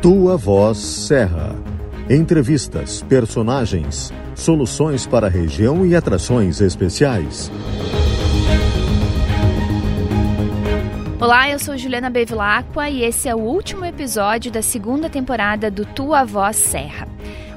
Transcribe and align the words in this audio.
Tua 0.00 0.36
Voz 0.36 0.78
Serra. 0.78 1.56
Entrevistas, 2.08 3.02
personagens, 3.02 4.12
soluções 4.36 5.04
para 5.04 5.26
a 5.26 5.30
região 5.30 5.84
e 5.84 5.96
atrações 5.96 6.60
especiais. 6.60 7.50
Olá, 11.20 11.50
eu 11.50 11.58
sou 11.58 11.76
Juliana 11.76 12.08
Bevilacqua 12.08 12.88
e 12.88 13.02
esse 13.02 13.28
é 13.28 13.34
o 13.34 13.40
último 13.40 13.84
episódio 13.84 14.52
da 14.52 14.62
segunda 14.62 15.10
temporada 15.10 15.68
do 15.68 15.84
Tua 15.84 16.24
Voz 16.24 16.54
Serra. 16.54 17.07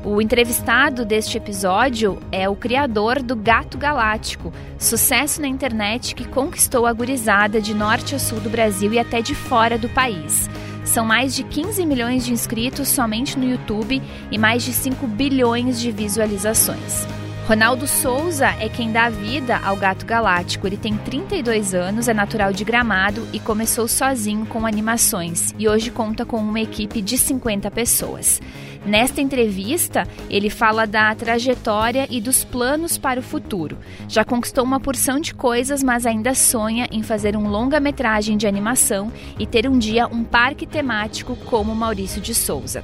O 0.03 0.19
entrevistado 0.19 1.05
deste 1.05 1.37
episódio 1.37 2.17
é 2.31 2.49
o 2.49 2.55
criador 2.55 3.21
do 3.21 3.35
Gato 3.35 3.77
Galáctico, 3.77 4.51
sucesso 4.79 5.39
na 5.39 5.47
internet 5.47 6.15
que 6.15 6.27
conquistou 6.27 6.87
a 6.87 6.93
gurizada 6.93 7.61
de 7.61 7.71
norte 7.75 8.15
a 8.15 8.19
sul 8.19 8.39
do 8.39 8.49
Brasil 8.49 8.91
e 8.93 8.97
até 8.97 9.21
de 9.21 9.35
fora 9.35 9.77
do 9.77 9.87
país. 9.89 10.49
São 10.83 11.05
mais 11.05 11.35
de 11.35 11.43
15 11.43 11.85
milhões 11.85 12.25
de 12.25 12.33
inscritos 12.33 12.87
somente 12.87 13.37
no 13.37 13.47
YouTube 13.47 14.01
e 14.31 14.37
mais 14.39 14.63
de 14.63 14.73
5 14.73 15.05
bilhões 15.05 15.79
de 15.79 15.91
visualizações. 15.91 17.05
Ronaldo 17.51 17.85
Souza 17.85 18.47
é 18.61 18.69
quem 18.69 18.93
dá 18.93 19.09
vida 19.09 19.57
ao 19.57 19.75
Gato 19.75 20.05
Galáctico. 20.05 20.67
Ele 20.67 20.77
tem 20.77 20.95
32 20.95 21.73
anos, 21.73 22.07
é 22.07 22.13
natural 22.13 22.53
de 22.53 22.63
Gramado 22.63 23.27
e 23.33 23.41
começou 23.41 23.89
sozinho 23.89 24.45
com 24.45 24.65
animações 24.65 25.53
e 25.59 25.67
hoje 25.67 25.91
conta 25.91 26.25
com 26.25 26.37
uma 26.37 26.61
equipe 26.61 27.01
de 27.01 27.17
50 27.17 27.69
pessoas. 27.69 28.39
Nesta 28.85 29.19
entrevista, 29.19 30.07
ele 30.29 30.49
fala 30.49 30.87
da 30.87 31.13
trajetória 31.13 32.07
e 32.09 32.21
dos 32.21 32.45
planos 32.45 32.97
para 32.97 33.19
o 33.19 33.23
futuro. 33.23 33.77
Já 34.07 34.23
conquistou 34.23 34.63
uma 34.63 34.79
porção 34.79 35.19
de 35.19 35.33
coisas, 35.33 35.83
mas 35.83 36.05
ainda 36.05 36.33
sonha 36.33 36.87
em 36.89 37.03
fazer 37.03 37.35
um 37.35 37.49
longa-metragem 37.49 38.37
de 38.37 38.47
animação 38.47 39.11
e 39.37 39.45
ter 39.45 39.67
um 39.67 39.77
dia 39.77 40.07
um 40.07 40.23
parque 40.23 40.65
temático 40.65 41.35
como 41.35 41.75
Maurício 41.75 42.21
de 42.21 42.33
Souza. 42.33 42.81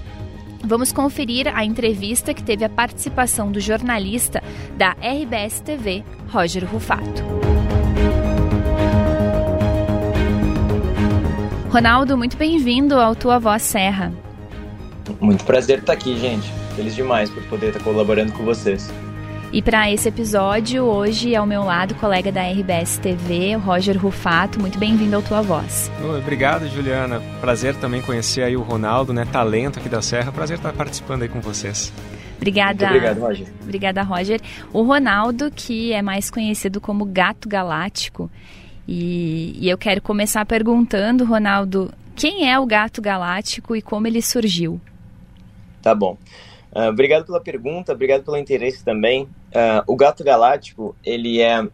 Vamos 0.64 0.92
conferir 0.92 1.48
a 1.56 1.64
entrevista 1.64 2.34
que 2.34 2.44
teve 2.44 2.66
a 2.66 2.70
participação 2.70 3.52
do 3.52 3.60
jornalista 3.60 4.42
da 4.76 4.92
RBS 4.92 5.62
TV, 5.62 6.04
Roger 6.30 6.66
Rufato. 6.66 7.24
Ronaldo, 11.70 12.18
muito 12.18 12.38
bem-vindo 12.38 12.96
ao 13.00 13.16
Tua 13.16 13.40
Voz 13.40 13.62
Serra. 13.62 14.12
Muito 15.20 15.44
prazer 15.46 15.80
estar 15.80 15.94
aqui, 15.94 16.18
gente. 16.18 16.48
Feliz 16.76 16.96
demais 16.96 17.30
por 17.30 17.44
poder 17.44 17.68
estar 17.68 17.84
colaborando 17.84 18.32
com 18.34 18.44
vocês. 18.44 18.90
E 19.50 19.62
para 19.62 19.90
esse 19.90 20.10
episódio, 20.10 20.84
hoje 20.84 21.34
ao 21.34 21.46
meu 21.46 21.64
lado, 21.64 21.96
colega 21.96 22.30
da 22.34 22.44
RBS 22.44 22.98
TV, 22.98 23.56
Roger 23.56 23.98
Rufato. 23.98 24.60
Muito 24.60 24.78
bem-vindo 24.78 25.16
ao 25.16 25.22
Tua 25.22 25.42
Voz. 25.42 25.90
Obrigado, 26.20 26.68
Juliana. 26.68 27.22
Prazer 27.40 27.74
também 27.76 28.02
conhecer 28.02 28.44
aí 28.44 28.58
o 28.58 28.62
Ronaldo, 28.62 29.14
né? 29.14 29.26
Talento 29.32 29.80
aqui 29.80 29.88
da 29.88 30.02
Serra. 30.02 30.34
Prazer 30.34 30.58
estar 30.58 30.74
participando 30.74 31.22
aí 31.22 31.30
com 31.30 31.40
vocês. 31.40 31.94
Obrigada. 32.36 32.90
Muito 32.90 32.98
obrigado, 32.98 33.20
Roger. 33.20 33.48
Obrigada, 33.64 34.04
Roger. 34.04 34.42
O 34.74 34.82
Ronaldo, 34.82 35.50
que 35.50 35.94
é 35.94 36.02
mais 36.02 36.30
conhecido 36.30 36.82
como 36.82 37.06
Gato 37.06 37.48
Galáctico. 37.48 38.30
E, 38.86 39.58
e 39.62 39.70
eu 39.70 39.78
quero 39.78 40.02
começar 40.02 40.46
perguntando, 40.46 41.24
Ronaldo, 41.24 41.90
quem 42.18 42.52
é 42.52 42.60
o 42.60 42.66
Gato 42.66 43.02
Galáctico 43.02 43.78
e 43.78 43.82
como 43.82 44.08
ele 44.08 44.22
surgiu? 44.22 44.80
Tá 45.82 45.96
bom. 45.96 46.18
Uh, 46.76 46.90
obrigado 46.90 47.26
pela 47.26 47.40
pergunta, 47.40 47.94
obrigado 47.94 48.24
pelo 48.24 48.38
interesse 48.38 48.84
também. 48.84 49.28
Uh, 49.48 49.82
o 49.88 49.96
Gato 49.96 50.24
Galáctico, 50.24 50.96
ele 51.04 51.42
é 51.42 51.68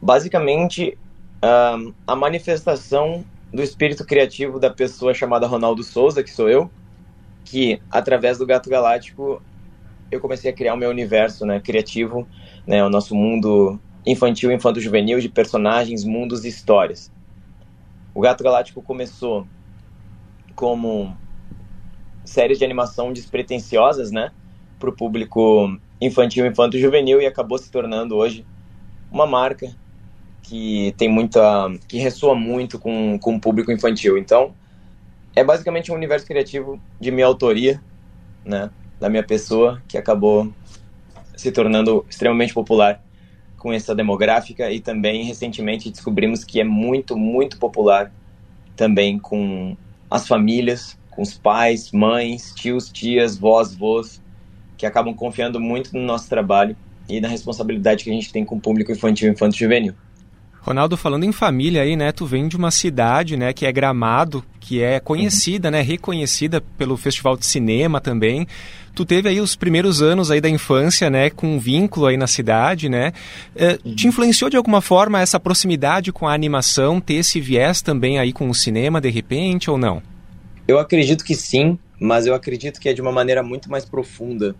basicamente 0.00 0.96
uh, 1.44 1.94
a 2.06 2.16
manifestação 2.16 3.24
do 3.52 3.62
espírito 3.62 4.04
criativo 4.06 4.58
da 4.58 4.70
pessoa 4.70 5.12
chamada 5.12 5.46
Ronaldo 5.46 5.82
Souza, 5.82 6.22
que 6.22 6.30
sou 6.30 6.48
eu, 6.48 6.70
que 7.44 7.80
através 7.90 8.38
do 8.38 8.46
Gato 8.46 8.70
Galáctico 8.70 9.42
eu 10.10 10.20
comecei 10.20 10.50
a 10.50 10.54
criar 10.54 10.74
o 10.74 10.76
meu 10.76 10.90
universo 10.90 11.44
né, 11.44 11.60
criativo, 11.60 12.26
né, 12.66 12.84
o 12.84 12.88
nosso 12.88 13.14
mundo 13.14 13.78
infantil, 14.06 14.50
infanto-juvenil 14.50 15.20
de 15.20 15.28
personagens, 15.28 16.04
mundos 16.04 16.44
e 16.44 16.48
histórias. 16.48 17.12
O 18.14 18.20
Gato 18.20 18.42
Galáctico 18.42 18.82
começou 18.82 19.46
como 20.54 21.16
séries 22.24 22.58
de 22.58 22.64
animação 22.64 23.12
despretensiosas, 23.12 24.10
né, 24.10 24.32
o 24.82 24.92
público 24.92 25.78
infantil, 26.00 26.46
infanto 26.46 26.78
juvenil 26.78 27.20
e 27.20 27.26
acabou 27.26 27.58
se 27.58 27.70
tornando 27.70 28.16
hoje 28.16 28.44
uma 29.10 29.26
marca 29.26 29.74
que 30.42 30.94
tem 30.96 31.08
muita, 31.08 31.40
que 31.86 31.98
ressoa 31.98 32.34
muito 32.34 32.78
com, 32.78 33.18
com 33.18 33.36
o 33.36 33.40
público 33.40 33.70
infantil. 33.70 34.16
Então, 34.16 34.54
é 35.34 35.44
basicamente 35.44 35.92
um 35.92 35.94
universo 35.94 36.26
criativo 36.26 36.80
de 37.00 37.10
minha 37.10 37.26
autoria, 37.26 37.80
né, 38.44 38.70
da 38.98 39.08
minha 39.08 39.22
pessoa, 39.22 39.82
que 39.86 39.98
acabou 39.98 40.52
se 41.36 41.52
tornando 41.52 42.04
extremamente 42.08 42.52
popular 42.52 43.02
com 43.56 43.72
essa 43.72 43.94
demográfica 43.94 44.70
e 44.70 44.80
também 44.80 45.24
recentemente 45.24 45.90
descobrimos 45.90 46.44
que 46.44 46.60
é 46.60 46.64
muito, 46.64 47.16
muito 47.16 47.58
popular 47.58 48.12
também 48.74 49.18
com 49.18 49.76
as 50.10 50.26
famílias 50.26 50.98
com 51.20 51.22
os 51.22 51.36
pais, 51.36 51.92
mães, 51.92 52.54
tios, 52.54 52.88
tias, 52.88 53.36
vós, 53.36 53.74
vós, 53.74 54.22
que 54.80 54.86
acabam 54.86 55.14
confiando 55.14 55.60
muito 55.60 55.92
no 55.92 56.00
nosso 56.02 56.28
trabalho 56.28 56.74
e 57.08 57.20
na 57.20 57.28
responsabilidade 57.28 58.02
que 58.02 58.10
a 58.10 58.12
gente 58.12 58.32
tem 58.32 58.44
com 58.44 58.56
o 58.56 58.60
público 58.60 58.90
infantil 58.90 59.28
e 59.28 59.32
infanto 59.32 59.56
juvenil. 59.56 59.94
Ronaldo, 60.62 60.96
falando 60.96 61.24
em 61.24 61.32
família 61.32 61.82
aí, 61.82 61.96
né, 61.96 62.12
tu 62.12 62.26
vem 62.26 62.46
de 62.46 62.56
uma 62.56 62.70
cidade, 62.70 63.36
né, 63.36 63.52
que 63.52 63.64
é 63.64 63.72
Gramado, 63.72 64.44
que 64.58 64.82
é 64.82 65.00
conhecida, 65.00 65.68
uhum. 65.68 65.72
né, 65.72 65.80
reconhecida 65.80 66.60
pelo 66.78 66.96
Festival 66.96 67.36
de 67.36 67.46
Cinema 67.46 68.00
também. 68.00 68.46
Tu 68.94 69.04
teve 69.04 69.28
aí 69.28 69.40
os 69.40 69.56
primeiros 69.56 70.02
anos 70.02 70.30
aí 70.30 70.40
da 70.40 70.50
infância, 70.50 71.08
né, 71.08 71.30
com 71.30 71.54
um 71.54 71.58
vínculo 71.58 72.06
aí 72.06 72.16
na 72.16 72.26
cidade, 72.26 72.88
né? 72.88 73.12
É, 73.56 73.78
uhum. 73.84 73.94
Te 73.94 74.06
influenciou 74.06 74.50
de 74.50 74.56
alguma 74.56 74.80
forma 74.80 75.20
essa 75.20 75.40
proximidade 75.40 76.12
com 76.12 76.28
a 76.28 76.34
animação, 76.34 77.00
ter 77.00 77.14
esse 77.14 77.40
viés 77.40 77.80
também 77.80 78.18
aí 78.18 78.32
com 78.32 78.48
o 78.48 78.54
cinema 78.54 79.00
de 79.00 79.08
repente 79.08 79.70
ou 79.70 79.78
não? 79.78 80.02
Eu 80.68 80.78
acredito 80.78 81.24
que 81.24 81.34
sim, 81.34 81.78
mas 81.98 82.26
eu 82.26 82.34
acredito 82.34 82.80
que 82.80 82.88
é 82.88 82.92
de 82.92 83.00
uma 83.00 83.12
maneira 83.12 83.42
muito 83.42 83.70
mais 83.70 83.84
profunda. 83.84 84.54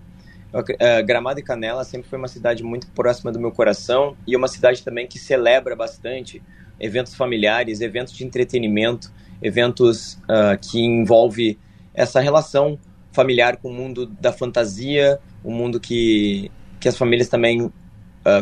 Eu, 0.52 0.60
uh, 0.60 1.06
Gramado 1.06 1.38
e 1.38 1.42
Canela 1.42 1.84
sempre 1.84 2.08
foi 2.08 2.18
uma 2.18 2.28
cidade 2.28 2.62
muito 2.62 2.88
próxima 2.88 3.30
do 3.30 3.38
meu 3.38 3.52
coração 3.52 4.16
e 4.26 4.34
uma 4.34 4.48
cidade 4.48 4.82
também 4.82 5.06
que 5.06 5.18
celebra 5.18 5.76
bastante 5.76 6.42
eventos 6.78 7.14
familiares, 7.14 7.80
eventos 7.80 8.14
de 8.14 8.24
entretenimento, 8.24 9.12
eventos 9.42 10.14
uh, 10.24 10.58
que 10.60 10.80
envolve 10.80 11.58
essa 11.94 12.20
relação 12.20 12.78
familiar 13.12 13.56
com 13.58 13.68
o 13.68 13.72
mundo 13.72 14.06
da 14.06 14.32
fantasia, 14.32 15.18
o 15.44 15.50
mundo 15.50 15.78
que, 15.78 16.50
que 16.78 16.88
as 16.88 16.96
famílias 16.96 17.28
também 17.28 17.62
uh, 17.62 17.72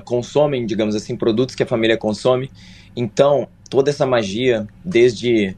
consomem, 0.04 0.66
digamos 0.66 0.94
assim, 0.94 1.16
produtos 1.16 1.54
que 1.54 1.62
a 1.62 1.66
família 1.66 1.96
consome. 1.96 2.50
Então, 2.94 3.48
toda 3.70 3.90
essa 3.90 4.06
magia, 4.06 4.66
desde 4.84 5.56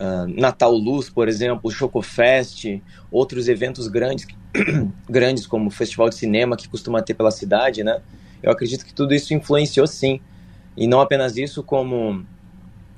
uh, 0.00 0.26
Natal 0.28 0.72
Luz, 0.72 1.10
por 1.10 1.28
exemplo, 1.28 1.70
Chocofest, 1.70 2.82
outros 3.10 3.48
eventos 3.48 3.88
grandes, 3.88 4.26
grandes 5.08 5.46
como 5.46 5.68
o 5.68 5.70
Festival 5.70 6.08
de 6.08 6.16
Cinema 6.16 6.56
que 6.56 6.68
costuma 6.68 7.02
ter 7.02 7.14
pela 7.14 7.30
cidade, 7.30 7.82
né? 7.82 8.00
Eu 8.42 8.50
acredito 8.50 8.84
que 8.84 8.92
tudo 8.92 9.14
isso 9.14 9.32
influenciou 9.32 9.86
sim. 9.86 10.20
E 10.76 10.86
não 10.86 11.00
apenas 11.00 11.36
isso, 11.36 11.62
como 11.62 12.24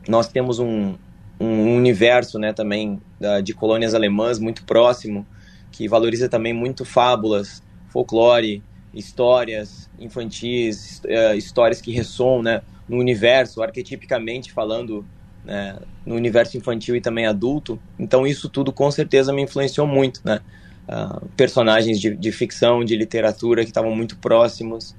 nós 0.09 0.29
temos 0.29 0.59
um, 0.59 0.95
um 1.39 1.77
universo 1.77 2.39
né, 2.39 2.53
também 2.53 3.01
da, 3.19 3.41
de 3.41 3.53
colônias 3.53 3.95
alemãs 3.95 4.39
muito 4.39 4.65
próximo, 4.65 5.27
que 5.71 5.89
valoriza 5.89 6.29
também 6.29 6.53
muito 6.53 6.85
fábulas, 6.85 7.63
folclore, 7.89 8.63
histórias 8.93 9.91
infantis, 9.99 11.03
uh, 11.05 11.35
histórias 11.37 11.81
que 11.81 11.93
ressoam 11.93 12.43
né, 12.43 12.63
no 12.89 12.97
universo, 12.97 13.63
arquetipicamente 13.63 14.53
falando 14.53 15.05
né, 15.45 15.79
no 16.07 16.15
universo 16.15 16.57
infantil 16.57 16.95
e 16.95 17.01
também 17.01 17.27
adulto. 17.27 17.79
Então 17.99 18.27
isso 18.27 18.49
tudo 18.49 18.73
com 18.73 18.91
certeza 18.91 19.33
me 19.33 19.43
influenciou 19.43 19.87
muito, 19.87 20.21
né? 20.25 20.41
Uh, 20.89 21.27
personagens 21.37 21.99
de, 21.99 22.15
de, 22.15 22.31
ficção, 22.31 22.85
de 22.85 22.95
literatura 22.95 23.63
que 23.63 23.71
estavam 23.71 23.95
muito 23.95 24.19
próximos. 24.19 24.95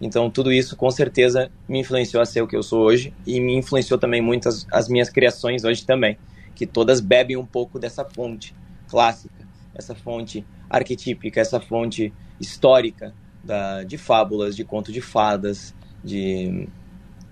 Então 0.00 0.30
tudo 0.30 0.52
isso 0.52 0.76
com 0.76 0.90
certeza 0.90 1.50
me 1.68 1.80
influenciou 1.80 2.22
a 2.22 2.26
ser 2.26 2.42
o 2.42 2.46
que 2.46 2.56
eu 2.56 2.62
sou 2.62 2.82
hoje 2.82 3.14
e 3.26 3.40
me 3.40 3.54
influenciou 3.54 3.98
também 3.98 4.20
muito 4.20 4.48
as, 4.48 4.66
as 4.70 4.88
minhas 4.88 5.08
criações 5.08 5.64
hoje 5.64 5.84
também, 5.84 6.18
que 6.54 6.66
todas 6.66 7.00
bebem 7.00 7.36
um 7.36 7.46
pouco 7.46 7.78
dessa 7.78 8.04
fonte 8.04 8.54
clássica, 8.88 9.46
essa 9.74 9.94
fonte 9.94 10.44
arquetípica, 10.68 11.40
essa 11.40 11.58
fonte 11.58 12.12
histórica 12.38 13.14
da, 13.42 13.82
de 13.82 13.96
fábulas, 13.96 14.54
de 14.54 14.64
conto 14.64 14.92
de 14.92 15.00
fadas, 15.00 15.74
de 16.04 16.68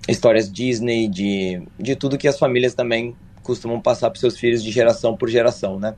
histórias 0.08 0.50
Disney, 0.50 1.08
de, 1.08 1.62
de 1.78 1.94
tudo 1.94 2.18
que 2.18 2.28
as 2.28 2.38
famílias 2.38 2.74
também 2.74 3.14
costumam 3.42 3.80
passar 3.80 4.10
para 4.10 4.20
seus 4.20 4.38
filhos 4.38 4.62
de 4.62 4.70
geração 4.70 5.16
por 5.16 5.28
geração, 5.28 5.78
né? 5.78 5.94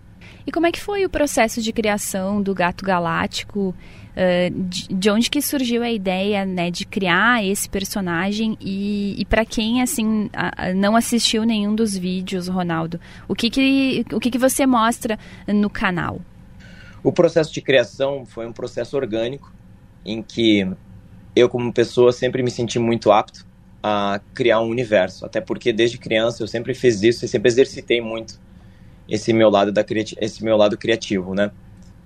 E 0.47 0.53
como 0.53 0.67
é 0.67 0.73
que 0.73 0.81
foi 0.81 1.05
o 1.05 1.11
processo 1.11 1.61
de 1.61 1.73
criação 1.73 2.43
do 2.43 2.55
Gato 2.55 2.85
Galáctico? 2.85 3.75
Uh, 4.11 4.51
de, 4.65 4.89
de, 4.89 5.11
onde 5.11 5.31
que 5.31 5.41
surgiu 5.41 5.83
a 5.83 5.91
ideia, 5.91 6.45
né, 6.45 6.69
de 6.71 6.85
criar 6.85 7.45
esse 7.45 7.69
personagem 7.71 8.59
e, 8.61 9.15
e 9.17 9.25
para 9.25 9.45
quem, 9.45 9.81
assim, 9.81 10.29
não 10.75 10.97
assistiu 10.97 11.45
nenhum 11.45 11.75
dos 11.75 11.97
vídeos, 11.97 12.49
Ronaldo, 12.49 13.01
o 13.29 13.37
que 13.37 13.49
que, 13.49 14.05
o 14.13 14.19
que 14.19 14.31
que 14.31 14.39
você 14.39 14.67
mostra 14.67 15.17
no 15.47 15.71
canal? 15.71 16.21
O 17.03 17.13
processo 17.13 17.53
de 17.53 17.63
criação 17.63 18.27
foi 18.27 18.47
um 18.47 18.53
processo 18.53 18.97
orgânico 18.97 19.53
em 20.05 20.23
que 20.23 20.69
eu, 21.35 21.49
como 21.49 21.73
pessoa, 21.73 22.13
sempre 22.13 22.43
me 22.43 22.51
senti 22.51 22.79
muito 22.79 23.13
apto 23.13 23.47
a 23.83 24.21
criar 24.35 24.61
um 24.61 24.69
universo. 24.69 25.25
Até 25.25 25.41
porque 25.41 25.73
desde 25.73 25.99
criança 25.99 26.43
eu 26.43 26.49
sempre 26.49 26.75
fiz 26.75 27.03
isso 27.03 27.25
e 27.25 27.29
sempre 27.29 27.49
exercitei 27.49 28.01
muito 28.01 28.39
esse 29.11 29.33
meu 29.33 29.51
lado 29.51 29.73
da 29.73 29.85
esse 30.21 30.45
meu 30.45 30.57
lado 30.57 30.79
criativo, 30.79 31.35
né? 31.35 31.51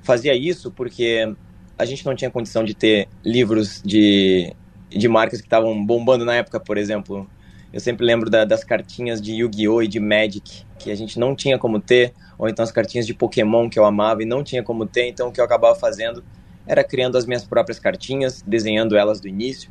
Fazia 0.03 0.35
isso 0.35 0.71
porque 0.71 1.35
a 1.79 1.85
gente 1.85 2.05
não 2.05 2.15
tinha 2.15 2.31
condição 2.31 2.65
de 2.65 2.75
ter 2.75 3.09
livros 3.25 3.83
de, 3.85 4.53
de 4.89 5.09
marcas 5.09 5.41
que 5.41 5.47
estavam 5.47 5.85
bombando 5.85 6.25
na 6.25 6.35
época, 6.35 6.59
por 6.59 6.79
exemplo. 6.79 7.29
Eu 7.73 7.81
sempre 7.81 8.07
lembro 8.07 8.31
da, 8.31 8.45
das 8.45 8.63
cartinhas 8.63 9.21
de 9.21 9.33
Yu-Gi-Oh! 9.33 9.83
e 9.83 9.89
de 9.89 9.99
Magic, 9.99 10.65
que 10.79 10.91
a 10.91 10.95
gente 10.95 11.19
não 11.19 11.35
tinha 11.35 11.59
como 11.59 11.81
ter, 11.81 12.15
ou 12.39 12.49
então 12.49 12.63
as 12.63 12.71
cartinhas 12.71 13.07
de 13.07 13.13
Pokémon 13.13 13.69
que 13.69 13.79
eu 13.79 13.85
amava 13.85 14.23
e 14.23 14.27
não 14.27 14.45
tinha 14.45 14.63
como 14.63 14.87
ter, 14.87 15.09
então 15.09 15.29
o 15.29 15.33
que 15.33 15.41
eu 15.41 15.45
acabava 15.45 15.75
fazendo 15.75 16.25
era 16.67 16.85
criando 16.85 17.19
as 17.19 17.27
minhas 17.27 17.45
próprias 17.45 17.79
cartinhas, 17.79 18.43
desenhando 18.47 18.97
elas 18.97 19.21
do 19.21 19.29
início, 19.29 19.71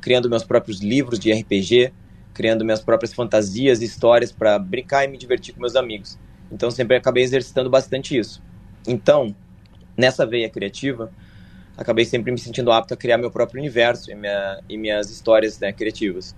criando 0.00 0.28
meus 0.28 0.42
próprios 0.42 0.80
livros 0.80 1.18
de 1.18 1.32
RPG, 1.32 1.92
criando 2.32 2.64
minhas 2.64 2.80
próprias 2.80 3.12
fantasias 3.12 3.82
e 3.82 3.84
histórias 3.84 4.32
para 4.32 4.58
brincar 4.58 5.04
e 5.04 5.08
me 5.08 5.18
divertir 5.18 5.54
com 5.54 5.60
meus 5.60 5.76
amigos. 5.76 6.18
Então 6.50 6.70
sempre 6.70 6.96
acabei 6.96 7.22
exercitando 7.22 7.70
bastante 7.70 8.16
isso. 8.16 8.42
Então, 8.86 9.34
nessa 9.96 10.26
veia 10.26 10.48
criativa, 10.48 11.10
acabei 11.76 12.04
sempre 12.04 12.30
me 12.30 12.38
sentindo 12.38 12.70
apto 12.70 12.94
a 12.94 12.96
criar 12.96 13.18
meu 13.18 13.30
próprio 13.30 13.60
universo 13.60 14.10
e, 14.10 14.14
minha, 14.14 14.60
e 14.68 14.76
minhas 14.76 15.10
histórias 15.10 15.58
né, 15.58 15.72
criativas. 15.72 16.34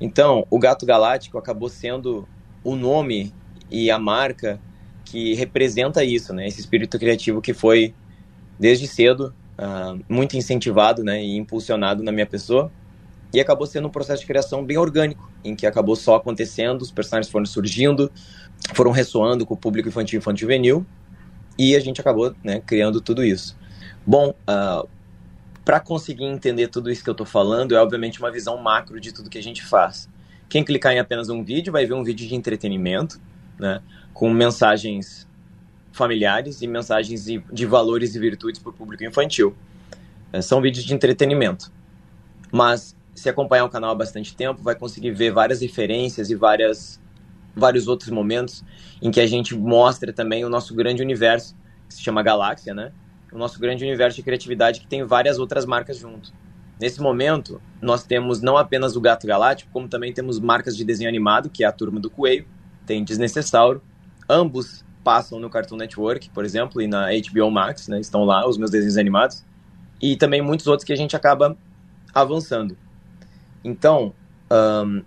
Então, 0.00 0.46
o 0.50 0.58
Gato 0.58 0.86
Galáctico 0.86 1.38
acabou 1.38 1.68
sendo 1.68 2.26
o 2.64 2.74
nome 2.74 3.32
e 3.70 3.90
a 3.90 3.98
marca 3.98 4.60
que 5.04 5.34
representa 5.34 6.04
isso, 6.04 6.32
né? 6.32 6.46
Esse 6.46 6.60
espírito 6.60 6.98
criativo 6.98 7.40
que 7.40 7.52
foi 7.52 7.94
desde 8.58 8.86
cedo 8.86 9.34
uh, 9.58 10.00
muito 10.08 10.36
incentivado, 10.36 11.02
né, 11.02 11.22
e 11.22 11.36
impulsionado 11.36 12.02
na 12.02 12.12
minha 12.12 12.26
pessoa. 12.26 12.70
E 13.32 13.40
acabou 13.40 13.66
sendo 13.66 13.88
um 13.88 13.90
processo 13.90 14.20
de 14.20 14.26
criação 14.26 14.64
bem 14.64 14.76
orgânico, 14.76 15.30
em 15.42 15.56
que 15.56 15.66
acabou 15.66 15.96
só 15.96 16.16
acontecendo, 16.16 16.82
os 16.82 16.90
personagens 16.90 17.30
foram 17.30 17.46
surgindo, 17.46 18.12
foram 18.74 18.90
ressoando 18.90 19.44
com 19.44 19.54
o 19.54 19.56
público 19.56 19.88
infantil 19.88 20.20
e 20.20 20.36
juvenil, 20.36 20.86
e 21.58 21.76
a 21.76 21.80
gente 21.80 22.00
acabou 22.00 22.34
né, 22.42 22.60
criando 22.60 23.00
tudo 23.00 23.24
isso. 23.24 23.56
Bom, 24.06 24.30
uh, 24.30 24.34
ah, 24.46 24.86
para 25.64 25.78
conseguir 25.78 26.24
entender 26.24 26.68
tudo 26.68 26.90
isso 26.90 27.04
que 27.04 27.10
eu 27.10 27.12
estou 27.12 27.26
falando, 27.26 27.74
é 27.74 27.80
obviamente 27.80 28.18
uma 28.18 28.30
visão 28.30 28.56
macro 28.56 29.00
de 29.00 29.12
tudo 29.12 29.30
que 29.30 29.38
a 29.38 29.42
gente 29.42 29.64
faz. 29.64 30.08
Quem 30.48 30.64
clicar 30.64 30.92
em 30.92 30.98
apenas 30.98 31.28
um 31.28 31.44
vídeo 31.44 31.72
vai 31.72 31.86
ver 31.86 31.94
um 31.94 32.02
vídeo 32.02 32.26
de 32.26 32.34
entretenimento, 32.34 33.20
né, 33.58 33.80
com 34.12 34.30
mensagens 34.30 35.26
familiares 35.92 36.62
e 36.62 36.66
mensagens 36.66 37.24
de 37.24 37.66
valores 37.66 38.14
e 38.14 38.18
virtudes 38.18 38.60
para 38.60 38.70
o 38.70 38.72
público 38.72 39.04
infantil. 39.04 39.54
É, 40.32 40.40
são 40.40 40.60
vídeos 40.60 40.84
de 40.84 40.94
entretenimento. 40.94 41.70
Mas 42.50 42.96
se 43.14 43.28
acompanhar 43.28 43.64
o 43.64 43.68
canal 43.68 43.90
há 43.90 43.94
bastante 43.94 44.34
tempo, 44.34 44.62
vai 44.62 44.74
conseguir 44.74 45.10
ver 45.10 45.30
várias 45.30 45.60
referências 45.60 46.30
e 46.30 46.34
várias, 46.34 47.00
vários 47.54 47.88
outros 47.88 48.10
momentos 48.10 48.64
em 49.00 49.10
que 49.10 49.20
a 49.20 49.26
gente 49.26 49.56
mostra 49.56 50.12
também 50.12 50.44
o 50.44 50.48
nosso 50.48 50.74
grande 50.74 51.02
universo, 51.02 51.56
que 51.88 51.94
se 51.94 52.02
chama 52.02 52.22
Galáxia, 52.22 52.74
né? 52.74 52.92
O 53.32 53.38
nosso 53.38 53.58
grande 53.58 53.84
universo 53.84 54.16
de 54.16 54.22
criatividade 54.22 54.80
que 54.80 54.86
tem 54.86 55.04
várias 55.04 55.38
outras 55.38 55.64
marcas 55.64 55.98
junto. 55.98 56.32
Nesse 56.80 57.00
momento, 57.00 57.60
nós 57.80 58.04
temos 58.04 58.40
não 58.40 58.56
apenas 58.56 58.96
o 58.96 59.00
Gato 59.00 59.26
Galáctico, 59.26 59.70
como 59.72 59.88
também 59.88 60.12
temos 60.12 60.40
marcas 60.40 60.76
de 60.76 60.84
desenho 60.84 61.08
animado, 61.08 61.48
que 61.48 61.64
é 61.64 61.66
a 61.66 61.72
Turma 61.72 62.00
do 62.00 62.10
Coelho, 62.10 62.46
tem 62.86 63.04
Desnecessauro. 63.04 63.82
Ambos 64.28 64.84
passam 65.04 65.38
no 65.38 65.50
Cartoon 65.50 65.76
Network, 65.76 66.30
por 66.30 66.44
exemplo, 66.44 66.80
e 66.80 66.86
na 66.86 67.08
HBO 67.10 67.50
Max, 67.50 67.88
né? 67.88 68.00
Estão 68.00 68.24
lá 68.24 68.48
os 68.48 68.58
meus 68.58 68.70
desenhos 68.70 68.96
animados. 68.96 69.44
E 70.00 70.16
também 70.16 70.42
muitos 70.42 70.66
outros 70.66 70.84
que 70.84 70.92
a 70.92 70.96
gente 70.96 71.14
acaba 71.14 71.56
avançando. 72.12 72.76
Então, 73.64 74.12
um, 74.50 75.02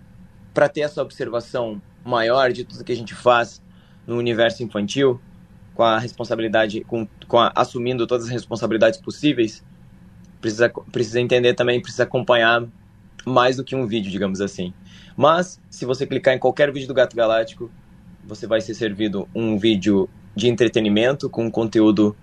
para 0.54 0.68
ter 0.68 0.80
essa 0.80 1.02
observação 1.02 1.80
maior 2.06 2.52
de 2.52 2.64
tudo 2.64 2.84
que 2.84 2.92
a 2.92 2.96
gente 2.96 3.14
faz 3.14 3.60
no 4.06 4.16
universo 4.16 4.62
infantil, 4.62 5.20
com 5.74 5.82
a 5.82 5.98
responsabilidade, 5.98 6.82
com, 6.82 7.06
com 7.28 7.38
a, 7.38 7.52
assumindo 7.54 8.06
todas 8.06 8.26
as 8.26 8.30
responsabilidades 8.30 9.00
possíveis, 9.00 9.62
precisa, 10.40 10.70
precisa 10.90 11.20
entender 11.20 11.54
também, 11.54 11.80
precisa 11.80 12.04
acompanhar 12.04 12.64
mais 13.26 13.56
do 13.56 13.64
que 13.64 13.74
um 13.74 13.86
vídeo, 13.86 14.10
digamos 14.10 14.40
assim. 14.40 14.72
Mas, 15.16 15.60
se 15.68 15.84
você 15.84 16.06
clicar 16.06 16.34
em 16.34 16.38
qualquer 16.38 16.72
vídeo 16.72 16.88
do 16.88 16.94
Gato 16.94 17.16
Galáctico, 17.16 17.70
você 18.24 18.46
vai 18.46 18.60
ser 18.60 18.74
servido 18.74 19.28
um 19.34 19.58
vídeo 19.58 20.08
de 20.34 20.48
entretenimento 20.48 21.28
com 21.28 21.50
conteúdo 21.50 22.16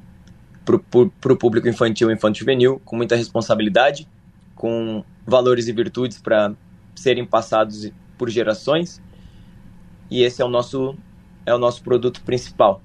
para 0.64 1.34
o 1.34 1.38
público 1.38 1.68
infantil 1.68 2.10
e 2.10 2.14
infantil 2.14 2.42
juvenil, 2.42 2.82
com 2.86 2.96
muita 2.96 3.16
responsabilidade, 3.16 4.08
com 4.56 5.04
valores 5.26 5.68
e 5.68 5.74
virtudes 5.74 6.20
para 6.20 6.54
serem 6.96 7.26
passados 7.26 7.92
por 8.18 8.30
gerações. 8.30 9.02
E 10.13 10.21
esse 10.21 10.44
é 10.44 10.45
o 10.45 10.48
nosso 10.48 10.95
é 11.44 11.51
o 11.56 11.57
nosso 11.57 11.81
produto 11.81 12.21
principal, 12.21 12.83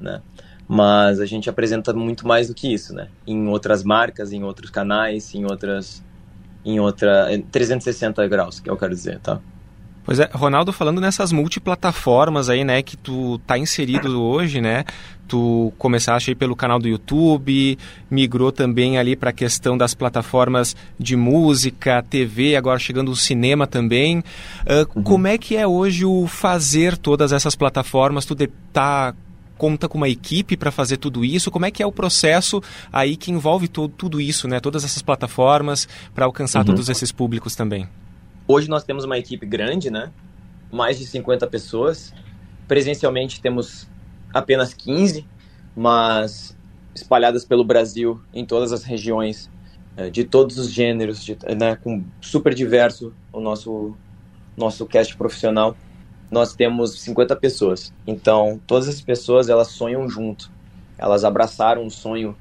né? 0.00 0.22
Mas 0.68 1.18
a 1.18 1.26
gente 1.26 1.50
apresenta 1.50 1.92
muito 1.92 2.24
mais 2.24 2.46
do 2.46 2.54
que 2.54 2.72
isso, 2.72 2.94
né? 2.94 3.08
Em 3.26 3.48
outras 3.48 3.82
marcas, 3.82 4.32
em 4.32 4.44
outros 4.44 4.70
canais, 4.70 5.34
em 5.34 5.44
outras 5.44 6.04
em 6.64 6.78
outra 6.78 7.26
360 7.50 8.24
graus, 8.28 8.60
que 8.60 8.70
eu 8.70 8.76
quero 8.76 8.94
dizer, 8.94 9.18
tá? 9.18 9.40
Pois 10.08 10.18
é, 10.18 10.30
Ronaldo, 10.32 10.72
falando 10.72 11.02
nessas 11.02 11.32
multiplataformas 11.32 12.48
aí, 12.48 12.64
né, 12.64 12.80
que 12.80 12.96
tu 12.96 13.38
tá 13.46 13.58
inserido 13.58 14.22
hoje, 14.22 14.58
né? 14.58 14.86
Tu 15.28 15.70
começaste 15.76 16.30
aí 16.30 16.34
pelo 16.34 16.56
canal 16.56 16.78
do 16.78 16.88
YouTube, 16.88 17.78
migrou 18.10 18.50
também 18.50 18.96
ali 18.96 19.14
para 19.14 19.28
a 19.28 19.34
questão 19.34 19.76
das 19.76 19.92
plataformas 19.92 20.74
de 20.98 21.14
música, 21.14 22.02
TV, 22.02 22.56
agora 22.56 22.78
chegando 22.78 23.10
o 23.10 23.16
cinema 23.16 23.66
também. 23.66 24.20
Uh, 24.20 24.96
uhum. 24.96 25.02
Como 25.02 25.26
é 25.26 25.36
que 25.36 25.58
é 25.58 25.66
hoje 25.66 26.06
o 26.06 26.26
fazer 26.26 26.96
todas 26.96 27.30
essas 27.30 27.54
plataformas? 27.54 28.24
Tu 28.24 28.34
tá 28.72 29.14
conta 29.58 29.90
com 29.90 29.98
uma 29.98 30.08
equipe 30.08 30.56
para 30.56 30.70
fazer 30.70 30.96
tudo 30.96 31.22
isso? 31.22 31.50
Como 31.50 31.66
é 31.66 31.70
que 31.70 31.82
é 31.82 31.86
o 31.86 31.92
processo 31.92 32.62
aí 32.90 33.14
que 33.14 33.30
envolve 33.30 33.68
todo, 33.68 33.92
tudo 33.94 34.22
isso, 34.22 34.48
né? 34.48 34.58
Todas 34.58 34.84
essas 34.84 35.02
plataformas 35.02 35.86
para 36.14 36.24
alcançar 36.24 36.60
uhum. 36.60 36.64
todos 36.64 36.88
esses 36.88 37.12
públicos 37.12 37.54
também? 37.54 37.86
Hoje 38.50 38.66
nós 38.66 38.82
temos 38.82 39.04
uma 39.04 39.18
equipe 39.18 39.44
grande, 39.44 39.90
né? 39.90 40.10
Mais 40.72 40.98
de 40.98 41.04
50 41.04 41.46
pessoas. 41.48 42.14
Presencialmente 42.66 43.42
temos 43.42 43.86
apenas 44.32 44.72
15, 44.72 45.26
mas 45.76 46.56
espalhadas 46.94 47.44
pelo 47.44 47.62
Brasil, 47.62 48.22
em 48.32 48.46
todas 48.46 48.72
as 48.72 48.84
regiões, 48.84 49.50
é, 49.98 50.08
de 50.08 50.24
todos 50.24 50.56
os 50.56 50.72
gêneros, 50.72 51.22
de, 51.22 51.36
né, 51.60 51.76
com 51.76 52.02
super 52.22 52.54
diverso 52.54 53.12
o 53.30 53.38
nosso, 53.38 53.94
nosso 54.56 54.86
cast 54.86 55.14
profissional. 55.14 55.76
Nós 56.30 56.54
temos 56.54 57.02
50 57.02 57.36
pessoas. 57.36 57.92
Então, 58.06 58.58
todas 58.66 58.88
as 58.88 59.02
pessoas, 59.02 59.50
elas 59.50 59.68
sonham 59.68 60.08
junto. 60.08 60.50
Elas 60.96 61.22
abraçaram 61.22 61.84
o 61.84 61.90
sonho 61.90 62.34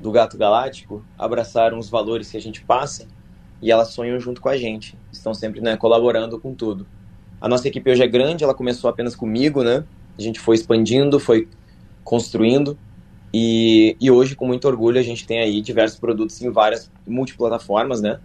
do 0.00 0.10
Gato 0.10 0.36
Galáctico, 0.36 1.04
abraçaram 1.16 1.78
os 1.78 1.88
valores 1.88 2.32
que 2.32 2.36
a 2.36 2.42
gente 2.42 2.64
passa 2.64 3.06
e 3.60 3.70
elas 3.70 3.88
sonham 3.88 4.18
junto 4.20 4.40
com 4.40 4.48
a 4.48 4.56
gente. 4.56 4.96
Estão 5.12 5.34
sempre 5.34 5.60
né, 5.60 5.76
colaborando 5.76 6.38
com 6.40 6.54
tudo. 6.54 6.86
A 7.40 7.48
nossa 7.48 7.68
equipe 7.68 7.90
hoje 7.90 8.02
é 8.02 8.08
grande, 8.08 8.44
ela 8.44 8.54
começou 8.54 8.88
apenas 8.88 9.14
comigo, 9.14 9.62
né? 9.62 9.84
A 10.18 10.22
gente 10.22 10.40
foi 10.40 10.54
expandindo, 10.54 11.20
foi 11.20 11.48
construindo. 12.02 12.78
E, 13.32 13.96
e 14.00 14.10
hoje, 14.10 14.34
com 14.34 14.46
muito 14.46 14.66
orgulho, 14.66 14.98
a 14.98 15.02
gente 15.02 15.26
tem 15.26 15.40
aí 15.40 15.60
diversos 15.60 15.98
produtos 15.98 16.40
em 16.40 16.50
várias 16.50 16.90
multiplataformas, 17.06 18.00
né? 18.00 18.18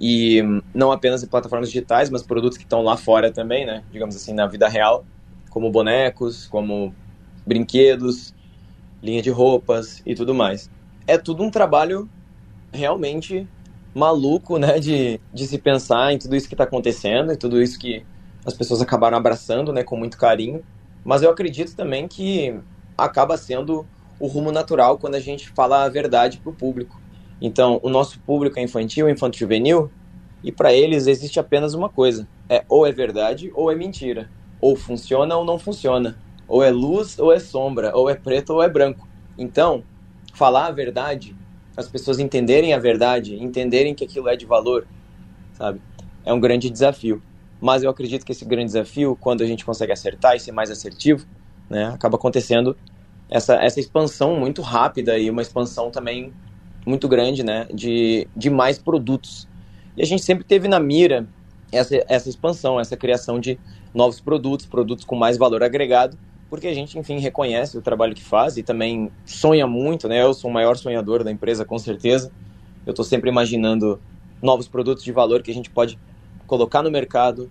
E 0.00 0.42
não 0.74 0.90
apenas 0.90 1.22
em 1.22 1.28
plataformas 1.28 1.70
digitais, 1.70 2.10
mas 2.10 2.22
produtos 2.22 2.58
que 2.58 2.64
estão 2.64 2.82
lá 2.82 2.96
fora 2.96 3.32
também, 3.32 3.64
né? 3.64 3.84
Digamos 3.90 4.16
assim, 4.16 4.32
na 4.32 4.46
vida 4.46 4.68
real, 4.68 5.04
como 5.50 5.70
bonecos, 5.70 6.46
como 6.46 6.94
brinquedos, 7.46 8.34
linha 9.02 9.22
de 9.22 9.30
roupas 9.30 10.02
e 10.04 10.14
tudo 10.14 10.34
mais. 10.34 10.70
É 11.06 11.16
tudo 11.16 11.42
um 11.42 11.50
trabalho 11.50 12.08
realmente 12.72 13.46
maluco, 13.98 14.58
né, 14.58 14.78
de, 14.78 15.20
de 15.32 15.46
se 15.46 15.58
pensar 15.58 16.12
em 16.12 16.18
tudo 16.18 16.36
isso 16.36 16.48
que 16.48 16.54
está 16.54 16.64
acontecendo 16.64 17.32
e 17.32 17.36
tudo 17.36 17.60
isso 17.60 17.78
que 17.78 18.04
as 18.46 18.54
pessoas 18.54 18.80
acabaram 18.80 19.18
abraçando, 19.18 19.72
né, 19.72 19.82
com 19.82 19.96
muito 19.96 20.16
carinho. 20.16 20.64
Mas 21.04 21.22
eu 21.22 21.30
acredito 21.30 21.74
também 21.74 22.08
que 22.08 22.58
acaba 22.96 23.36
sendo 23.36 23.86
o 24.18 24.26
rumo 24.26 24.50
natural 24.50 24.98
quando 24.98 25.14
a 25.14 25.20
gente 25.20 25.48
fala 25.50 25.84
a 25.84 25.88
verdade 25.88 26.38
para 26.38 26.50
o 26.50 26.54
público. 26.54 27.00
Então, 27.40 27.78
o 27.82 27.88
nosso 27.88 28.18
público 28.20 28.58
é 28.58 28.62
infantil, 28.62 29.08
infanto 29.08 29.38
juvenil, 29.38 29.90
e 30.42 30.50
para 30.50 30.72
eles 30.72 31.06
existe 31.06 31.38
apenas 31.38 31.74
uma 31.74 31.88
coisa: 31.88 32.28
é 32.48 32.64
ou 32.68 32.86
é 32.86 32.92
verdade 32.92 33.50
ou 33.54 33.70
é 33.70 33.74
mentira, 33.74 34.30
ou 34.60 34.76
funciona 34.76 35.36
ou 35.36 35.44
não 35.44 35.58
funciona, 35.58 36.18
ou 36.48 36.62
é 36.62 36.70
luz 36.70 37.18
ou 37.18 37.32
é 37.32 37.38
sombra, 37.38 37.94
ou 37.94 38.10
é 38.10 38.14
preto 38.14 38.54
ou 38.54 38.62
é 38.62 38.68
branco. 38.68 39.08
Então, 39.36 39.84
falar 40.34 40.66
a 40.66 40.72
verdade 40.72 41.36
as 41.78 41.86
pessoas 41.86 42.18
entenderem 42.18 42.74
a 42.74 42.78
verdade, 42.78 43.40
entenderem 43.40 43.94
que 43.94 44.04
aquilo 44.04 44.28
é 44.28 44.34
de 44.34 44.44
valor, 44.44 44.84
sabe? 45.52 45.80
É 46.24 46.32
um 46.32 46.40
grande 46.40 46.68
desafio. 46.68 47.22
Mas 47.60 47.84
eu 47.84 47.90
acredito 47.90 48.26
que 48.26 48.32
esse 48.32 48.44
grande 48.44 48.66
desafio, 48.66 49.16
quando 49.20 49.42
a 49.42 49.46
gente 49.46 49.64
consegue 49.64 49.92
acertar 49.92 50.34
e 50.34 50.40
ser 50.40 50.50
mais 50.50 50.72
assertivo, 50.72 51.24
né, 51.70 51.84
acaba 51.94 52.16
acontecendo 52.16 52.76
essa, 53.30 53.54
essa 53.62 53.78
expansão 53.78 54.34
muito 54.34 54.60
rápida 54.60 55.16
e 55.18 55.30
uma 55.30 55.40
expansão 55.40 55.88
também 55.88 56.32
muito 56.84 57.06
grande, 57.06 57.44
né, 57.44 57.68
de, 57.72 58.26
de 58.36 58.50
mais 58.50 58.76
produtos. 58.76 59.46
E 59.96 60.02
a 60.02 60.04
gente 60.04 60.24
sempre 60.24 60.42
teve 60.42 60.66
na 60.66 60.80
mira 60.80 61.28
essa, 61.70 62.04
essa 62.08 62.28
expansão, 62.28 62.80
essa 62.80 62.96
criação 62.96 63.38
de 63.38 63.56
novos 63.94 64.20
produtos, 64.20 64.66
produtos 64.66 65.04
com 65.04 65.14
mais 65.14 65.38
valor 65.38 65.62
agregado, 65.62 66.18
porque 66.50 66.66
a 66.66 66.74
gente, 66.74 66.98
enfim, 66.98 67.18
reconhece 67.18 67.76
o 67.76 67.82
trabalho 67.82 68.14
que 68.14 68.22
faz 68.22 68.56
e 68.56 68.62
também 68.62 69.10
sonha 69.24 69.66
muito, 69.66 70.08
né? 70.08 70.22
Eu 70.22 70.32
sou 70.32 70.50
o 70.50 70.52
maior 70.52 70.76
sonhador 70.76 71.22
da 71.22 71.30
empresa, 71.30 71.64
com 71.64 71.78
certeza. 71.78 72.32
Eu 72.86 72.90
estou 72.90 73.04
sempre 73.04 73.28
imaginando 73.28 74.00
novos 74.42 74.66
produtos 74.66 75.04
de 75.04 75.12
valor 75.12 75.42
que 75.42 75.50
a 75.50 75.54
gente 75.54 75.68
pode 75.68 75.98
colocar 76.46 76.82
no 76.82 76.90
mercado 76.90 77.50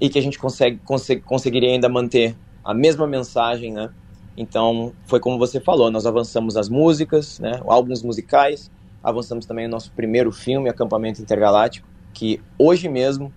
e 0.00 0.08
que 0.08 0.18
a 0.18 0.22
gente 0.22 0.38
consegue, 0.38 0.78
consegue 0.84 1.20
conseguiria 1.22 1.70
ainda 1.70 1.88
manter 1.88 2.36
a 2.64 2.72
mesma 2.72 3.06
mensagem, 3.06 3.72
né? 3.72 3.90
Então, 4.36 4.92
foi 5.04 5.18
como 5.18 5.36
você 5.36 5.58
falou, 5.58 5.90
nós 5.90 6.06
avançamos 6.06 6.56
as 6.56 6.68
músicas, 6.68 7.40
né? 7.40 7.60
Álbuns 7.66 8.04
musicais, 8.04 8.70
avançamos 9.02 9.46
também 9.46 9.66
o 9.66 9.68
nosso 9.68 9.90
primeiro 9.90 10.30
filme, 10.30 10.68
Acampamento 10.68 11.20
Intergaláctico, 11.20 11.88
que 12.14 12.40
hoje 12.56 12.88
mesmo 12.88 13.32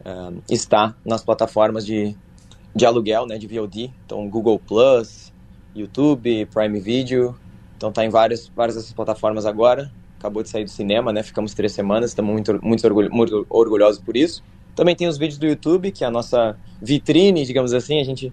uh, 0.00 0.42
está 0.50 0.94
nas 1.06 1.24
plataformas 1.24 1.86
de, 1.86 2.14
de 2.74 2.86
aluguel, 2.86 3.26
né, 3.26 3.38
de 3.38 3.46
VOD, 3.46 3.92
então 4.04 4.28
Google 4.28 4.58
Plus, 4.58 5.32
YouTube, 5.74 6.46
Prime 6.46 6.80
Video, 6.80 7.36
então 7.76 7.90
está 7.90 8.04
em 8.04 8.08
várias, 8.08 8.48
várias 8.54 8.76
dessas 8.76 8.92
plataformas 8.92 9.44
agora. 9.44 9.90
Acabou 10.18 10.42
de 10.42 10.48
sair 10.48 10.62
do 10.62 10.70
cinema, 10.70 11.12
né? 11.12 11.20
Ficamos 11.20 11.52
três 11.52 11.72
semanas, 11.72 12.10
estamos 12.10 12.32
muito, 12.32 12.64
muito, 12.64 12.86
orgulho, 12.86 13.12
muito 13.12 13.44
orgulhosos 13.50 14.00
por 14.00 14.16
isso. 14.16 14.40
Também 14.76 14.94
tem 14.94 15.08
os 15.08 15.18
vídeos 15.18 15.36
do 15.36 15.46
YouTube, 15.46 15.90
que 15.90 16.04
é 16.04 16.06
a 16.06 16.10
nossa 16.10 16.56
vitrine, 16.80 17.44
digamos 17.44 17.72
assim, 17.72 18.00
a 18.00 18.04
gente 18.04 18.32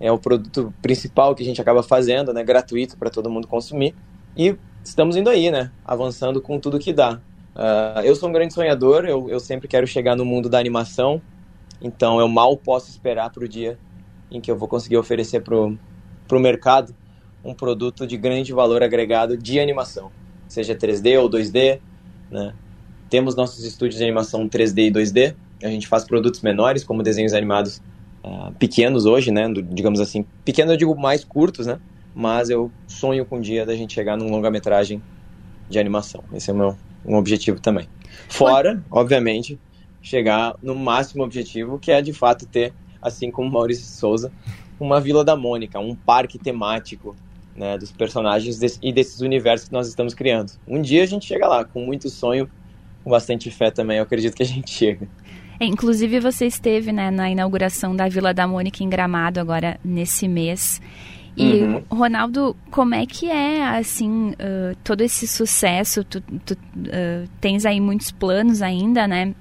é 0.00 0.10
o 0.10 0.18
produto 0.18 0.72
principal 0.80 1.34
que 1.34 1.42
a 1.42 1.46
gente 1.46 1.60
acaba 1.60 1.82
fazendo, 1.82 2.32
né? 2.32 2.42
Gratuito 2.42 2.96
para 2.96 3.10
todo 3.10 3.30
mundo 3.30 3.46
consumir. 3.46 3.94
E 4.36 4.56
estamos 4.82 5.16
indo 5.16 5.28
aí, 5.28 5.50
né? 5.50 5.70
Avançando 5.84 6.40
com 6.40 6.58
tudo 6.58 6.78
que 6.78 6.92
dá. 6.92 7.20
Uh, 7.54 8.00
eu 8.02 8.16
sou 8.16 8.28
um 8.28 8.32
grande 8.32 8.52
sonhador, 8.52 9.04
eu, 9.04 9.28
eu 9.28 9.40
sempre 9.40 9.68
quero 9.68 9.86
chegar 9.86 10.16
no 10.16 10.24
mundo 10.24 10.48
da 10.48 10.58
animação, 10.58 11.20
então 11.80 12.20
eu 12.20 12.28
mal 12.28 12.56
posso 12.56 12.90
esperar 12.90 13.30
para 13.30 13.44
o 13.44 13.48
dia 13.48 13.78
em 14.30 14.40
que 14.40 14.50
eu 14.50 14.56
vou 14.56 14.68
conseguir 14.68 14.96
oferecer 14.96 15.40
para 15.40 15.56
o 15.56 16.40
mercado 16.40 16.94
um 17.44 17.54
produto 17.54 18.06
de 18.06 18.16
grande 18.16 18.52
valor 18.52 18.82
agregado 18.82 19.36
de 19.36 19.60
animação, 19.60 20.10
seja 20.48 20.74
3D 20.74 21.20
ou 21.20 21.30
2D. 21.30 21.80
Né? 22.30 22.52
Temos 23.08 23.36
nossos 23.36 23.64
estúdios 23.64 23.98
de 23.98 24.04
animação 24.04 24.48
3D 24.48 24.88
e 24.88 24.90
2D, 24.90 25.34
a 25.62 25.68
gente 25.68 25.86
faz 25.86 26.04
produtos 26.04 26.40
menores, 26.40 26.82
como 26.82 27.02
desenhos 27.02 27.32
animados 27.32 27.80
uh, 28.24 28.52
pequenos 28.58 29.06
hoje, 29.06 29.30
né? 29.30 29.48
digamos 29.70 30.00
assim, 30.00 30.24
pequenos 30.44 30.72
eu 30.72 30.76
digo 30.76 30.96
mais 30.96 31.24
curtos, 31.24 31.66
né? 31.66 31.78
mas 32.14 32.50
eu 32.50 32.70
sonho 32.88 33.24
com 33.24 33.38
o 33.38 33.40
dia 33.40 33.64
da 33.64 33.76
gente 33.76 33.94
chegar 33.94 34.16
num 34.16 34.30
longa-metragem 34.30 35.02
de 35.68 35.78
animação. 35.78 36.24
Esse 36.32 36.50
é 36.50 36.52
o 36.52 36.56
meu 36.56 36.76
um 37.04 37.16
objetivo 37.16 37.60
também. 37.60 37.86
Fora, 38.28 38.82
obviamente, 38.90 39.58
chegar 40.06 40.54
no 40.62 40.72
máximo 40.76 41.24
objetivo, 41.24 41.80
que 41.80 41.90
é 41.90 42.00
de 42.00 42.12
fato 42.12 42.46
ter, 42.46 42.72
assim 43.02 43.28
como 43.28 43.50
Maurício 43.50 43.84
Souza, 43.84 44.30
uma 44.78 45.00
Vila 45.00 45.24
da 45.24 45.34
Mônica, 45.34 45.80
um 45.80 45.96
parque 45.96 46.38
temático 46.38 47.16
né, 47.56 47.76
dos 47.76 47.90
personagens 47.90 48.56
desse, 48.56 48.78
e 48.80 48.92
desses 48.92 49.20
universos 49.20 49.66
que 49.66 49.74
nós 49.74 49.88
estamos 49.88 50.14
criando. 50.14 50.52
Um 50.66 50.80
dia 50.80 51.02
a 51.02 51.06
gente 51.06 51.26
chega 51.26 51.48
lá, 51.48 51.64
com 51.64 51.84
muito 51.84 52.08
sonho, 52.08 52.48
com 53.02 53.10
bastante 53.10 53.50
fé 53.50 53.68
também, 53.68 53.96
eu 53.96 54.04
acredito 54.04 54.36
que 54.36 54.44
a 54.44 54.46
gente 54.46 54.70
chega. 54.70 55.08
É, 55.58 55.64
inclusive 55.64 56.20
você 56.20 56.46
esteve 56.46 56.92
né, 56.92 57.10
na 57.10 57.28
inauguração 57.28 57.96
da 57.96 58.08
Vila 58.08 58.32
da 58.32 58.46
Mônica 58.46 58.84
em 58.84 58.88
Gramado 58.88 59.40
agora 59.40 59.80
nesse 59.84 60.28
mês. 60.28 60.80
E, 61.36 61.62
uhum. 61.62 61.82
Ronaldo, 61.90 62.56
como 62.70 62.94
é 62.94 63.04
que 63.06 63.28
é, 63.28 63.66
assim, 63.66 64.30
uh, 64.30 64.76
todo 64.84 65.00
esse 65.00 65.26
sucesso? 65.26 66.04
Tu, 66.04 66.20
tu 66.20 66.54
uh, 66.54 67.28
tens 67.40 67.66
aí 67.66 67.80
muitos 67.80 68.12
planos 68.12 68.62
ainda, 68.62 69.08
né? 69.08 69.34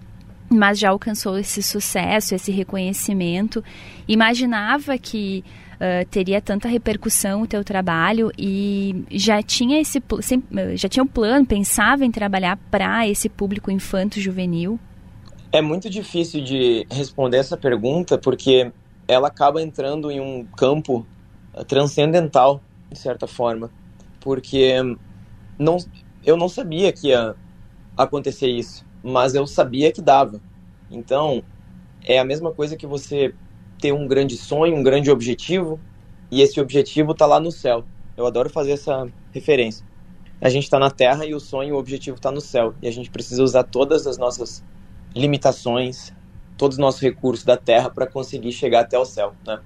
Mas 0.49 0.77
já 0.77 0.89
alcançou 0.89 1.37
esse 1.37 1.63
sucesso, 1.63 2.35
esse 2.35 2.51
reconhecimento. 2.51 3.63
Imaginava 4.07 4.97
que 4.97 5.43
uh, 5.75 6.07
teria 6.09 6.41
tanta 6.41 6.67
repercussão 6.67 7.41
o 7.41 7.47
teu 7.47 7.63
trabalho 7.63 8.31
e 8.37 9.03
já 9.11 9.41
tinha 9.41 9.79
esse 9.79 10.01
já 10.75 10.87
tinha 10.87 11.03
um 11.03 11.07
plano, 11.07 11.45
pensava 11.45 12.05
em 12.05 12.11
trabalhar 12.11 12.57
para 12.69 13.07
esse 13.07 13.27
público 13.27 13.71
infanto-juvenil? 13.71 14.79
É 15.51 15.61
muito 15.61 15.89
difícil 15.89 16.43
de 16.43 16.85
responder 16.91 17.37
essa 17.37 17.57
pergunta 17.57 18.17
porque 18.17 18.71
ela 19.07 19.27
acaba 19.27 19.61
entrando 19.61 20.11
em 20.11 20.19
um 20.19 20.45
campo 20.45 21.05
transcendental, 21.67 22.61
de 22.91 22.99
certa 22.99 23.27
forma, 23.27 23.71
porque 24.19 24.75
não, 25.57 25.77
eu 26.25 26.35
não 26.35 26.49
sabia 26.49 26.91
que 26.91 27.07
ia 27.07 27.35
acontecer 27.95 28.47
isso, 28.47 28.85
mas 29.05 29.35
eu 29.35 29.45
sabia 29.45 29.91
que 29.91 30.01
dava. 30.01 30.41
Então, 30.89 31.43
é 32.03 32.17
a 32.17 32.25
mesma 32.25 32.51
coisa 32.51 32.75
que 32.75 32.87
você 32.87 33.35
ter 33.79 33.91
um 33.91 34.07
grande 34.07 34.35
sonho, 34.35 34.75
um 34.75 34.81
grande 34.81 35.11
objetivo, 35.11 35.79
e 36.31 36.41
esse 36.41 36.59
objetivo 36.59 37.11
está 37.11 37.27
lá 37.27 37.39
no 37.39 37.51
céu. 37.51 37.85
Eu 38.17 38.25
adoro 38.25 38.49
fazer 38.49 38.71
essa 38.71 39.07
referência. 39.31 39.85
A 40.41 40.49
gente 40.49 40.63
está 40.63 40.79
na 40.79 40.89
Terra 40.89 41.23
e 41.23 41.35
o 41.35 41.39
sonho, 41.39 41.75
o 41.75 41.77
objetivo 41.77 42.17
está 42.17 42.31
no 42.31 42.41
céu. 42.41 42.73
E 42.81 42.87
a 42.87 42.91
gente 42.91 43.11
precisa 43.11 43.43
usar 43.43 43.63
todas 43.63 44.07
as 44.07 44.17
nossas 44.17 44.63
limitações, 45.15 46.11
todos 46.57 46.77
os 46.77 46.81
nossos 46.81 47.01
recursos 47.01 47.45
da 47.45 47.55
Terra 47.55 47.91
para 47.91 48.07
conseguir 48.07 48.51
chegar 48.53 48.81
até 48.81 48.97
o 48.97 49.05
céu. 49.05 49.35
Né? 49.45 49.59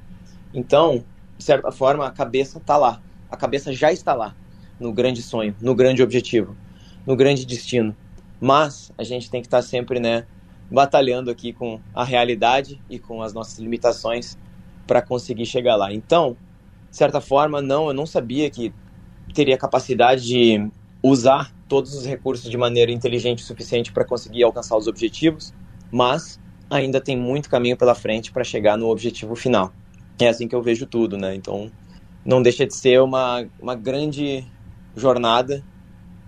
Então, 0.53 1.03
de 1.37 1.43
certa 1.45 1.71
forma, 1.71 2.05
a 2.05 2.11
cabeça 2.11 2.57
está 2.57 2.75
lá. 2.75 3.01
A 3.31 3.37
cabeça 3.37 3.71
já 3.71 3.89
está 3.91 4.13
lá, 4.13 4.35
no 4.79 4.91
grande 4.91 5.21
sonho, 5.21 5.55
no 5.61 5.73
grande 5.73 6.03
objetivo, 6.03 6.57
no 7.05 7.15
grande 7.15 7.45
destino. 7.45 7.95
Mas 8.39 8.91
a 8.97 9.03
gente 9.03 9.29
tem 9.29 9.41
que 9.41 9.47
estar 9.47 9.57
tá 9.57 9.61
sempre, 9.61 9.99
né, 9.99 10.25
batalhando 10.71 11.29
aqui 11.29 11.51
com 11.51 11.79
a 11.93 12.03
realidade 12.03 12.79
e 12.89 12.99
com 12.99 13.21
as 13.21 13.33
nossas 13.33 13.59
limitações 13.59 14.37
para 14.87 15.01
conseguir 15.01 15.45
chegar 15.45 15.75
lá. 15.75 15.93
Então, 15.93 16.37
de 16.89 16.97
certa 16.97 17.19
forma, 17.19 17.61
não, 17.61 17.87
eu 17.87 17.93
não 17.93 18.05
sabia 18.05 18.49
que 18.49 18.73
teria 19.33 19.57
capacidade 19.57 20.25
de 20.25 20.69
usar 21.03 21.53
todos 21.67 21.93
os 21.93 22.05
recursos 22.05 22.49
de 22.49 22.57
maneira 22.57 22.91
inteligente 22.91 23.43
o 23.43 23.45
suficiente 23.45 23.91
para 23.91 24.05
conseguir 24.05 24.43
alcançar 24.43 24.75
os 24.75 24.87
objetivos, 24.87 25.53
mas 25.91 26.39
ainda 26.69 26.99
tem 26.99 27.17
muito 27.17 27.49
caminho 27.49 27.77
pela 27.77 27.93
frente 27.93 28.31
para 28.31 28.43
chegar 28.43 28.77
no 28.77 28.87
objetivo 28.87 29.35
final 29.35 29.71
é 30.25 30.29
assim 30.29 30.47
que 30.47 30.55
eu 30.55 30.61
vejo 30.61 30.85
tudo, 30.85 31.17
né? 31.17 31.35
Então, 31.35 31.71
não 32.25 32.41
deixa 32.41 32.65
de 32.65 32.75
ser 32.75 33.01
uma, 33.01 33.45
uma 33.59 33.75
grande 33.75 34.45
jornada 34.95 35.63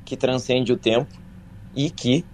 que 0.05 0.15
transcende 0.15 0.71
o 0.71 0.77
tempo 0.77 1.20
e 1.75 1.89
que 1.89 2.25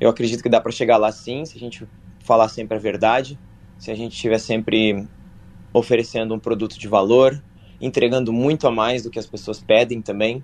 eu 0.00 0.08
acredito 0.08 0.42
que 0.42 0.48
dá 0.48 0.60
para 0.60 0.72
chegar 0.72 0.96
lá 0.96 1.10
sim, 1.10 1.44
se 1.44 1.56
a 1.56 1.60
gente 1.60 1.86
falar 2.24 2.48
sempre 2.48 2.76
a 2.76 2.80
verdade, 2.80 3.38
se 3.78 3.90
a 3.90 3.94
gente 3.94 4.12
estiver 4.12 4.38
sempre 4.38 5.06
oferecendo 5.72 6.34
um 6.34 6.38
produto 6.38 6.78
de 6.78 6.88
valor, 6.88 7.42
entregando 7.80 8.32
muito 8.32 8.66
a 8.66 8.70
mais 8.70 9.02
do 9.02 9.10
que 9.10 9.18
as 9.18 9.26
pessoas 9.26 9.60
pedem 9.60 10.02
também. 10.02 10.42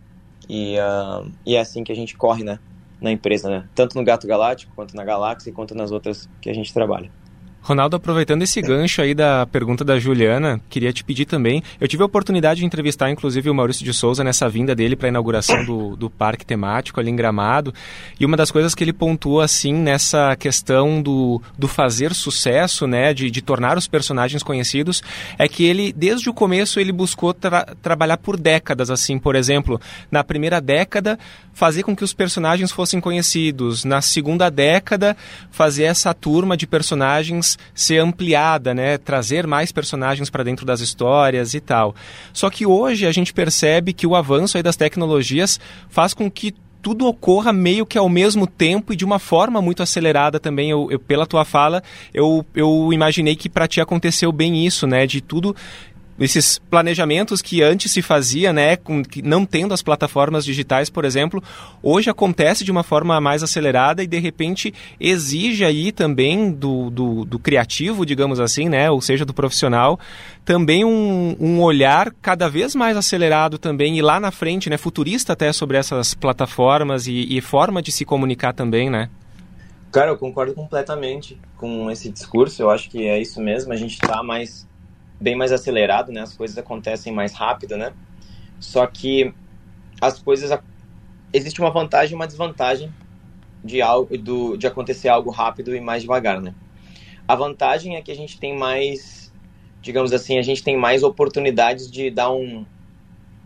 E, 0.48 0.76
uh, 0.78 1.30
e 1.46 1.56
é 1.56 1.60
assim 1.60 1.82
que 1.82 1.92
a 1.92 1.96
gente 1.96 2.16
corre 2.16 2.44
né, 2.44 2.58
na 3.00 3.10
empresa, 3.10 3.48
né? 3.48 3.68
Tanto 3.74 3.96
no 3.96 4.04
Gato 4.04 4.26
Galáctico, 4.26 4.74
quanto 4.74 4.94
na 4.94 5.04
Galáxia, 5.04 5.52
quanto 5.52 5.74
nas 5.74 5.90
outras 5.90 6.28
que 6.40 6.50
a 6.50 6.54
gente 6.54 6.72
trabalha. 6.72 7.10
Ronaldo, 7.64 7.97
aproveitando 7.97 8.42
esse 8.42 8.61
gancho 8.61 9.00
aí 9.00 9.14
da 9.14 9.47
pergunta 9.47 9.83
da 9.83 9.99
Juliana, 9.99 10.61
queria 10.68 10.92
te 10.92 11.02
pedir 11.02 11.25
também. 11.25 11.62
Eu 11.80 11.88
tive 11.88 12.02
a 12.02 12.06
oportunidade 12.06 12.61
de 12.61 12.66
entrevistar, 12.66 13.11
inclusive, 13.11 13.49
o 13.49 13.54
Maurício 13.54 13.83
de 13.83 13.94
Souza 13.94 14.23
nessa 14.23 14.47
vinda 14.50 14.75
dele 14.75 14.94
para 14.94 15.09
a 15.09 15.09
inauguração 15.09 15.64
do, 15.64 15.97
do 15.97 16.11
parque 16.11 16.44
temático 16.44 17.00
ali 17.00 17.11
em 17.11 17.16
Gramado. 17.16 17.73
E 18.21 18.26
uma 18.26 18.37
das 18.37 18.50
coisas 18.50 18.75
que 18.75 18.85
ele 18.85 18.92
pontuou, 18.92 19.40
assim, 19.40 19.73
nessa 19.73 20.37
questão 20.37 21.00
do, 21.00 21.40
do 21.59 21.66
fazer 21.66 22.12
sucesso, 22.12 22.87
né, 22.87 23.14
de, 23.14 23.30
de 23.30 23.40
tornar 23.40 23.78
os 23.78 23.88
personagens 23.88 24.42
conhecidos, 24.42 25.02
é 25.38 25.49
que 25.49 25.64
ele, 25.64 25.90
desde 25.90 26.28
o 26.28 26.35
começo, 26.35 26.78
ele 26.78 26.92
buscou 26.92 27.33
tra 27.33 27.64
trabalhar 27.80 28.18
por 28.18 28.38
décadas, 28.38 28.90
assim, 28.90 29.18
por 29.18 29.35
exemplo, 29.35 29.80
na 30.11 30.23
primeira 30.23 30.61
década, 30.61 31.18
fazer 31.54 31.83
com 31.83 31.97
que 31.97 32.04
os 32.04 32.12
personagens 32.12 32.71
fossem 32.71 33.00
conhecidos. 33.00 33.85
Na 33.85 34.02
segunda 34.02 34.50
década, 34.50 35.16
fazer 35.50 35.85
essa 35.85 36.12
turma 36.12 36.59
de 36.59 36.66
personagens 36.66 37.53
ser 37.75 37.99
ampliada, 37.99 38.75
né? 38.75 38.99
Trazer 38.99 39.46
mais 39.46 39.73
personagens 39.73 40.30
para 40.30 40.44
dentro 40.44 40.64
das 40.64 40.80
histórias 40.80 41.54
e 41.54 41.61
tal. 41.61 41.94
Só 42.32 42.50
que 42.50 42.66
hoje 42.66 43.06
a 43.06 43.12
gente 43.12 43.32
percebe 43.32 43.92
que 43.92 44.06
o 44.06 44.14
avanço 44.14 44.62
das 44.62 44.76
tecnologias 44.76 45.58
faz 45.88 46.14
com 46.14 46.30
que 46.30 46.54
tudo 46.84 47.06
ocorra 47.06 47.50
meio 47.50 47.87
que 47.87 47.96
ao 47.96 48.11
mesmo 48.11 48.46
tempo 48.46 48.92
e 48.92 48.96
de 48.96 49.06
uma 49.06 49.18
forma 49.18 49.62
muito 49.62 49.82
acelerada 49.82 50.38
também. 50.38 50.68
Eu, 50.68 50.88
eu 50.90 50.99
pela 50.99 51.26
tua 51.26 51.42
fala, 51.42 51.82
eu, 52.12 52.44
eu 52.54 52.92
imaginei 52.92 53.34
que 53.34 53.49
para 53.49 53.66
ti 53.66 53.80
aconteceu 53.80 54.30
bem 54.30 54.66
isso, 54.66 54.87
né? 54.87 55.06
De 55.06 55.23
tudo 55.23 55.56
esses 56.18 56.59
planejamentos 56.59 57.42
que 57.42 57.62
antes 57.62 57.92
se 57.92 58.00
fazia, 58.00 58.52
né, 58.52 58.76
com, 58.76 59.02
não 59.23 59.44
tendo 59.44 59.75
as 59.75 59.83
plataformas 59.83 60.44
digitais, 60.44 60.88
por 60.88 61.04
exemplo, 61.04 61.42
hoje 61.83 62.09
acontece 62.09 62.64
de 62.64 62.71
uma 62.71 62.83
forma 62.83 63.21
mais 63.21 63.42
acelerada 63.42 64.02
e 64.02 64.06
de 64.06 64.18
repente 64.18 64.73
exige 65.00 65.64
aí 65.64 65.90
também 65.90 66.52
do, 66.52 66.90
do, 66.90 67.25
do 67.25 67.38
criativo, 67.38 68.06
digamos 68.06 68.38
assim, 68.38 68.68
né, 68.68 68.90
ou 68.90 69.00
seja, 69.00 69.25
do 69.25 69.35
profissional, 69.35 69.99
também 70.44 70.85
um, 70.85 71.37
um, 71.40 71.61
olhar 71.61 72.12
cada 72.23 72.49
vez 72.49 72.75
mais 72.75 72.97
acelerado 72.97 73.59
também 73.59 73.99
e 73.99 74.02
lá 74.02 74.21
na 74.21 74.30
frente, 74.30 74.71
né, 74.71 74.76
futurista 74.76 75.33
até 75.33 75.52
sobre 75.52 75.76
essas 75.76 76.14
plataformas 76.14 77.06
e, 77.06 77.26
e 77.37 77.40
forma 77.40 77.83
de 77.83 77.90
se 77.90 78.04
comunicar 78.04 78.52
também, 78.52 78.88
né? 78.88 79.09
Cara, 79.90 80.11
eu 80.11 80.18
concordo 80.18 80.52
completamente 80.54 81.40
com 81.56 81.88
esse 81.88 82.11
discurso. 82.11 82.61
Eu 82.61 82.68
acho 82.68 82.90
que 82.90 83.06
é 83.06 83.21
isso 83.21 83.40
mesmo. 83.40 83.73
A 83.73 83.76
gente 83.76 83.92
está 83.92 84.25
mais 84.25 84.66
bem 85.21 85.35
mais 85.35 85.52
acelerado, 85.52 86.12
né? 86.12 86.21
As 86.21 86.37
coisas 86.37 86.56
acontecem 86.59 87.12
mais 87.12 87.33
rápido, 87.33 87.76
né? 87.76 87.92
Só 88.59 88.87
que 88.87 89.33
as 90.00 90.18
coisas 90.23 90.56
existe 91.33 91.61
uma 91.61 91.71
vantagem 91.71 92.12
e 92.12 92.14
uma 92.14 92.26
desvantagem 92.26 92.92
de 93.64 93.80
algo 93.80 94.16
do 94.18 94.56
de 94.56 94.66
acontecer 94.66 95.09
algo 95.09 95.30
rápido 95.30 95.75
e 95.75 95.80
mais 95.80 96.02
devagar, 96.02 96.40
né? 96.40 96.54
A 97.26 97.35
vantagem 97.35 97.97
é 97.97 98.02
que 98.02 98.12
a 98.12 98.16
gente 98.16 98.38
tem 98.38 98.56
mais, 98.56 99.33
digamos 99.80 100.12
assim, 100.12 100.38
a 100.38 100.42
gente 100.42 100.62
tem 100.62 100.76
mais 100.76 101.02
oportunidades 101.02 101.90
de 101.90 102.11
dar 102.11 102.30
um 102.30 102.66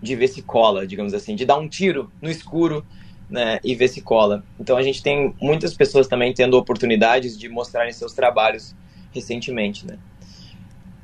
de 0.03 0.15
ver 0.15 0.29
se 0.29 0.43
cola, 0.43 0.87
digamos 0.87 1.15
assim, 1.15 1.35
de 1.35 1.45
dar 1.45 1.59
um 1.59 1.69
tiro 1.69 2.13
no 2.21 2.31
escuro, 2.31 2.85
né, 3.29 3.59
e 3.63 3.75
ver 3.75 3.89
se 3.89 4.01
cola. 4.01 4.45
Então 4.59 4.77
a 4.77 4.83
gente 4.83 5.03
tem 5.03 5.35
muitas 5.41 5.75
pessoas 5.75 6.07
também 6.07 6.33
tendo 6.33 6.57
oportunidades 6.57 7.39
de 7.39 7.49
mostrarem 7.49 7.93
seus 7.93 8.15
trabalhos 8.15 8.75
recentemente, 9.13 9.87
né? 9.87 9.99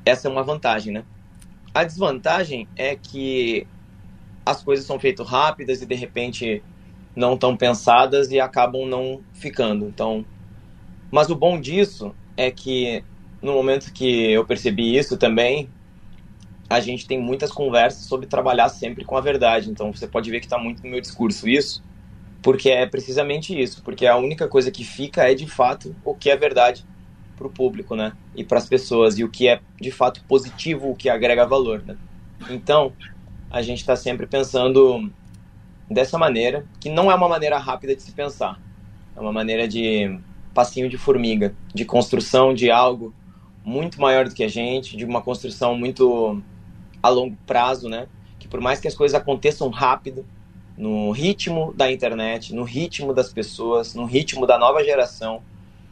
Essa 0.05 0.29
é 0.29 0.31
uma 0.31 0.43
vantagem, 0.43 0.93
né? 0.93 1.05
A 1.73 1.85
desvantagem 1.85 2.69
é 2.77 2.95
que 2.95 3.67
as 4.45 4.63
coisas 4.63 4.85
são 4.85 4.99
feitas 4.99 5.27
rápidas 5.27 5.81
e 5.81 5.87
de 5.87 5.95
repente 5.95 6.63
não 7.17 7.35
estão 7.35 7.57
pensadas 7.57 8.31
e 8.31 8.39
acabam 8.39 8.87
não 8.87 9.23
ficando. 9.33 9.87
Então, 9.87 10.25
mas 11.11 11.31
o 11.31 11.37
bom 11.37 11.61
disso 11.61 12.15
é 12.37 12.51
que 12.51 13.03
no 13.41 13.53
momento 13.55 13.93
que 13.93 14.31
eu 14.31 14.45
percebi 14.45 14.97
isso 14.97 15.17
também, 15.17 15.69
a 16.69 16.81
gente 16.81 17.07
tem 17.07 17.21
muitas 17.21 17.51
conversas 17.51 18.07
sobre 18.07 18.27
trabalhar 18.27 18.69
sempre 18.69 19.05
com 19.05 19.17
a 19.17 19.21
verdade. 19.21 19.71
Então, 19.71 19.93
você 19.93 20.07
pode 20.07 20.31
ver 20.31 20.41
que 20.41 20.47
está 20.47 20.59
muito 20.59 20.83
no 20.83 20.91
meu 20.91 21.01
discurso 21.01 21.49
isso, 21.49 21.83
porque 22.43 22.71
é 22.71 22.87
precisamente 22.87 23.59
isso, 23.59 23.83
porque 23.83 24.07
a 24.07 24.17
única 24.17 24.49
coisa 24.49 24.71
que 24.71 24.85
fica 24.85 25.31
é 25.31 25.35
de 25.35 25.47
fato 25.47 25.95
o 26.05 26.15
que 26.15 26.31
é 26.31 26.37
verdade 26.37 26.85
para 27.37 27.47
o 27.47 27.51
público, 27.51 27.95
né? 27.95 28.13
E 28.35 28.45
para 28.45 28.59
as 28.59 28.69
pessoas, 28.69 29.19
e 29.19 29.25
o 29.25 29.29
que 29.29 29.49
é 29.49 29.61
de 29.81 29.91
fato 29.91 30.23
positivo, 30.25 30.91
o 30.91 30.97
que 30.97 31.09
agrega 31.09 31.47
valor, 31.47 31.83
né? 31.85 31.97
Então, 32.51 32.93
a 33.51 33.63
gente 33.63 33.79
está 33.79 33.97
sempre 33.97 34.27
pensando 34.27 35.11
dessa 35.91 36.19
maneira, 36.19 36.67
que 36.81 36.89
não 36.89 37.11
é 37.11 37.15
uma 37.15 37.29
maneira 37.29 37.59
rápida 37.59 37.95
de 37.95 38.03
se 38.03 38.13
pensar, 38.13 38.61
é 39.17 39.21
uma 39.21 39.33
maneira 39.33 39.69
de 39.69 40.19
passinho 40.53 40.89
de 40.89 40.97
formiga, 40.97 41.55
de 41.75 41.85
construção 41.85 42.55
de 42.55 42.71
algo 42.71 43.15
muito 43.65 44.01
maior 44.01 44.29
do 44.29 44.35
que 44.35 44.45
a 44.45 44.49
gente, 44.49 44.97
de 44.97 45.05
uma 45.05 45.23
construção 45.23 45.77
muito 45.77 46.43
a 47.03 47.09
longo 47.09 47.37
prazo, 47.47 47.89
né? 47.89 48.09
Que 48.39 48.47
por 48.47 48.61
mais 48.61 48.81
que 48.81 48.89
as 48.89 48.95
coisas 48.95 49.15
aconteçam 49.15 49.69
rápido, 49.69 50.25
no 50.77 51.13
ritmo 51.13 51.73
da 51.73 51.91
internet, 51.91 52.55
no 52.55 52.65
ritmo 52.65 53.13
das 53.15 53.33
pessoas, 53.33 53.95
no 53.95 54.05
ritmo 54.05 54.47
da 54.47 54.59
nova 54.59 54.83
geração, 54.83 55.43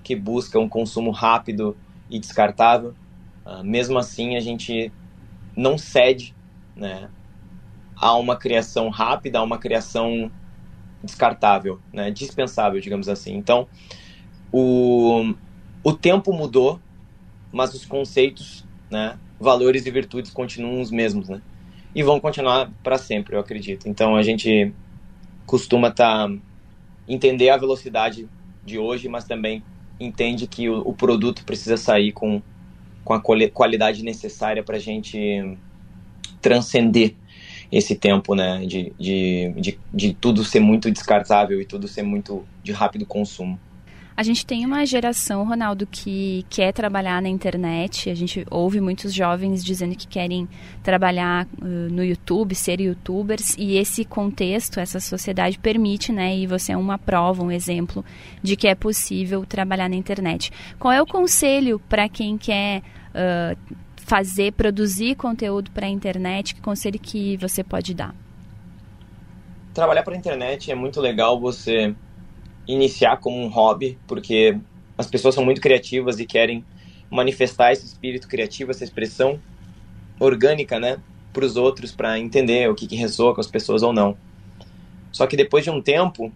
que 0.03 0.17
busca 0.17 0.59
um 0.59 0.69
consumo 0.69 1.11
rápido 1.11 1.77
e 2.11 2.19
descartável. 2.19 2.95
Uh, 3.45 3.65
mesmo 3.65 3.99
assim, 3.99 4.37
a 4.37 4.41
gente 4.41 4.93
não 5.57 5.77
cede 5.77 6.35
né, 6.77 7.09
a 7.97 8.17
uma 8.17 8.37
criação 8.37 8.89
rápida, 8.89 9.39
a 9.39 9.43
uma 9.43 9.59
criação 9.59 10.31
descartável, 11.03 11.81
né, 11.93 12.11
dispensável, 12.11 12.81
digamos 12.81 13.09
assim. 13.09 13.35
Então, 13.35 13.67
o, 14.53 15.35
o 15.83 15.93
tempo 15.93 16.33
mudou, 16.33 16.81
mas 17.53 17.75
os 17.75 17.85
conceitos, 17.85 18.65
né, 18.91 19.19
valores 19.39 19.87
e 19.87 19.91
virtudes 19.91 20.31
continuam 20.31 20.81
os 20.81 20.91
mesmos, 20.91 21.29
né? 21.29 21.43
E 21.95 22.03
vão 22.03 22.21
continuar 22.21 22.71
para 22.83 22.97
sempre, 22.97 23.35
eu 23.35 23.41
acredito. 23.41 23.89
Então, 23.89 24.17
a 24.17 24.23
gente 24.23 24.73
costuma 25.45 25.91
tá, 25.91 26.31
entender 27.07 27.51
a 27.51 27.57
velocidade 27.57 28.29
de 28.65 28.79
hoje, 28.79 29.09
mas 29.09 29.25
também 29.25 29.63
entende 29.99 30.47
que 30.47 30.69
o, 30.69 30.81
o 30.81 30.93
produto 30.93 31.45
precisa 31.45 31.77
sair 31.77 32.13
com, 32.13 32.43
com 33.05 33.15
a 33.15 33.21
qualidade 33.21 34.03
necessária 34.03 34.63
para 34.63 34.77
a 34.77 34.81
gente 34.81 35.57
transcender 36.41 37.15
esse 37.71 37.95
tempo, 37.95 38.35
né, 38.35 38.67
de, 38.67 38.93
de, 38.99 39.53
de, 39.57 39.81
de 39.93 40.13
tudo 40.13 40.45
ser 40.45 40.61
muito 40.61 40.91
descartável 40.91 41.61
e 41.61 41.65
tudo 41.65 41.89
ser 41.89 42.03
muito 42.03 42.47
de 42.63 42.71
rápido 42.71 43.07
consumo. 43.07 43.59
A 44.15 44.23
gente 44.23 44.45
tem 44.45 44.67
uma 44.67 44.85
geração, 44.85 45.45
Ronaldo, 45.45 45.87
que 45.87 46.45
quer 46.51 46.73
trabalhar 46.73 47.23
na 47.23 47.31
internet. 47.31 48.11
A 48.11 48.15
gente 48.15 48.47
ouve 48.51 48.79
muitos 48.79 49.13
jovens 49.13 49.65
dizendo 49.65 49.97
que 49.97 50.07
querem 50.07 50.47
trabalhar 50.83 51.47
uh, 51.47 51.65
no 51.65 52.05
YouTube, 52.05 52.55
ser 52.55 52.81
youtubers, 52.81 53.57
e 53.57 53.77
esse 53.77 54.05
contexto, 54.05 54.79
essa 54.79 55.01
sociedade 55.01 55.59
permite, 55.59 56.13
né? 56.13 56.37
E 56.37 56.47
você 56.47 56.73
é 56.73 56.77
uma 56.77 56.99
prova, 56.99 57.43
um 57.43 57.51
exemplo 57.51 58.05
de 58.43 58.55
que 58.55 58.69
é 58.69 58.75
possível 58.75 59.47
trabalhar 59.47 59.89
na 59.89 59.97
internet. 59.97 60.53
Qual 60.79 60.93
é 60.93 61.01
o 61.01 61.07
conselho 61.07 61.81
para 61.89 62.07
quem 62.07 62.37
quer 62.37 62.83
uh, 63.15 63.57
fazer, 63.97 64.53
produzir 64.53 65.15
conteúdo 65.15 65.71
para 65.71 65.87
a 65.87 65.91
internet? 65.91 66.55
Que 66.55 66.61
conselho 66.61 66.99
que 66.99 67.39
você 67.39 67.65
pode 67.65 67.95
dar? 67.95 68.15
Trabalhar 69.73 70.03
para 70.03 70.15
a 70.15 70.19
internet 70.19 70.71
é 70.71 70.75
muito 70.75 71.01
legal 71.01 71.41
você 71.41 71.95
iniciar 72.67 73.19
como 73.19 73.37
um 73.37 73.49
hobby, 73.49 73.99
porque 74.07 74.59
as 74.97 75.07
pessoas 75.07 75.35
são 75.35 75.45
muito 75.45 75.61
criativas 75.61 76.21
e 76.21 76.27
querem 76.27 76.65
manifestar 77.11 77.73
esse 77.73 77.85
espírito 77.85 78.29
criativo, 78.29 78.71
essa 78.71 78.85
expressão 78.85 79.41
orgânica, 80.19 80.79
né, 80.79 80.99
para 81.33 81.45
os 81.45 81.57
outros, 81.57 81.93
para 81.93 82.19
entender 82.19 82.71
o 82.71 82.75
que, 82.75 82.87
que 82.87 82.97
ressoa 82.97 83.35
com 83.35 83.41
as 83.41 83.47
pessoas 83.47 83.83
ou 83.83 83.93
não. 83.93 84.17
Só 85.11 85.27
que 85.27 85.37
depois 85.37 85.65
de 85.65 85.71
um 85.71 85.83
tempo, 85.83 86.33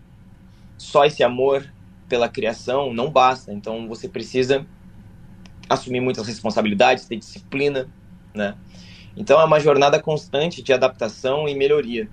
só 0.77 1.05
esse 1.05 1.23
amor 1.23 1.67
pela 2.09 2.29
criação 2.29 2.93
não 2.93 3.11
basta. 3.11 3.53
Então 3.53 3.89
você 3.89 4.09
precisa 4.09 4.67
assumir 5.69 6.01
muitas 6.01 6.27
responsabilidades, 6.27 7.07
ter 7.07 7.17
disciplina, 7.17 7.89
né? 8.35 8.55
Então 9.17 9.41
é 9.41 9.45
uma 9.45 9.59
jornada 9.59 10.01
constante 10.01 10.63
de 10.63 10.73
adaptação 10.73 11.49
e 11.49 11.55
melhoria. 11.55 12.09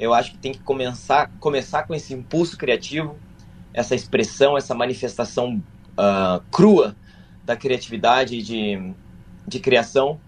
Eu 0.00 0.14
acho 0.14 0.32
que 0.32 0.38
tem 0.38 0.52
que 0.52 0.60
começar, 0.60 1.30
começar 1.38 1.82
com 1.82 1.94
esse 1.94 2.14
impulso 2.14 2.56
criativo, 2.56 3.16
essa 3.78 3.94
expressão, 3.94 4.56
essa 4.56 4.74
manifestação 4.74 5.62
uh, 5.92 6.42
crua 6.50 6.96
da 7.44 7.56
criatividade 7.56 8.42
de, 8.42 8.92
de 9.46 9.60
criação, 9.60 10.20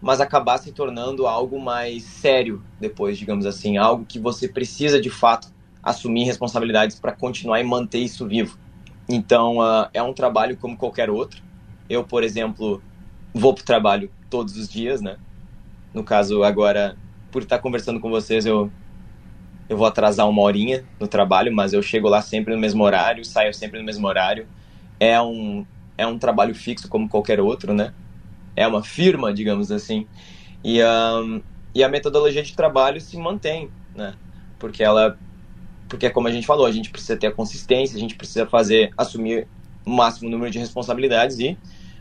mas 0.00 0.20
acabar 0.20 0.58
se 0.58 0.72
tornando 0.72 1.26
algo 1.26 1.58
mais 1.58 2.02
sério 2.02 2.62
depois, 2.78 3.16
digamos 3.16 3.46
assim, 3.46 3.78
algo 3.78 4.04
que 4.04 4.18
você 4.18 4.46
precisa 4.46 5.00
de 5.00 5.08
fato 5.08 5.48
assumir 5.82 6.24
responsabilidades 6.24 7.00
para 7.00 7.12
continuar 7.12 7.58
e 7.60 7.64
manter 7.64 8.00
isso 8.00 8.26
vivo. 8.26 8.58
Então, 9.08 9.58
uh, 9.58 9.88
é 9.94 10.02
um 10.02 10.12
trabalho 10.12 10.58
como 10.58 10.76
qualquer 10.76 11.08
outro. 11.08 11.42
Eu, 11.88 12.04
por 12.04 12.22
exemplo, 12.22 12.82
vou 13.32 13.54
para 13.54 13.62
o 13.62 13.64
trabalho 13.64 14.10
todos 14.28 14.54
os 14.58 14.68
dias, 14.68 15.00
né? 15.00 15.16
No 15.94 16.04
caso, 16.04 16.44
agora, 16.44 16.94
por 17.32 17.40
estar 17.40 17.58
conversando 17.58 18.00
com 18.00 18.10
vocês, 18.10 18.44
eu 18.44 18.70
eu 19.68 19.76
vou 19.76 19.86
atrasar 19.86 20.28
uma 20.28 20.42
horinha 20.42 20.84
no 20.98 21.06
trabalho, 21.06 21.52
mas 21.54 21.72
eu 21.72 21.82
chego 21.82 22.08
lá 22.08 22.22
sempre 22.22 22.54
no 22.54 22.60
mesmo 22.60 22.82
horário, 22.82 23.24
saio 23.24 23.52
sempre 23.52 23.78
no 23.78 23.84
mesmo 23.84 24.06
horário. 24.06 24.48
É 24.98 25.20
um, 25.20 25.66
é 25.96 26.06
um 26.06 26.18
trabalho 26.18 26.54
fixo 26.54 26.88
como 26.88 27.08
qualquer 27.08 27.40
outro, 27.40 27.74
né? 27.74 27.92
É 28.56 28.66
uma 28.66 28.82
firma, 28.82 29.32
digamos 29.32 29.70
assim. 29.70 30.06
E, 30.64 30.82
um, 30.82 31.42
e 31.74 31.84
a 31.84 31.88
metodologia 31.88 32.42
de 32.42 32.54
trabalho 32.54 33.00
se 33.00 33.16
mantém, 33.18 33.70
né? 33.94 34.14
Porque 34.58 34.82
ela, 34.82 35.18
porque 35.88 36.06
é 36.06 36.10
como 36.10 36.28
a 36.28 36.32
gente 36.32 36.46
falou, 36.46 36.66
a 36.66 36.72
gente 36.72 36.90
precisa 36.90 37.16
ter 37.16 37.28
a 37.28 37.32
consistência, 37.32 37.96
a 37.96 38.00
gente 38.00 38.16
precisa 38.16 38.46
fazer, 38.46 38.90
assumir 38.96 39.46
o 39.86 39.90
máximo 39.90 40.30
número 40.30 40.50
de 40.50 40.58
responsabilidades 40.58 41.38
e 41.38 41.58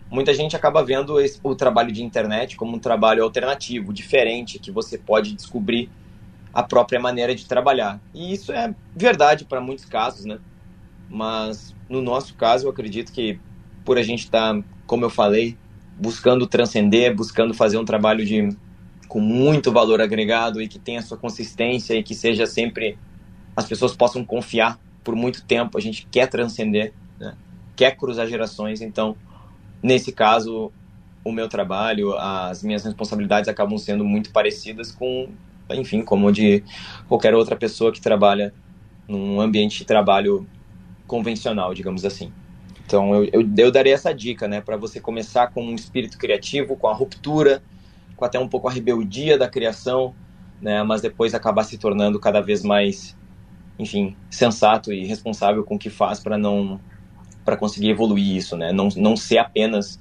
muita 0.09 0.33
gente 0.33 0.55
acaba 0.55 0.83
vendo 0.83 1.19
esse, 1.19 1.39
o 1.43 1.55
trabalho 1.55 1.91
de 1.91 2.03
internet 2.03 2.55
como 2.55 2.75
um 2.75 2.79
trabalho 2.79 3.23
alternativo, 3.23 3.93
diferente, 3.93 4.59
que 4.59 4.71
você 4.71 4.97
pode 4.97 5.35
descobrir 5.35 5.91
a 6.57 6.63
própria 6.63 6.99
maneira 6.99 7.35
de 7.35 7.45
trabalhar. 7.45 8.01
E 8.15 8.33
isso 8.33 8.51
é 8.51 8.73
verdade 8.95 9.45
para 9.45 9.61
muitos 9.61 9.85
casos, 9.85 10.25
né? 10.25 10.39
Mas 11.07 11.75
no 11.87 12.01
nosso 12.01 12.33
caso, 12.33 12.65
eu 12.65 12.71
acredito 12.71 13.11
que 13.11 13.39
por 13.85 13.95
a 13.95 14.01
gente 14.01 14.21
estar, 14.21 14.55
tá, 14.55 14.63
como 14.87 15.05
eu 15.05 15.09
falei, 15.11 15.55
buscando 15.95 16.47
transcender, 16.47 17.15
buscando 17.15 17.53
fazer 17.53 17.77
um 17.77 17.85
trabalho 17.85 18.25
de 18.25 18.49
com 19.07 19.19
muito 19.19 19.71
valor 19.71 20.01
agregado 20.01 20.59
e 20.59 20.67
que 20.67 20.79
tenha 20.79 20.99
sua 21.03 21.15
consistência 21.15 21.93
e 21.93 22.01
que 22.01 22.15
seja 22.15 22.47
sempre 22.47 22.97
as 23.55 23.67
pessoas 23.67 23.95
possam 23.95 24.25
confiar 24.25 24.79
por 25.03 25.15
muito 25.15 25.45
tempo. 25.45 25.77
A 25.77 25.81
gente 25.81 26.07
quer 26.09 26.25
transcender, 26.25 26.91
né? 27.19 27.35
quer 27.75 27.95
cruzar 27.95 28.25
gerações, 28.25 28.81
então 28.81 29.15
nesse 29.81 30.11
caso 30.11 30.71
o 31.23 31.31
meu 31.31 31.47
trabalho, 31.47 32.17
as 32.17 32.63
minhas 32.63 32.83
responsabilidades 32.83 33.47
acabam 33.47 33.77
sendo 33.77 34.03
muito 34.03 34.31
parecidas 34.31 34.91
com, 34.91 35.29
enfim, 35.75 36.01
como 36.01 36.31
de 36.31 36.63
qualquer 37.07 37.33
outra 37.35 37.55
pessoa 37.55 37.91
que 37.91 38.01
trabalha 38.01 38.53
num 39.07 39.39
ambiente 39.39 39.79
de 39.79 39.85
trabalho 39.85 40.47
convencional, 41.05 41.73
digamos 41.73 42.05
assim. 42.05 42.31
Então 42.85 43.13
eu, 43.13 43.29
eu, 43.33 43.49
eu 43.57 43.71
daria 43.71 43.93
essa 43.93 44.13
dica, 44.13 44.47
né, 44.47 44.61
para 44.61 44.77
você 44.77 44.99
começar 44.99 45.47
com 45.47 45.63
um 45.63 45.75
espírito 45.75 46.17
criativo, 46.17 46.75
com 46.75 46.87
a 46.87 46.93
ruptura, 46.93 47.61
com 48.15 48.25
até 48.25 48.39
um 48.39 48.47
pouco 48.47 48.67
a 48.67 48.71
rebeldia 48.71 49.37
da 49.37 49.47
criação, 49.47 50.15
né, 50.61 50.83
mas 50.83 51.01
depois 51.01 51.33
acabar 51.33 51.63
se 51.63 51.77
tornando 51.77 52.19
cada 52.19 52.41
vez 52.41 52.63
mais, 52.63 53.15
enfim, 53.77 54.15
sensato 54.29 54.91
e 54.91 55.05
responsável 55.05 55.63
com 55.63 55.75
o 55.75 55.79
que 55.79 55.89
faz 55.89 56.19
para 56.19 56.37
não 56.37 56.79
para 57.43 57.55
conseguir 57.55 57.89
evoluir 57.89 58.35
isso, 58.35 58.57
né, 58.57 58.73
não, 58.73 58.89
não 58.97 59.15
ser 59.15 59.37
apenas 59.37 59.99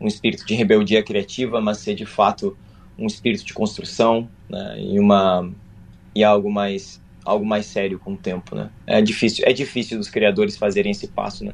um 0.00 0.06
espírito 0.06 0.46
de 0.46 0.54
rebeldia 0.54 1.02
criativa, 1.02 1.60
mas 1.60 1.78
ser 1.78 1.94
de 1.94 2.06
fato 2.06 2.56
um 2.98 3.06
espírito 3.06 3.44
de 3.44 3.52
construção, 3.52 4.28
né, 4.48 4.76
e 4.80 4.98
uma 4.98 5.50
e 6.14 6.24
algo 6.24 6.50
mais 6.50 7.00
algo 7.24 7.44
mais 7.44 7.66
sério 7.66 7.98
com 7.98 8.14
o 8.14 8.16
tempo, 8.16 8.54
né? 8.54 8.70
É 8.86 9.02
difícil, 9.02 9.44
é 9.46 9.52
difícil 9.52 9.98
dos 9.98 10.08
criadores 10.08 10.56
fazerem 10.56 10.92
esse 10.92 11.08
passo, 11.08 11.44
né? 11.44 11.52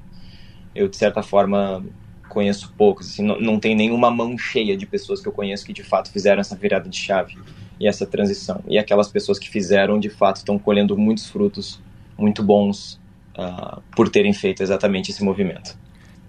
Eu 0.75 0.89
de 0.89 0.97
certa 0.97 1.23
forma 1.23 1.85
conheço 2.29 2.73
poucos, 2.77 3.11
assim, 3.11 3.23
não, 3.23 3.41
não 3.41 3.61
tem 3.61 3.75
nenhuma 3.75 4.11
mão 4.11 4.37
cheia 4.39 4.77
de 4.77 4.87
pessoas 4.87 5.21
que 5.21 5.29
eu 5.29 5.33
conheço 5.33 5.65
que 5.65 5.73
de 5.73 5.83
fato 5.83 6.11
fizeram 6.11 6.41
essa 6.41 6.57
virada 6.57 6.89
de 6.89 6.97
chave 6.97 7.37
e 7.79 7.87
essa 7.87 8.07
transição. 8.07 8.63
E 8.69 8.79
aquelas 8.79 9.09
pessoas 9.09 9.39
que 9.39 9.49
fizeram, 9.49 9.99
de 9.99 10.09
fato, 10.09 10.37
estão 10.37 10.59
colhendo 10.59 10.97
muitos 10.97 11.29
frutos 11.29 11.81
muito 12.17 12.43
bons 12.43 13.01
uh, 13.37 13.81
por 13.95 14.09
terem 14.09 14.33
feito 14.33 14.63
exatamente 14.63 15.11
esse 15.11 15.23
movimento. 15.23 15.77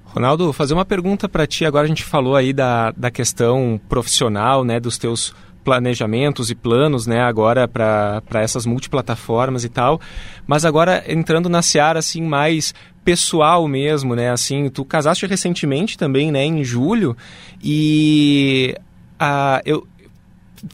Ronaldo, 0.06 0.52
fazer 0.54 0.74
uma 0.74 0.86
pergunta 0.86 1.28
para 1.28 1.46
ti. 1.46 1.66
Agora 1.66 1.86
a 1.86 1.88
gente 1.88 2.04
falou 2.04 2.36
aí 2.36 2.54
da, 2.54 2.92
da 2.92 3.12
questão 3.12 3.80
profissional, 3.90 4.64
né, 4.64 4.80
dos 4.80 4.98
teus 4.98 5.34
planejamentos 5.66 6.52
e 6.52 6.56
planos, 6.56 7.08
né, 7.08 7.20
agora 7.20 7.68
para 7.68 8.22
essas 8.36 8.66
multiplataformas 8.66 9.66
e 9.66 9.70
tal. 9.70 10.00
Mas 10.46 10.64
agora 10.64 11.04
entrando 11.08 11.50
na 11.50 11.64
seara 11.64 12.00
assim 12.00 12.22
mais 12.22 12.74
pessoal 13.04 13.68
mesmo, 13.68 14.16
né? 14.16 14.32
Assim, 14.32 14.70
tu 14.70 14.86
casaste 14.86 15.26
recentemente 15.28 15.98
também, 15.98 16.32
né, 16.32 16.44
em 16.44 16.64
julho, 16.64 17.16
e 17.64 18.76
a, 19.20 19.62
eu, 19.66 19.88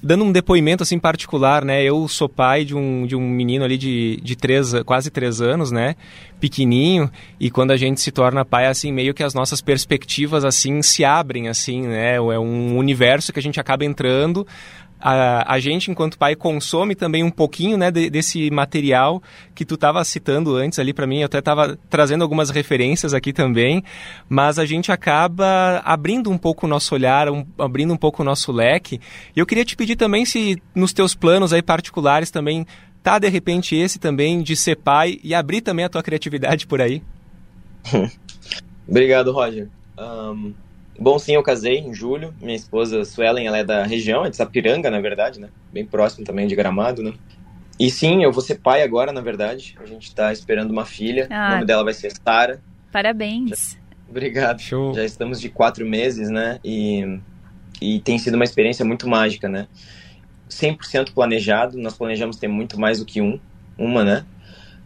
dando 0.01 0.23
um 0.23 0.31
depoimento 0.31 0.83
assim 0.83 0.99
particular, 0.99 1.65
né? 1.65 1.83
Eu 1.83 2.07
sou 2.07 2.29
pai 2.29 2.63
de 2.63 2.75
um, 2.75 3.05
de 3.05 3.15
um 3.15 3.27
menino 3.27 3.65
ali 3.65 3.77
de, 3.77 4.19
de 4.23 4.35
três, 4.35 4.73
quase 4.85 5.09
três 5.09 5.41
anos, 5.41 5.71
né? 5.71 5.95
Pequenininho. 6.39 7.11
E 7.39 7.49
quando 7.49 7.71
a 7.71 7.77
gente 7.77 7.99
se 7.99 8.11
torna 8.11 8.45
pai, 8.45 8.67
assim, 8.67 8.91
meio 8.91 9.13
que 9.13 9.23
as 9.23 9.33
nossas 9.33 9.61
perspectivas 9.61 10.45
assim 10.45 10.81
se 10.81 11.03
abrem, 11.03 11.49
assim, 11.49 11.81
né? 11.81 12.15
É 12.15 12.39
um 12.39 12.77
universo 12.77 13.33
que 13.33 13.39
a 13.39 13.43
gente 13.43 13.59
acaba 13.59 13.83
entrando 13.83 14.47
a, 15.01 15.53
a 15.55 15.59
gente, 15.59 15.89
enquanto 15.89 16.17
pai, 16.17 16.35
consome 16.35 16.95
também 16.95 17.23
um 17.23 17.31
pouquinho 17.31 17.77
né, 17.77 17.89
de, 17.89 18.09
desse 18.09 18.51
material 18.51 19.21
que 19.55 19.65
tu 19.65 19.75
estava 19.75 20.03
citando 20.03 20.55
antes 20.55 20.77
ali 20.77 20.93
para 20.93 21.07
mim. 21.07 21.19
Eu 21.19 21.25
até 21.25 21.39
estava 21.39 21.77
trazendo 21.89 22.21
algumas 22.21 22.49
referências 22.49 23.13
aqui 23.13 23.33
também, 23.33 23.83
mas 24.29 24.59
a 24.59 24.65
gente 24.65 24.91
acaba 24.91 25.81
abrindo 25.83 26.29
um 26.29 26.37
pouco 26.37 26.65
o 26.65 26.69
nosso 26.69 26.93
olhar, 26.93 27.29
um, 27.29 27.45
abrindo 27.57 27.93
um 27.93 27.97
pouco 27.97 28.21
o 28.21 28.25
nosso 28.25 28.51
leque. 28.51 29.01
E 29.35 29.39
eu 29.39 29.45
queria 29.45 29.65
te 29.65 29.75
pedir 29.75 29.95
também 29.95 30.25
se 30.25 30.61
nos 30.75 30.93
teus 30.93 31.15
planos 31.15 31.51
aí 31.51 31.61
particulares 31.61 32.29
também 32.29 32.65
tá 33.01 33.17
de 33.17 33.27
repente 33.27 33.75
esse 33.75 33.97
também 33.97 34.43
de 34.43 34.55
ser 34.55 34.75
pai 34.75 35.19
e 35.23 35.33
abrir 35.33 35.61
também 35.61 35.85
a 35.85 35.89
tua 35.89 36.03
criatividade 36.03 36.67
por 36.67 36.81
aí. 36.81 37.01
Obrigado, 38.87 39.31
Roger. 39.31 39.67
Um, 39.97 40.53
Bom, 41.01 41.17
sim, 41.17 41.33
eu 41.33 41.41
casei 41.41 41.79
em 41.79 41.95
julho. 41.95 42.31
Minha 42.39 42.55
esposa, 42.55 43.03
Suelen, 43.03 43.47
ela 43.47 43.57
é 43.57 43.63
da 43.63 43.83
região, 43.83 44.23
é 44.23 44.29
de 44.29 44.35
Sapiranga, 44.35 44.91
na 44.91 45.01
verdade, 45.01 45.39
né? 45.39 45.49
Bem 45.73 45.83
próximo 45.83 46.23
também 46.23 46.45
de 46.45 46.55
Gramado, 46.55 47.01
né? 47.01 47.13
E 47.79 47.89
sim, 47.89 48.23
eu 48.23 48.31
vou 48.31 48.43
ser 48.43 48.59
pai 48.59 48.83
agora, 48.83 49.11
na 49.11 49.19
verdade. 49.19 49.75
A 49.81 49.85
gente 49.87 50.13
tá 50.13 50.31
esperando 50.31 50.69
uma 50.69 50.85
filha. 50.85 51.27
Ah, 51.31 51.47
o 51.47 51.51
nome 51.53 51.65
dela 51.65 51.83
vai 51.83 51.95
ser 51.95 52.11
Sara. 52.11 52.61
Parabéns. 52.91 53.49
Já... 53.49 53.79
Obrigado. 54.07 54.61
Show. 54.61 54.93
Já 54.93 55.03
estamos 55.03 55.41
de 55.41 55.49
quatro 55.49 55.83
meses, 55.87 56.29
né? 56.29 56.59
E, 56.63 57.19
e 57.81 57.99
tem 58.01 58.19
sido 58.19 58.35
uma 58.35 58.43
experiência 58.43 58.85
muito 58.85 59.09
mágica, 59.09 59.49
né? 59.49 59.67
100% 60.51 61.15
planejado. 61.15 61.79
Nós 61.79 61.97
planejamos 61.97 62.37
ter 62.37 62.47
muito 62.47 62.79
mais 62.79 62.99
do 62.99 63.05
que 63.05 63.19
um. 63.19 63.39
Uma, 63.75 64.03
né? 64.03 64.23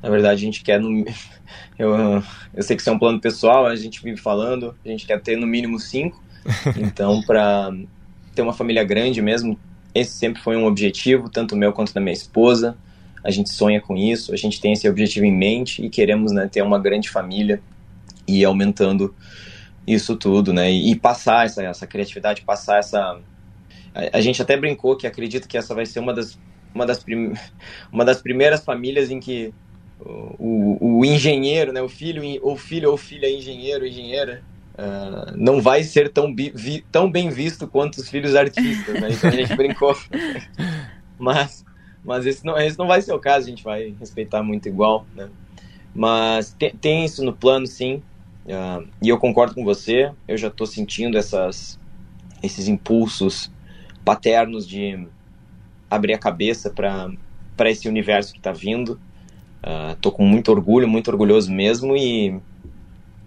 Na 0.06 0.12
verdade, 0.12 0.44
a 0.44 0.46
gente 0.46 0.64
quer 0.64 0.80
no, 0.80 1.04
eu, 1.80 2.24
eu 2.54 2.62
sei 2.62 2.76
que 2.76 2.82
isso 2.84 2.90
é 2.92 2.94
um 2.94 3.00
plano 3.00 3.20
pessoal, 3.20 3.66
a 3.66 3.76
gente 3.76 4.04
vive 4.04 4.18
falando, 4.18 4.76
a 4.86 4.88
gente 4.88 5.04
quer 5.04 5.20
ter 5.20 5.36
no 5.36 5.48
mínimo 5.48 5.80
cinco. 5.80 6.24
Então, 6.78 7.24
para 7.24 7.72
ter 8.36 8.44
uma 8.44 8.54
família 8.54 8.84
grande 8.84 9.20
mesmo, 9.20 9.60
esse 9.96 10.12
sempre 10.12 10.44
foi 10.44 10.56
um 10.56 10.68
objetivo, 10.68 11.28
tanto 11.28 11.56
meu 11.56 11.74
quanto 11.74 11.92
da 11.92 12.00
minha 12.00 12.14
esposa. 12.14 12.78
A 13.24 13.32
gente 13.32 13.50
sonha 13.50 13.82
com 13.82 13.98
isso, 13.98 14.32
a 14.32 14.38
gente 14.38 14.62
tem 14.62 14.74
esse 14.74 14.88
objetivo 14.88 15.26
em 15.26 15.36
mente 15.36 15.84
e 15.84 15.90
queremos 15.90 16.32
né, 16.32 16.48
ter 16.48 16.62
uma 16.62 16.78
grande 16.78 17.10
família 17.10 17.60
e 18.28 18.42
ir 18.42 18.46
aumentando 18.46 19.16
isso 19.88 20.16
tudo, 20.16 20.54
né? 20.54 20.72
E, 20.72 20.92
e 20.92 20.96
passar 20.96 21.48
essa, 21.48 21.64
essa 21.64 21.88
criatividade, 21.88 22.44
passar 22.44 22.78
essa. 22.78 23.20
A, 23.96 24.18
a, 24.18 24.22
gente 24.22 24.40
até 24.40 24.56
brincou 24.56 24.96
que 24.96 25.08
acredita 25.08 25.48
que 25.48 25.58
essa 25.58 25.74
vai 25.74 25.88
ser 25.88 26.00
uma 26.00 26.14
das, 26.14 26.38
uma 26.76 26.86
das, 26.86 27.04
prim... 27.04 27.34
uma 27.92 28.06
das 28.06 28.22
primeiras 28.22 28.64
famílias 28.64 29.10
em 29.10 29.20
que 29.20 29.52
o, 30.00 31.00
o 31.00 31.06
engenheiro, 31.06 31.72
né, 31.72 31.82
o 31.82 31.90
filho 31.90 32.22
ou 32.42 32.58
filho 32.58 32.92
ou 32.92 32.98
filha 32.98 33.30
engenheiro, 33.30 33.86
engenheira, 33.86 34.44
uh, 34.74 35.36
não 35.36 35.62
vai 35.62 35.84
ser 35.84 36.12
tão, 36.12 36.34
vi, 36.36 36.86
tão 36.92 37.10
bem 37.10 37.30
visto 37.30 37.68
quanto 37.68 37.98
os 37.98 38.10
filhos 38.10 38.36
artistas, 38.36 39.00
né? 39.00 39.10
Então 39.12 39.30
a 39.30 39.34
gente 39.34 39.56
brincou. 39.58 39.96
mas 41.18 41.66
mas 42.06 42.26
esse 42.28 42.46
não, 42.46 42.56
esse 42.58 42.78
não 42.78 42.86
vai 42.86 43.02
ser 43.02 43.14
o 43.14 43.20
caso, 43.20 43.48
a 43.48 43.50
gente 43.50 43.64
vai 43.64 43.96
respeitar 44.00 44.44
muito 44.44 44.70
igual, 44.70 45.08
né? 45.16 45.28
Mas 45.94 46.54
tem, 46.54 46.70
tem 46.76 47.04
isso 47.04 47.24
no 47.24 47.34
plano, 47.34 47.66
sim. 47.66 48.04
Uh, 48.46 48.88
e 49.02 49.10
eu 49.10 49.18
concordo 49.18 49.56
com 49.56 49.64
você, 49.64 50.12
eu 50.28 50.38
já 50.38 50.50
estou 50.50 50.68
sentindo 50.68 51.18
essas, 51.18 51.80
esses 52.44 52.68
impulsos 52.68 53.52
paternos 54.04 54.68
de 54.68 55.08
abrir 55.90 56.14
a 56.14 56.20
cabeça 56.20 56.70
para 56.70 57.72
esse 57.72 57.90
universo 57.90 58.34
que 58.34 58.40
está 58.40 58.52
vindo. 58.52 59.00
Uh, 59.66 59.96
tô 60.00 60.12
com 60.12 60.24
muito 60.24 60.52
orgulho, 60.52 60.88
muito 60.88 61.10
orgulhoso 61.10 61.52
mesmo 61.52 61.98
e, 61.98 62.40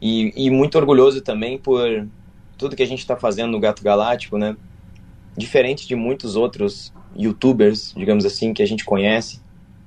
e, 0.01 0.33
e 0.37 0.51
muito 0.51 0.79
orgulhoso 0.79 1.20
também 1.20 1.59
por 1.59 2.07
tudo 2.57 2.77
que 2.77 2.83
a 2.83 2.87
gente 2.87 3.01
está 3.01 3.16
fazendo 3.16 3.51
no 3.51 3.59
Gato 3.59 3.83
Galáctico, 3.83 4.38
né? 4.38 4.57
Diferente 5.37 5.88
de 5.88 5.96
muitos 5.96 6.37
outros 6.37 6.92
youtubers, 7.16 7.92
digamos 7.96 8.24
assim, 8.24 8.55
que 8.55 8.62
a 8.62 8.66
gente 8.66 8.85
conhece, 8.85 9.40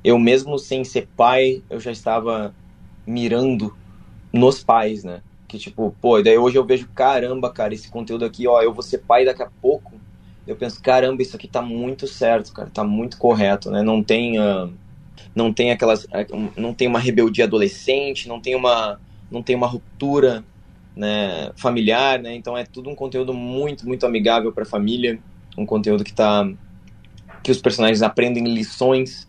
eu 0.03 0.19
mesmo 0.19 0.59
sem 0.59 0.83
ser 0.83 1.07
pai, 1.15 1.63
eu 1.69 1.79
já 1.79 1.91
estava 1.91 2.53
mirando 3.07 3.73
nos 4.33 4.61
pais, 4.61 5.05
né? 5.05 5.21
Que 5.47 5.57
tipo, 5.57 5.95
pô, 6.01 6.21
daí 6.21 6.37
hoje 6.37 6.57
eu 6.57 6.65
vejo, 6.65 6.89
caramba, 6.93 7.49
cara, 7.49 7.73
esse 7.73 7.89
conteúdo 7.89 8.25
aqui, 8.25 8.45
ó, 8.45 8.61
eu 8.61 8.73
vou 8.73 8.83
ser 8.83 8.99
pai 8.99 9.23
daqui 9.23 9.43
a 9.43 9.49
pouco. 9.61 9.93
Eu 10.45 10.55
penso, 10.57 10.81
caramba, 10.81 11.21
isso 11.21 11.35
aqui 11.35 11.47
tá 11.47 11.61
muito 11.61 12.07
certo, 12.07 12.51
cara, 12.51 12.69
tá 12.69 12.83
muito 12.83 13.17
correto, 13.17 13.71
né? 13.71 13.81
Não 13.81 14.03
tem. 14.03 14.39
Uh, 14.39 14.73
não 15.35 15.53
tem 15.53 15.71
aquelas 15.71 16.07
é, 16.11 16.25
não 16.57 16.73
tem 16.73 16.87
uma 16.87 16.99
rebeldia 16.99 17.45
adolescente, 17.45 18.27
não 18.27 18.39
tem 18.39 18.55
uma 18.55 18.99
não 19.29 19.41
tem 19.41 19.55
uma 19.55 19.67
ruptura 19.67 20.43
né, 20.95 21.51
familiar, 21.55 22.19
né? 22.19 22.35
Então 22.35 22.57
é 22.57 22.65
tudo 22.65 22.89
um 22.89 22.95
conteúdo 22.95 23.33
muito 23.33 23.87
muito 23.87 24.05
amigável 24.05 24.51
para 24.51 24.63
a 24.63 24.65
família, 24.65 25.19
um 25.57 25.65
conteúdo 25.65 26.03
que 26.03 26.13
tá 26.13 26.49
que 27.43 27.51
os 27.51 27.61
personagens 27.61 28.01
aprendem 28.01 28.43
lições, 28.53 29.27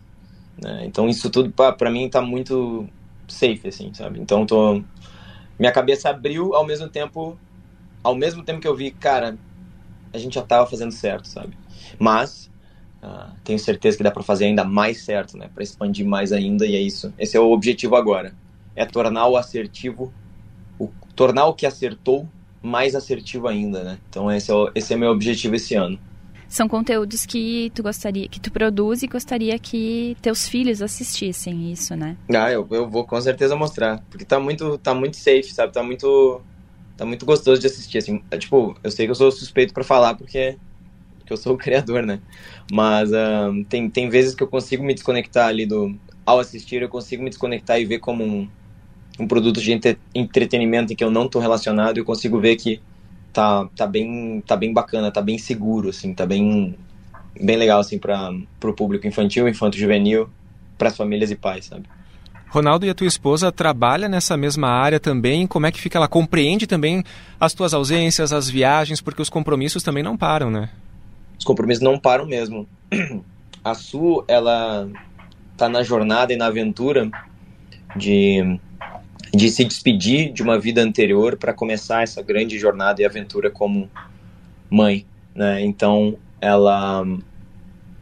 né? 0.61 0.83
Então 0.85 1.07
isso 1.07 1.29
tudo 1.29 1.51
para 1.51 1.89
mim 1.89 2.09
tá 2.09 2.21
muito 2.21 2.87
safe 3.27 3.67
assim, 3.67 3.93
sabe? 3.93 4.19
Então 4.19 4.45
tô 4.45 4.83
minha 5.57 5.71
cabeça 5.71 6.09
abriu 6.09 6.53
ao 6.53 6.65
mesmo 6.65 6.89
tempo 6.89 7.37
ao 8.03 8.15
mesmo 8.15 8.43
tempo 8.43 8.59
que 8.59 8.67
eu 8.67 8.75
vi, 8.75 8.91
cara, 8.91 9.37
a 10.11 10.17
gente 10.17 10.35
já 10.35 10.41
tava 10.41 10.69
fazendo 10.69 10.91
certo, 10.91 11.27
sabe? 11.27 11.57
Mas 11.97 12.51
Uh, 13.03 13.29
tenho 13.43 13.59
certeza 13.59 13.97
que 13.97 14.03
dá 14.03 14.09
para 14.09 14.23
fazer 14.23 14.45
ainda 14.45 14.63
mais 14.63 15.01
certo, 15.01 15.37
né? 15.37 15.49
Para 15.53 15.61
expandir 15.61 16.05
mais 16.05 16.31
ainda 16.31 16.65
e 16.65 16.73
é 16.73 16.79
isso. 16.79 17.13
Esse 17.19 17.35
é 17.35 17.39
o 17.39 17.51
objetivo 17.51 17.97
agora. 17.97 18.33
É 18.77 18.85
tornar 18.85 19.27
o 19.27 19.35
assertivo, 19.35 20.13
o, 20.79 20.87
tornar 21.13 21.47
o 21.47 21.53
que 21.53 21.65
acertou 21.65 22.25
mais 22.61 22.95
assertivo 22.95 23.49
ainda, 23.49 23.83
né? 23.83 23.99
Então 24.09 24.31
esse 24.31 24.49
é, 24.49 24.53
o, 24.53 24.71
esse 24.73 24.93
é 24.93 24.95
meu 24.95 25.11
objetivo 25.11 25.55
esse 25.55 25.75
ano. 25.75 25.99
São 26.47 26.67
conteúdos 26.69 27.25
que 27.25 27.71
tu 27.75 27.83
gostaria, 27.83 28.29
que 28.29 28.39
tu 28.39 28.51
produz 28.51 29.03
e 29.03 29.07
gostaria 29.07 29.59
que 29.59 30.15
teus 30.21 30.47
filhos 30.47 30.81
assistissem 30.81 31.73
isso, 31.73 31.95
né? 31.97 32.15
Ah, 32.33 32.51
eu, 32.51 32.65
eu 32.71 32.89
vou 32.89 33.05
com 33.05 33.19
certeza 33.19 33.53
mostrar, 33.53 34.01
porque 34.09 34.23
tá 34.23 34.39
muito, 34.39 34.77
tá 34.77 34.93
muito 34.93 35.17
safe, 35.17 35.51
sabe? 35.51 35.73
Tá 35.73 35.83
muito, 35.83 36.41
tá 36.95 37.05
muito 37.05 37.25
gostoso 37.25 37.59
de 37.59 37.67
assistir, 37.67 37.97
assim. 37.97 38.23
É, 38.31 38.37
tipo, 38.37 38.77
eu 38.81 38.91
sei 38.91 39.07
que 39.07 39.11
eu 39.11 39.15
sou 39.15 39.29
suspeito 39.29 39.73
para 39.73 39.83
falar 39.83 40.15
porque 40.15 40.57
porque 41.23 41.33
eu 41.33 41.37
sou 41.37 41.55
o 41.55 41.57
criador, 41.57 42.03
né? 42.03 42.19
Mas 42.71 43.09
tem, 43.69 43.89
tem 43.89 44.09
vezes 44.09 44.35
que 44.35 44.43
eu 44.43 44.47
consigo 44.47 44.83
me 44.83 44.93
desconectar 44.93 45.47
ali 45.47 45.65
do. 45.65 45.95
Ao 46.25 46.39
assistir, 46.39 46.81
eu 46.81 46.89
consigo 46.89 47.23
me 47.23 47.29
desconectar 47.29 47.79
e 47.79 47.85
ver 47.85 47.99
como 47.99 48.23
um, 48.23 48.47
um 49.19 49.27
produto 49.27 49.59
de 49.59 49.71
entre, 49.73 49.97
entretenimento 50.15 50.93
em 50.93 50.95
que 50.95 51.03
eu 51.03 51.11
não 51.11 51.25
estou 51.25 51.41
relacionado. 51.41 51.97
Eu 51.97 52.05
consigo 52.05 52.39
ver 52.39 52.55
que 52.55 52.79
tá, 53.33 53.67
tá 53.75 53.87
bem 53.87 54.41
tá 54.45 54.55
bem 54.55 54.71
bacana, 54.71 55.11
tá 55.11 55.21
bem 55.21 55.37
seguro 55.37 55.89
assim, 55.89 56.13
tá 56.13 56.25
bem 56.25 56.75
bem 57.41 57.57
legal 57.57 57.79
assim 57.79 57.97
para 57.97 58.31
o 58.63 58.73
público 58.73 59.07
infantil, 59.07 59.49
infanto 59.49 59.77
juvenil, 59.77 60.29
para 60.77 60.89
as 60.89 60.95
famílias 60.95 61.31
e 61.31 61.35
pais, 61.35 61.65
sabe? 61.65 61.85
Ronaldo 62.53 62.85
e 62.85 62.89
a 62.89 62.93
tua 62.93 63.07
esposa 63.07 63.51
trabalha 63.51 64.07
nessa 64.07 64.37
mesma 64.37 64.69
área 64.69 64.99
também. 64.99 65.47
Como 65.47 65.65
é 65.65 65.71
que 65.71 65.81
fica? 65.81 65.97
Ela 65.97 66.07
compreende 66.07 66.67
também 66.67 67.03
as 67.39 67.51
tuas 67.51 67.73
ausências, 67.73 68.31
as 68.31 68.47
viagens, 68.47 69.01
porque 69.01 69.23
os 69.23 69.29
compromissos 69.29 69.81
também 69.81 70.03
não 70.03 70.15
param, 70.15 70.51
né? 70.51 70.69
Os 71.43 71.45
compromissos 71.45 71.83
não 71.83 71.99
param 71.99 72.25
mesmo. 72.25 72.65
A 73.61 73.73
Su, 73.73 74.23
ela 74.29 74.89
tá 75.57 75.67
na 75.67 75.83
jornada 75.83 76.31
e 76.31 76.37
na 76.37 76.45
aventura 76.45 77.11
de 77.97 78.57
de 79.35 79.49
se 79.49 79.65
despedir 79.65 80.31
de 80.31 80.41
uma 80.41 80.57
vida 80.57 80.81
anterior 80.81 81.35
para 81.35 81.53
começar 81.53 82.01
essa 82.01 82.21
grande 82.21 82.57
jornada 82.57 83.01
e 83.01 83.05
aventura 83.05 83.51
como 83.51 83.89
mãe, 84.69 85.05
né? 85.35 85.61
Então 85.65 86.17
ela 86.39 87.03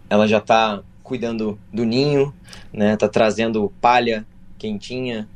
ela 0.07 0.27
já 0.27 0.37
está 0.37 0.83
cuidando 1.01 1.57
do 1.73 1.83
ninho, 1.83 2.31
né? 2.71 2.95
Tá 2.95 3.09
trazendo 3.09 3.73
palha 3.81 4.23
quentinha 4.59 5.27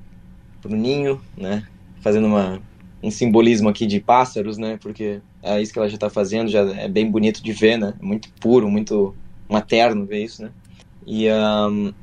pro 0.61 0.75
ninho, 0.75 1.19
né? 1.35 1.65
Fazendo 2.01 2.27
uma 2.27 2.61
um 3.01 3.09
simbolismo 3.09 3.67
aqui 3.67 3.87
de 3.87 3.99
pássaros, 3.99 4.59
né? 4.59 4.77
Porque 4.79 5.21
é 5.45 5.61
isso 5.61 5.71
que 5.71 5.77
ela 5.77 5.87
já 5.87 5.95
está 5.95 6.09
fazendo, 6.09 6.49
já 6.49 6.61
é 6.61 6.87
bem 6.87 7.09
bonito 7.09 7.43
de 7.43 7.53
ver, 7.53 7.77
né? 7.77 7.93
Muito 8.01 8.29
puro, 8.39 8.69
muito 8.69 9.15
materno 9.47 10.05
ver 10.05 10.23
isso, 10.23 10.41
né? 10.41 10.51
E 11.05 11.29
um, 11.31 11.93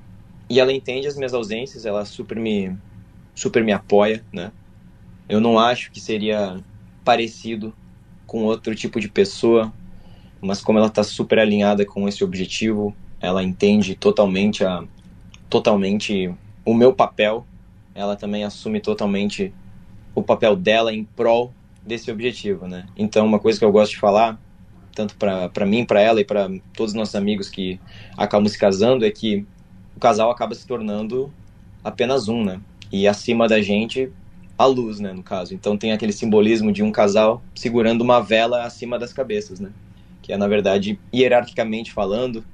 e 0.49 0.61
ela 0.61 0.73
entende 0.73 1.09
as 1.09 1.17
minhas 1.17 1.35
ausências, 1.35 1.85
ela 1.85 2.05
super 2.05 2.39
me 2.39 2.77
super 3.35 3.65
me 3.65 3.73
apoia, 3.73 4.25
né? 4.33 4.53
Eu 5.29 5.41
não 5.41 5.59
acho 5.59 5.91
que 5.91 6.01
seria 6.01 6.57
parecido 7.05 7.75
com 8.27 8.45
outro 8.45 8.75
tipo 8.75 9.01
de 9.01 9.09
pessoa, 9.09 9.73
mas 10.41 10.61
como 10.61 10.79
ela 10.79 10.89
está 10.89 11.03
super 11.03 11.39
alinhada 11.39 11.85
com 11.85 12.07
esse 12.07 12.23
objetivo, 12.23 12.95
ela 13.21 13.43
entende 13.43 13.97
totalmente 13.97 14.65
a 14.65 14.85
totalmente 15.51 16.33
o 16.65 16.75
meu 16.75 16.95
papel, 16.95 17.45
ela 17.95 18.15
também 18.15 18.45
assume 18.45 18.81
totalmente 18.81 19.53
o 20.15 20.23
papel 20.23 20.55
dela 20.55 20.93
em 20.95 21.05
prol 21.05 21.53
desse 21.85 22.11
objetivo, 22.11 22.67
né? 22.67 22.87
Então, 22.97 23.27
uma 23.27 23.39
coisa 23.39 23.59
que 23.59 23.65
eu 23.65 23.73
gosto 23.73 23.93
de 23.93 23.99
falar, 23.99 24.41
tanto 24.95 25.17
para 25.17 25.67
mim, 25.67 25.85
para 25.85 26.01
ela 26.01 26.21
e 26.21 26.25
para 26.25 26.49
todos 26.75 26.93
os 26.93 26.95
nossos 26.95 27.15
amigos 27.15 27.49
que 27.49 27.81
acabam 28.17 28.49
se 28.49 28.59
casando, 28.59 29.05
é 29.05 29.11
que 29.11 29.47
o 29.97 30.01
casal 30.01 30.31
acaba 30.31 30.55
se 30.55 30.67
tornando 30.67 31.33
apenas 31.85 32.29
um, 32.29 32.45
né? 32.45 32.61
e 32.93 33.09
acima 33.09 33.49
da 33.49 33.61
gente 33.61 34.13
a 34.59 34.67
luz, 34.67 35.01
né, 35.01 35.13
no 35.13 35.23
caso. 35.23 35.55
Então 35.55 35.77
tem 35.77 35.93
aquele 35.93 36.13
simbolismo 36.13 36.71
de 36.71 36.83
um 36.83 36.93
casal 36.93 37.43
segurando 37.55 38.03
uma 38.03 38.21
vela 38.21 38.65
acima 38.65 38.99
das 38.99 39.13
cabeças, 39.13 39.59
né? 39.59 39.71
Que 40.21 40.33
é 40.33 40.37
na 40.37 40.47
verdade 40.47 41.01
hierarquicamente 41.13 41.91
falando 41.91 42.45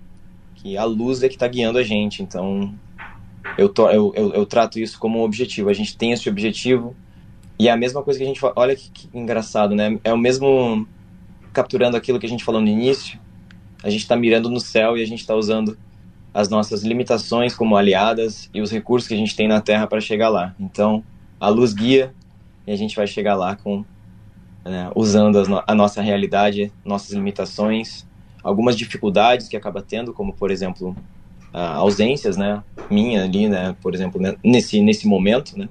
que 0.55 0.77
a 0.77 0.85
luz 0.85 1.23
é 1.23 1.29
que 1.29 1.35
está 1.35 1.49
guiando 1.49 1.79
a 1.79 1.83
gente. 1.83 2.23
Então 2.23 2.73
eu, 3.59 3.69
to, 3.69 3.83
eu, 3.91 4.13
eu, 4.15 4.33
eu, 4.33 4.47
trato 4.47 4.79
isso 4.79 4.99
como 4.99 5.19
um 5.19 5.23
objetivo. 5.23 5.69
A 5.69 5.75
gente 5.75 5.97
tem 5.97 6.13
esse 6.13 6.29
objetivo 6.29 6.97
e 7.59 7.69
é 7.69 7.71
a 7.71 7.77
mesma 7.77 8.03
coisa 8.03 8.19
que 8.19 8.25
a 8.25 8.29
gente 8.29 8.41
fala. 8.41 8.53
Olha 8.57 8.77
que, 8.77 8.91
que 8.91 9.09
engraçado, 9.13 9.75
né? 9.75 9.99
É 10.05 10.13
o 10.13 10.19
mesmo 10.19 10.87
capturando 11.53 11.97
aquilo 11.97 12.19
que 12.19 12.27
a 12.27 12.29
gente 12.29 12.45
falou 12.45 12.61
no 12.61 12.69
início. 12.69 13.19
A 13.83 13.91
gente 13.91 14.03
está 14.03 14.17
mirando 14.17 14.49
no 14.49 14.61
céu 14.61 14.97
e 14.97 15.03
a 15.03 15.07
gente 15.07 15.21
está 15.21 15.35
usando 15.35 15.77
as 16.33 16.49
nossas 16.49 16.83
limitações 16.85 17.55
como 17.55 17.77
aliadas 17.77 18.49
e 18.55 18.61
os 18.61 18.71
recursos 18.71 19.09
que 19.09 19.15
a 19.15 19.17
gente 19.17 19.35
tem 19.35 19.49
na 19.49 19.61
Terra 19.61 19.87
para 19.87 20.01
chegar 20.01 20.29
lá. 20.29 20.55
Então, 20.61 21.03
a 21.41 21.49
luz 21.49 21.73
guia 21.73 22.15
e 22.67 22.73
a 22.73 22.77
gente 22.77 22.95
vai 22.95 23.07
chegar 23.07 23.35
lá 23.35 23.57
com 23.57 23.85
né, 24.65 24.91
usando 24.95 25.43
no 25.49 25.63
a 25.67 25.75
nossa 25.75 26.03
realidade, 26.03 26.73
nossas 26.85 27.11
limitações, 27.11 28.07
algumas 28.43 28.77
dificuldades 28.77 29.49
que 29.49 29.57
acaba 29.57 29.83
tendo, 29.83 30.13
como 30.13 30.33
por 30.33 30.51
exemplo 30.51 30.95
ausências, 31.53 32.37
né, 32.37 32.63
minha 32.91 33.25
ali, 33.25 33.49
né, 33.49 33.75
por 33.81 33.95
exemplo, 33.95 34.21
né, 34.21 34.37
nesse 34.45 34.81
nesse 34.81 35.09
momento, 35.09 35.59
né, 35.59 35.69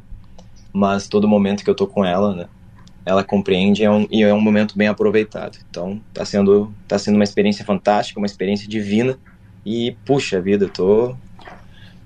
mas 0.74 1.08
todo 1.08 1.28
momento 1.28 1.64
que 1.64 1.70
eu 1.70 1.76
tô 1.76 1.88
com 1.88 2.04
ela, 2.04 2.36
né, 2.36 2.48
ela 3.06 3.24
compreende 3.24 3.84
é 3.84 3.90
um, 3.90 4.06
e 4.12 4.22
é 4.22 4.34
um 4.34 4.42
momento 4.42 4.78
bem 4.78 4.88
aproveitado. 4.88 5.58
Então, 5.70 6.02
tá 6.14 6.26
sendo 6.26 6.74
tá 6.88 7.00
sendo 7.00 7.16
uma 7.16 7.24
experiência 7.24 7.64
fantástica, 7.64 8.20
uma 8.20 8.26
experiência 8.26 8.68
divina 8.68 9.18
e, 9.66 9.96
puxa 10.06 10.42
vida, 10.42 10.68
tô, 10.68 11.16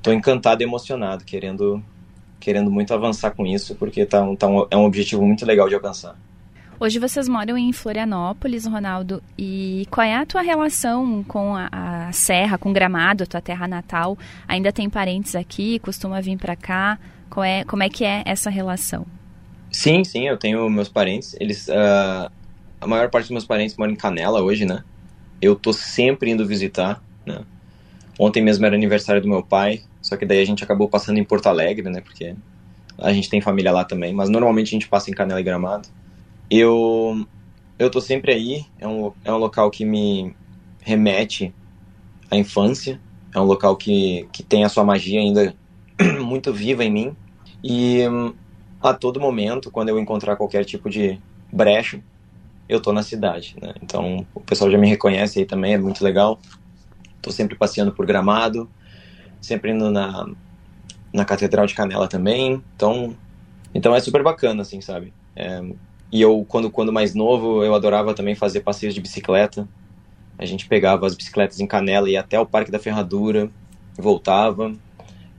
tô 0.01 0.11
encantado 0.11 0.61
e 0.61 0.65
emocionado, 0.65 1.23
querendo, 1.23 1.83
querendo 2.39 2.69
muito 2.69 2.93
avançar 2.93 3.31
com 3.31 3.45
isso, 3.45 3.75
porque 3.75 4.05
tá, 4.05 4.23
tá 4.35 4.47
um, 4.47 4.67
é 4.69 4.77
um 4.77 4.85
objetivo 4.85 5.25
muito 5.25 5.45
legal 5.45 5.67
de 5.67 5.75
alcançar. 5.75 6.15
Hoje 6.79 6.97
vocês 6.97 7.27
moram 7.27 7.55
em 7.55 7.71
Florianópolis, 7.71 8.65
Ronaldo, 8.65 9.21
e 9.37 9.87
qual 9.91 10.05
é 10.05 10.15
a 10.15 10.25
tua 10.25 10.41
relação 10.41 11.23
com 11.27 11.55
a, 11.55 11.69
a 11.71 12.11
Serra, 12.11 12.57
com 12.57 12.73
Gramado, 12.73 13.23
a 13.23 13.27
tua 13.27 13.39
terra 13.39 13.67
natal? 13.67 14.17
Ainda 14.47 14.71
tem 14.71 14.89
parentes 14.89 15.35
aqui? 15.35 15.77
Costuma 15.77 16.19
vir 16.21 16.39
para 16.39 16.55
cá? 16.55 16.97
Qual 17.31 17.45
é, 17.45 17.63
como 17.63 17.81
é 17.81 17.89
que 17.89 18.03
é 18.03 18.23
essa 18.25 18.49
relação? 18.49 19.07
Sim, 19.71 20.03
sim, 20.03 20.27
eu 20.27 20.37
tenho 20.37 20.69
meus 20.69 20.89
parentes. 20.89 21.33
Eles, 21.39 21.69
uh, 21.69 22.29
a 22.79 22.85
maior 22.85 23.09
parte 23.09 23.23
dos 23.23 23.31
meus 23.31 23.45
parentes 23.45 23.77
moram 23.77 23.93
em 23.93 23.95
Canela 23.95 24.41
hoje, 24.41 24.65
né? 24.65 24.83
Eu 25.41 25.55
tô 25.55 25.71
sempre 25.71 26.29
indo 26.29 26.45
visitar. 26.45 27.01
Né? 27.25 27.41
Ontem 28.19 28.43
mesmo 28.43 28.65
era 28.65 28.75
aniversário 28.75 29.21
do 29.21 29.29
meu 29.29 29.41
pai, 29.41 29.81
só 30.01 30.17
que 30.17 30.25
daí 30.25 30.41
a 30.41 30.45
gente 30.45 30.61
acabou 30.61 30.89
passando 30.89 31.19
em 31.19 31.23
Porto 31.23 31.47
Alegre, 31.47 31.89
né? 31.89 32.01
Porque 32.01 32.35
a 32.97 33.13
gente 33.13 33.29
tem 33.29 33.39
família 33.39 33.71
lá 33.71 33.85
também, 33.85 34.13
mas 34.13 34.29
normalmente 34.29 34.67
a 34.67 34.71
gente 34.71 34.89
passa 34.89 35.09
em 35.09 35.13
Canela 35.13 35.39
e 35.39 35.43
Gramado. 35.43 35.87
Eu 36.49 37.25
eu 37.79 37.89
tô 37.89 38.01
sempre 38.01 38.33
aí, 38.33 38.65
é 38.77 38.87
um, 38.87 39.13
é 39.23 39.31
um 39.31 39.37
local 39.37 39.71
que 39.71 39.85
me 39.85 40.35
remete 40.81 41.53
à 42.29 42.35
infância, 42.35 42.99
é 43.33 43.39
um 43.39 43.45
local 43.45 43.77
que, 43.77 44.27
que 44.33 44.43
tem 44.43 44.65
a 44.65 44.69
sua 44.69 44.83
magia 44.83 45.19
ainda 45.19 45.55
muito 46.19 46.53
viva 46.53 46.83
em 46.83 46.91
mim. 46.91 47.15
E 47.63 48.03
a 48.81 48.93
todo 48.93 49.19
momento, 49.19 49.69
quando 49.69 49.89
eu 49.89 49.99
encontrar 49.99 50.35
qualquer 50.35 50.65
tipo 50.65 50.89
de 50.89 51.19
brecha, 51.51 52.01
eu 52.67 52.81
tô 52.81 52.93
na 52.93 53.03
cidade, 53.03 53.55
né? 53.61 53.73
Então 53.81 54.25
o 54.33 54.39
pessoal 54.39 54.71
já 54.71 54.77
me 54.77 54.87
reconhece 54.87 55.39
aí 55.39 55.45
também, 55.45 55.73
é 55.73 55.77
muito 55.77 56.03
legal. 56.03 56.39
Estou 57.17 57.31
sempre 57.31 57.55
passeando 57.55 57.91
por 57.91 58.05
Gramado, 58.05 58.69
sempre 59.39 59.71
indo 59.71 59.91
na, 59.91 60.27
na 61.13 61.25
Catedral 61.25 61.65
de 61.65 61.75
Canela 61.75 62.07
também. 62.07 62.63
Então, 62.75 63.15
então 63.73 63.93
é 63.93 63.99
super 63.99 64.23
bacana, 64.23 64.61
assim, 64.61 64.81
sabe? 64.81 65.13
É, 65.35 65.61
e 66.11 66.21
eu, 66.21 66.45
quando, 66.47 66.69
quando 66.71 66.91
mais 66.91 67.13
novo, 67.13 67.63
eu 67.63 67.75
adorava 67.75 68.13
também 68.13 68.35
fazer 68.35 68.61
passeios 68.61 68.93
de 68.93 69.01
bicicleta. 69.01 69.67
A 70.37 70.45
gente 70.45 70.67
pegava 70.67 71.05
as 71.05 71.15
bicicletas 71.15 71.59
em 71.59 71.67
Canela 71.67 72.09
e 72.09 72.13
ia 72.13 72.21
até 72.21 72.39
o 72.39 72.45
Parque 72.45 72.71
da 72.71 72.79
Ferradura, 72.79 73.49
voltava, 73.97 74.73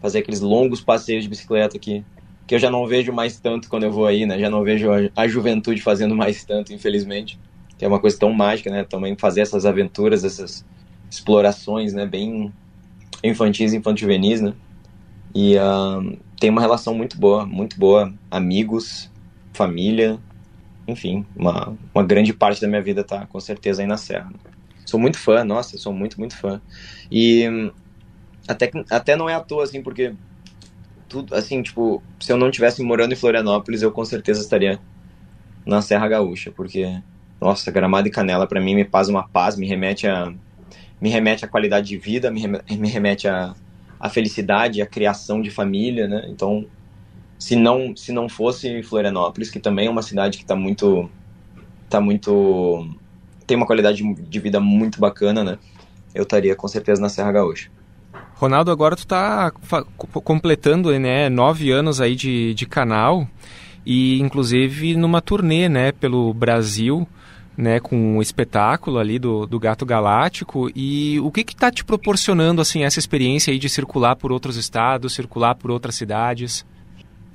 fazia 0.03 0.21
aqueles 0.21 0.41
longos 0.41 0.83
passeios 0.83 1.23
de 1.23 1.31
bicicleta 1.31 1.79
que, 1.79 2.05
que 2.47 2.55
eu 2.55 2.59
já 2.59 2.71
não 2.71 2.87
vejo 2.87 3.12
mais 3.12 3.38
tanto 3.41 3.69
quando 3.69 3.85
eu 3.85 3.93
vou 3.93 4.07
aí, 4.07 4.27
né? 4.27 4.38
Já 4.38 4.51
não 4.51 4.62
vejo 4.62 4.91
a, 4.91 4.99
a 5.17 5.27
juventude 5.27 5.81
fazendo 5.81 6.15
mais 6.15 6.45
tanto, 6.45 6.75
infelizmente. 6.75 7.38
Que 7.79 7.85
é 7.85 7.88
uma 7.88 8.01
coisa 8.01 8.19
tão 8.19 8.33
mágica, 8.33 8.71
né? 8.71 8.85
Também 8.85 9.17
fazer 9.17 9.41
essas 9.41 9.65
aventuras, 9.65 10.25
essas, 10.25 10.65
explorações, 11.12 11.93
né, 11.93 12.07
bem 12.07 12.51
infantis, 13.23 13.75
infanto-juvenis, 13.75 14.41
né? 14.41 14.55
E 15.35 15.57
uh, 15.57 16.19
tem 16.41 16.49
uma 16.49 16.61
relação 16.61 16.95
muito 16.95 17.19
boa, 17.19 17.45
muito 17.45 17.79
boa, 17.79 18.12
amigos, 18.31 19.11
família, 19.53 20.19
enfim, 20.88 21.25
uma, 21.37 21.77
uma 21.95 22.03
grande 22.03 22.33
parte 22.33 22.61
da 22.61 22.67
minha 22.67 22.83
vida 22.83 23.05
tá 23.05 23.27
com 23.27 23.38
certeza 23.38 23.83
aí 23.83 23.87
na 23.87 23.97
Serra. 23.99 24.31
Né? 24.31 24.38
Sou 24.87 24.99
muito 24.99 25.19
fã, 25.19 25.45
nossa, 25.45 25.77
sou 25.79 25.93
muito, 25.93 26.19
muito 26.19 26.37
fã. 26.37 26.61
E 27.11 27.71
até, 28.46 28.70
até 28.90 29.16
não 29.16 29.28
é 29.28 29.35
à 29.35 29.40
toa, 29.40 29.64
assim, 29.64 29.83
porque 29.83 30.14
tudo, 31.09 31.35
assim, 31.35 31.62
tipo, 31.62 32.02
se 32.18 32.33
eu 32.33 32.37
não 32.37 32.50
tivesse 32.50 32.83
morando 32.83 33.12
em 33.12 33.16
Florianópolis, 33.16 33.83
eu 33.83 33.92
com 33.92 34.05
certeza 34.05 34.40
estaria 34.40 34.81
na 35.64 35.83
Serra 35.83 36.09
Gaúcha, 36.09 36.50
porque, 36.50 37.00
nossa, 37.40 37.70
Gramado 37.70 38.09
e 38.09 38.11
Canela 38.11 38.46
para 38.46 38.61
mim 38.61 38.74
me 38.74 38.85
faz 38.85 39.09
uma 39.09 39.28
paz, 39.28 39.57
me 39.57 39.66
remete 39.66 40.07
a 40.07 40.33
me 41.00 41.11
remete 41.11 41.44
à 41.44 41.48
qualidade 41.48 41.88
de 41.88 41.98
vida, 41.98 42.31
me 42.31 42.88
remete 42.88 43.26
à, 43.26 43.57
à 43.98 44.09
felicidade, 44.09 44.81
à 44.81 44.87
criação 44.87 45.42
de 45.42 45.50
família, 45.50 46.07
né? 46.07 46.26
Então, 46.28 46.64
se 47.38 47.57
não 47.57 47.94
se 47.96 48.12
não 48.12 48.28
fosse 48.28 48.83
Florianópolis, 48.85 49.50
que 49.50 49.59
também 49.59 49.88
é 49.88 49.90
uma 49.90 50.02
cidade 50.02 50.38
que 50.38 50.44
está 50.44 50.55
muito 50.55 51.11
tá 51.90 52.00
muito 52.00 52.88
tem 53.46 53.57
uma 53.57 53.66
qualidade 53.66 54.02
de 54.02 54.38
vida 54.38 54.61
muito 54.61 55.00
bacana, 55.00 55.42
né? 55.42 55.59
Eu 56.14 56.22
estaria 56.22 56.55
com 56.55 56.68
certeza 56.68 57.02
na 57.02 57.09
Serra 57.09 57.33
Gaúcha. 57.33 57.70
Ronaldo, 58.42 58.70
agora 58.70 58.96
tu 58.96 59.00
está 59.00 59.52
completando 60.24 60.96
né, 60.98 61.28
nove 61.28 61.70
anos 61.70 62.00
aí 62.00 62.14
de, 62.14 62.55
de 62.55 62.66
canal 62.66 63.26
e 63.87 64.20
inclusive 64.20 64.96
numa 64.96 65.20
turnê 65.20 65.68
né, 65.68 65.92
pelo 65.92 66.35
Brasil 66.35 67.07
né, 67.57 67.81
com 67.81 68.18
o 68.18 68.22
espetáculo 68.22 68.98
ali 68.98 69.18
do, 69.18 69.46
do 69.46 69.59
Gato 69.59 69.87
Galáctico 69.87 70.70
e 70.74 71.20
o 71.20 71.31
que 71.31 71.40
está 71.40 71.70
te 71.70 71.85
proporcionando 71.85 72.61
assim 72.61 72.85
essa 72.85 72.98
experiência 72.98 73.52
aí 73.52 73.59
de 73.59 73.68
circular 73.68 74.16
por 74.16 74.33
outros 74.33 74.57
estados, 74.57 75.14
circular 75.14 75.55
por 75.55 75.70
outras 75.70 75.94
cidades? 75.94 76.66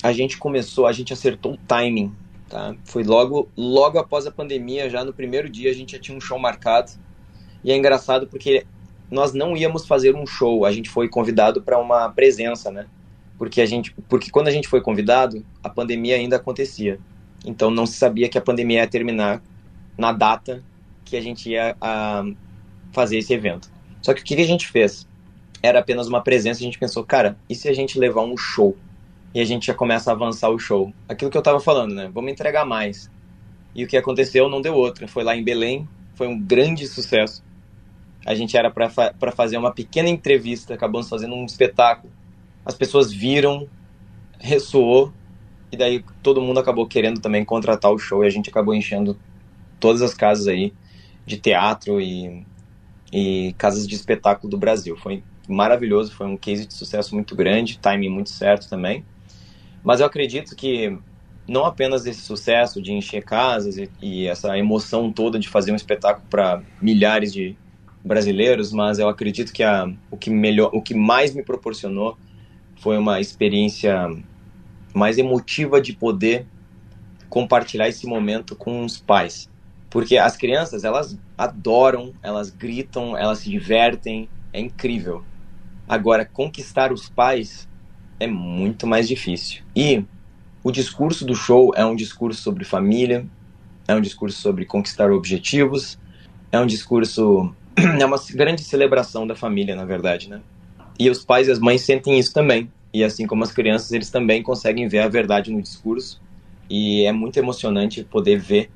A 0.04 0.12
gente 0.12 0.38
começou, 0.38 0.86
a 0.86 0.92
gente 0.92 1.14
acertou 1.14 1.54
o 1.54 1.58
timing 1.68 2.14
tá? 2.48 2.76
Foi 2.86 3.04
logo, 3.04 3.50
logo 3.56 4.00
após 4.00 4.26
a 4.26 4.32
pandemia, 4.32 4.90
já 4.90 5.04
no 5.04 5.14
primeiro 5.14 5.50
dia 5.50 5.70
a 5.70 5.74
gente 5.74 5.94
já 5.94 6.00
tinha 6.00 6.18
um 6.18 6.22
show 6.22 6.40
marcado. 6.40 6.92
E 7.64 7.72
é 7.72 7.78
engraçado 7.78 8.28
porque 8.28 8.66
nós 9.10 9.34
não 9.34 9.56
íamos 9.56 9.86
fazer 9.86 10.16
um 10.16 10.26
show, 10.26 10.66
a 10.66 10.72
gente 10.72 10.90
foi 10.90 11.08
convidado 11.08 11.62
para 11.62 11.80
uma 11.80 12.10
presença, 12.10 12.72
né? 12.72 12.86
Porque 13.38 13.62
a 13.62 13.66
gente, 13.66 13.94
porque 14.10 14.30
quando 14.30 14.48
a 14.48 14.52
gente 14.52 14.68
foi 14.68 14.82
convidado, 14.82 15.46
a 15.64 15.70
pandemia 15.70 16.16
ainda 16.16 16.36
acontecia. 16.36 17.00
Então 17.46 17.70
não 17.70 17.86
se 17.86 17.94
sabia 17.94 18.28
que 18.28 18.38
a 18.38 18.42
pandemia 18.42 18.82
ia 18.82 18.88
terminar 18.88 19.42
na 19.98 20.12
data 20.12 20.64
que 21.06 21.16
a 21.16 21.22
gente 21.22 21.50
ia 21.50 21.76
a, 21.80 22.24
fazer 22.92 23.18
esse 23.18 23.34
evento. 23.34 23.70
Só 24.02 24.14
que 24.14 24.22
o 24.22 24.24
que 24.24 24.36
a 24.36 24.46
gente 24.46 24.68
fez? 24.68 25.08
Era 25.62 25.80
apenas 25.80 26.08
uma 26.08 26.22
presença, 26.22 26.60
a 26.60 26.64
gente 26.64 26.78
pensou, 26.78 27.04
cara, 27.04 27.38
e 27.50 27.56
se 27.56 27.68
a 27.68 27.74
gente 27.74 27.98
levar 27.98 28.22
um 28.22 28.38
show? 28.38 28.76
E 29.34 29.40
a 29.40 29.46
gente 29.46 29.68
já 29.68 29.74
começa 29.74 30.10
a 30.12 30.14
avançar 30.14 30.50
o 30.50 30.60
show. 30.60 30.92
Aquilo 31.08 31.30
que 31.30 31.38
eu 31.38 31.42
tava 31.42 31.60
falando, 31.60 31.94
né? 31.94 32.10
Vamos 32.14 32.32
entregar 32.32 32.66
mais. 32.66 33.10
E 33.76 33.84
o 33.84 33.88
que 33.88 33.98
aconteceu 33.98 34.50
não 34.50 34.62
deu 34.62 34.74
outra. 34.74 35.08
Foi 35.08 35.24
lá 35.24 35.36
em 35.36 35.44
Belém, 35.44 35.88
foi 36.16 36.28
um 36.28 36.40
grande 36.40 36.88
sucesso. 36.88 37.44
A 38.28 38.36
gente 38.36 38.58
era 38.58 38.70
para 38.70 38.90
fa 38.90 39.14
fazer 39.34 39.58
uma 39.58 39.72
pequena 39.72 40.10
entrevista, 40.10 40.74
acabamos 40.74 41.08
fazendo 41.08 41.34
um 41.34 41.46
espetáculo. 41.46 42.12
As 42.66 42.76
pessoas 42.76 43.10
viram, 43.10 43.70
ressoou, 44.38 45.14
e 45.72 45.78
daí 45.78 46.04
todo 46.22 46.42
mundo 46.42 46.60
acabou 46.60 46.86
querendo 46.86 47.22
também 47.22 47.46
contratar 47.46 47.90
o 47.90 47.98
show 47.98 48.26
e 48.26 48.28
a 48.28 48.30
gente 48.30 48.50
acabou 48.50 48.76
enchendo 48.76 49.18
todas 49.80 50.02
as 50.02 50.14
casas 50.14 50.46
aí 50.48 50.74
de 51.26 51.38
teatro 51.38 52.02
e, 52.02 52.46
e 53.14 53.56
casas 53.58 53.88
de 53.88 53.96
espetáculo 53.96 54.52
do 54.52 54.58
Brasil. 54.58 54.98
Foi 54.98 55.24
maravilhoso, 55.48 56.12
foi 56.12 56.28
um 56.28 56.36
case 56.36 56.66
de 56.66 56.74
sucesso 56.74 57.16
muito 57.16 57.34
grande, 57.34 57.80
timing 57.80 58.10
muito 58.10 58.30
certo 58.30 58.68
também. 58.68 59.06
Mas 59.82 60.02
eu 60.02 60.06
acredito 60.06 60.54
que 60.54 60.98
não 61.48 61.64
apenas 61.64 62.06
esse 62.06 62.20
sucesso 62.20 62.82
de 62.82 62.92
encher 62.92 63.24
casas 63.24 63.78
e, 63.78 63.90
e 64.02 64.28
essa 64.28 64.58
emoção 64.58 65.14
toda 65.14 65.40
de 65.40 65.48
fazer 65.48 65.72
um 65.72 65.78
espetáculo 65.78 66.28
para 66.30 66.62
milhares 66.82 67.32
de 67.32 67.56
brasileiros, 68.08 68.72
mas 68.72 68.98
eu 68.98 69.08
acredito 69.08 69.54
que 69.54 69.62
a, 69.62 69.92
o 70.10 70.18
que 70.18 70.30
melhor, 70.30 70.72
o 70.74 70.82
que 70.82 70.96
mais 70.96 71.36
me 71.36 71.44
proporcionou 71.44 72.18
foi 72.78 72.98
uma 72.98 73.20
experiência 73.20 74.10
mais 74.94 75.18
emotiva 75.18 75.82
de 75.82 75.94
poder 75.94 76.48
compartilhar 77.30 77.88
esse 77.88 78.08
momento 78.08 78.56
com 78.56 78.84
os 78.84 78.98
pais. 78.98 79.50
Porque 79.90 80.18
as 80.18 80.36
crianças, 80.36 80.84
elas 80.84 81.18
adoram, 81.38 82.14
elas 82.22 82.50
gritam, 82.50 83.18
elas 83.18 83.40
se 83.40 83.50
divertem, 83.50 84.30
é 84.52 84.60
incrível. 84.60 85.24
Agora, 85.88 86.26
conquistar 86.26 86.92
os 86.92 87.08
pais 87.08 87.68
é 88.20 88.28
muito 88.28 88.86
mais 88.88 89.08
difícil. 89.08 89.64
E 89.76 90.04
o 90.64 90.72
discurso 90.72 91.26
do 91.26 91.36
show 91.36 91.72
é 91.76 91.86
um 91.86 91.96
discurso 91.96 92.42
sobre 92.42 92.66
família, 92.66 93.26
é 93.88 93.96
um 93.96 94.02
discurso 94.02 94.42
sobre 94.42 94.66
conquistar 94.66 95.12
objetivos, 95.12 95.98
é 96.52 96.60
um 96.60 96.66
discurso. 96.66 97.54
é 98.00 98.06
uma 98.06 98.18
grande 98.32 98.64
celebração 98.64 99.28
da 99.28 99.36
família, 99.36 99.76
na 99.76 99.86
verdade, 99.86 100.30
né? 100.30 100.42
E 101.00 101.10
os 101.10 101.24
pais 101.24 101.48
e 101.48 101.52
as 101.52 101.60
mães 101.60 101.82
sentem 101.82 102.18
isso 102.18 102.34
também. 102.34 102.72
E 102.92 103.04
assim 103.04 103.28
como 103.28 103.44
as 103.44 103.52
crianças, 103.52 103.92
eles 103.92 104.10
também 104.10 104.42
conseguem 104.42 104.88
ver 104.88 105.00
a 105.00 105.08
verdade 105.08 105.52
no 105.52 105.62
discurso. 105.62 106.20
E 106.70 107.06
é 107.06 107.12
muito 107.12 107.38
emocionante 107.38 108.04
poder 108.04 108.40
ver 108.40 108.72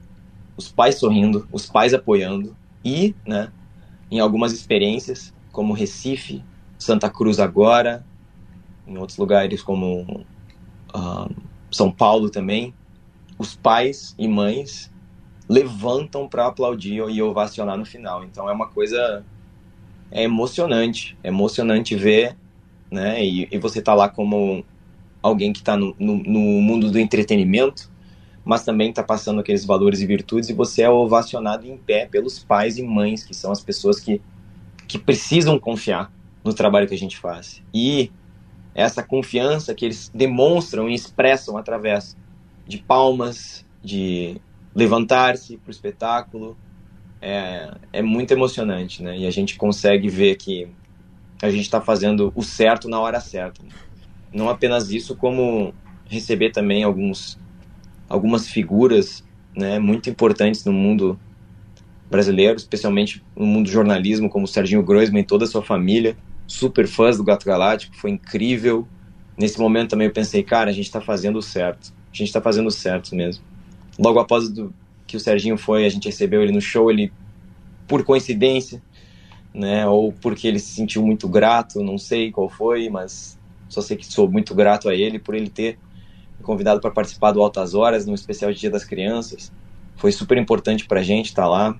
os 0.55 0.71
pais 0.71 0.95
sorrindo, 0.95 1.47
os 1.51 1.65
pais 1.65 1.93
apoiando 1.93 2.55
e, 2.85 3.15
né, 3.25 3.51
em 4.09 4.19
algumas 4.19 4.53
experiências, 4.53 5.33
como 5.51 5.73
Recife, 5.73 6.43
Santa 6.77 7.09
Cruz 7.09 7.39
agora, 7.39 8.05
em 8.87 8.97
outros 8.97 9.17
lugares 9.17 9.63
como 9.63 10.25
uh, 10.93 11.35
São 11.71 11.91
Paulo 11.91 12.29
também, 12.29 12.73
os 13.37 13.55
pais 13.55 14.13
e 14.17 14.27
mães 14.27 14.90
levantam 15.51 16.29
para 16.29 16.47
aplaudir 16.47 17.03
e 17.09 17.21
ovacionar 17.21 17.77
no 17.77 17.85
final. 17.85 18.23
Então 18.23 18.49
é 18.49 18.53
uma 18.53 18.69
coisa 18.69 19.25
é 20.09 20.23
emocionante, 20.23 21.17
é 21.21 21.27
emocionante 21.27 21.93
ver, 21.93 22.37
né? 22.89 23.23
E, 23.23 23.49
e 23.51 23.57
você 23.57 23.81
tá 23.81 23.93
lá 23.93 24.07
como 24.07 24.63
alguém 25.21 25.51
que 25.51 25.59
está 25.59 25.75
no, 25.75 25.93
no, 25.99 26.15
no, 26.23 26.39
mundo 26.39 26.89
do 26.89 26.97
entretenimento, 26.97 27.91
mas 28.45 28.63
também 28.63 28.91
está 28.91 29.03
passando 29.03 29.41
aqueles 29.41 29.65
valores 29.65 29.99
e 29.99 30.05
virtudes 30.05 30.49
e 30.49 30.53
você 30.53 30.83
é 30.83 30.89
ovacionado 30.89 31.67
em 31.67 31.77
pé 31.77 32.05
pelos 32.05 32.39
pais 32.39 32.77
e 32.77 32.83
mães, 32.83 33.25
que 33.25 33.33
são 33.33 33.51
as 33.51 33.61
pessoas 33.61 33.99
que, 33.99 34.21
que 34.87 34.97
precisam 34.97 35.59
confiar 35.59 36.11
no 36.45 36.53
trabalho 36.53 36.87
que 36.87 36.95
a 36.95 36.97
gente 36.97 37.17
faz. 37.17 37.61
E 37.73 38.09
essa 38.73 39.03
confiança 39.03 39.75
que 39.75 39.83
eles 39.83 40.09
demonstram 40.13 40.89
e 40.89 40.93
expressam 40.93 41.57
através 41.57 42.17
de 42.65 42.77
palmas, 42.77 43.65
de 43.83 44.39
levantar-se 44.73 45.57
para 45.57 45.69
o 45.69 45.71
espetáculo, 45.71 46.57
é, 47.21 47.71
é 47.93 48.01
muito 48.01 48.31
emocionante, 48.31 49.03
né? 49.03 49.17
E 49.17 49.27
a 49.27 49.31
gente 49.31 49.55
consegue 49.55 50.09
ver 50.09 50.35
que 50.35 50.67
a 51.41 51.49
gente 51.49 51.61
está 51.61 51.81
fazendo 51.81 52.31
o 52.35 52.43
certo 52.43 52.87
na 52.87 52.99
hora 52.99 53.19
certa. 53.19 53.63
Né? 53.63 53.69
Não 54.33 54.49
apenas 54.49 54.91
isso, 54.91 55.15
como 55.15 55.73
receber 56.07 56.51
também 56.51 56.83
alguns 56.83 57.39
algumas 58.07 58.47
figuras 58.47 59.23
né, 59.55 59.79
muito 59.79 60.09
importantes 60.09 60.65
no 60.65 60.73
mundo 60.73 61.17
brasileiro, 62.09 62.57
especialmente 62.57 63.23
no 63.33 63.45
mundo 63.45 63.67
do 63.67 63.71
jornalismo, 63.71 64.29
como 64.29 64.43
o 64.43 64.47
Serginho 64.47 64.83
Groisman 64.83 65.21
e 65.21 65.25
toda 65.25 65.45
a 65.45 65.47
sua 65.47 65.61
família, 65.61 66.17
super 66.45 66.85
fãs 66.87 67.17
do 67.17 67.23
Gato 67.23 67.45
Galáctico, 67.45 67.95
foi 67.95 68.11
incrível. 68.11 68.85
Nesse 69.37 69.57
momento 69.57 69.91
também 69.91 70.07
eu 70.07 70.13
pensei, 70.13 70.43
cara, 70.43 70.69
a 70.69 70.73
gente 70.73 70.87
está 70.87 70.99
fazendo 70.99 71.37
o 71.37 71.41
certo, 71.41 71.93
a 72.11 72.15
gente 72.15 72.27
está 72.27 72.41
fazendo 72.41 72.67
o 72.67 72.71
certo 72.71 73.15
mesmo. 73.15 73.45
Logo 74.01 74.19
após 74.19 74.49
do, 74.49 74.73
que 75.05 75.15
o 75.15 75.19
Serginho 75.19 75.57
foi, 75.57 75.85
a 75.85 75.89
gente 75.89 76.05
recebeu 76.05 76.41
ele 76.41 76.51
no 76.51 76.59
show, 76.59 76.89
ele, 76.89 77.13
por 77.87 78.03
coincidência, 78.03 78.81
né, 79.53 79.85
ou 79.87 80.11
porque 80.11 80.47
ele 80.47 80.57
se 80.57 80.73
sentiu 80.73 81.05
muito 81.05 81.27
grato, 81.27 81.83
não 81.83 81.97
sei 81.97 82.31
qual 82.31 82.49
foi, 82.49 82.89
mas 82.89 83.37
só 83.69 83.79
sei 83.81 83.95
que 83.95 84.05
sou 84.05 84.29
muito 84.29 84.55
grato 84.55 84.89
a 84.89 84.95
ele 84.95 85.19
por 85.19 85.35
ele 85.35 85.49
ter 85.49 85.77
convidado 86.41 86.81
para 86.81 86.89
participar 86.89 87.31
do 87.31 87.41
Altas 87.41 87.75
Horas, 87.75 88.05
no 88.05 88.15
especial 88.15 88.51
de 88.51 88.59
Dia 88.59 88.71
das 88.71 88.83
Crianças. 88.83 89.51
Foi 89.95 90.11
super 90.11 90.37
importante 90.37 90.87
para 90.87 91.01
a 91.01 91.03
gente 91.03 91.27
estar 91.27 91.43
tá 91.43 91.47
lá 91.47 91.79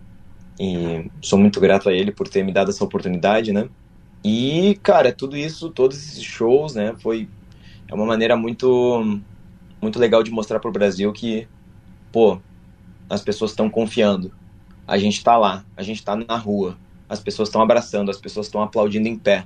e 0.59 1.09
sou 1.21 1.39
muito 1.39 1.59
grato 1.59 1.89
a 1.89 1.93
ele 1.93 2.11
por 2.11 2.27
ter 2.27 2.43
me 2.43 2.53
dado 2.53 2.69
essa 2.69 2.83
oportunidade, 2.83 3.51
né? 3.51 3.67
E, 4.23 4.77
cara, 4.83 5.11
tudo 5.11 5.35
isso, 5.35 5.71
todos 5.71 5.97
esses 5.97 6.21
shows, 6.23 6.75
né, 6.75 6.93
foi 6.99 7.27
é 7.87 7.93
uma 7.95 8.05
maneira 8.05 8.37
muito 8.37 9.19
muito 9.81 9.97
legal 9.97 10.21
de 10.21 10.29
mostrar 10.29 10.59
para 10.59 10.69
o 10.69 10.71
Brasil 10.71 11.11
que, 11.11 11.47
pô, 12.11 12.39
as 13.09 13.21
pessoas 13.21 13.51
estão 13.51 13.69
confiando. 13.69 14.31
A 14.87 14.97
gente 14.97 15.17
está 15.17 15.37
lá, 15.37 15.65
a 15.75 15.83
gente 15.83 15.97
está 15.97 16.15
na 16.15 16.35
rua, 16.35 16.77
as 17.07 17.19
pessoas 17.19 17.49
estão 17.49 17.61
abraçando, 17.61 18.09
as 18.09 18.17
pessoas 18.17 18.47
estão 18.47 18.61
aplaudindo 18.61 19.07
em 19.07 19.17
pé, 19.17 19.45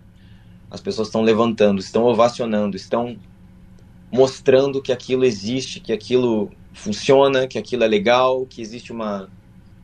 as 0.69 0.81
pessoas 0.81 1.07
estão 1.07 1.21
levantando, 1.21 1.79
estão 1.79 2.03
ovacionando, 2.03 2.75
estão 2.75 3.17
mostrando 4.11 4.81
que 4.81 4.91
aquilo 4.91 5.25
existe, 5.25 5.79
que 5.79 5.91
aquilo 5.91 6.51
funciona, 6.73 7.47
que 7.47 7.57
aquilo 7.57 7.83
é 7.83 7.87
legal, 7.87 8.45
que 8.45 8.61
existe 8.61 8.91
uma 8.91 9.29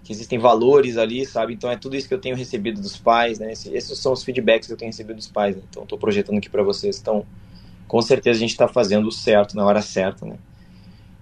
que 0.04 0.12
existem 0.12 0.40
valores 0.40 0.98
ali, 0.98 1.26
sabe? 1.26 1.54
Então 1.54 1.70
é 1.70 1.78
tudo 1.78 1.96
isso 1.96 2.08
que 2.08 2.14
eu 2.14 2.20
tenho 2.20 2.36
recebido 2.36 2.82
dos 2.82 2.98
pais, 2.98 3.38
né? 3.38 3.52
Esses 3.52 3.98
são 4.00 4.14
os 4.14 4.24
feedbacks 4.24 4.68
que 4.68 4.74
eu 4.74 4.78
tenho 4.78 4.90
recebido 4.90 5.18
dos 5.18 5.28
pais. 5.28 5.56
Né? 5.56 5.62
Então 5.70 5.84
estou 5.84 5.98
projetando 5.98 6.38
aqui 6.38 6.50
para 6.50 6.64
vocês. 6.64 7.00
Então, 7.00 7.26
com 7.88 8.02
certeza 8.02 8.38
a 8.38 8.40
gente 8.40 8.52
está 8.52 8.68
fazendo 8.68 9.08
o 9.08 9.12
certo 9.12 9.56
na 9.56 9.64
hora 9.64 9.82
certa, 9.82 10.26
né? 10.26 10.38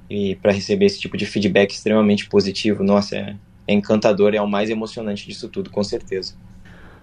E 0.09 0.35
para 0.35 0.51
receber 0.51 0.85
esse 0.85 0.99
tipo 0.99 1.15
de 1.15 1.25
feedback 1.25 1.71
extremamente 1.71 2.27
positivo, 2.27 2.83
nossa, 2.83 3.15
é, 3.15 3.35
é 3.67 3.73
encantador, 3.73 4.33
é 4.33 4.41
o 4.41 4.47
mais 4.47 4.69
emocionante 4.69 5.27
disso 5.27 5.47
tudo, 5.47 5.69
com 5.69 5.83
certeza. 5.83 6.33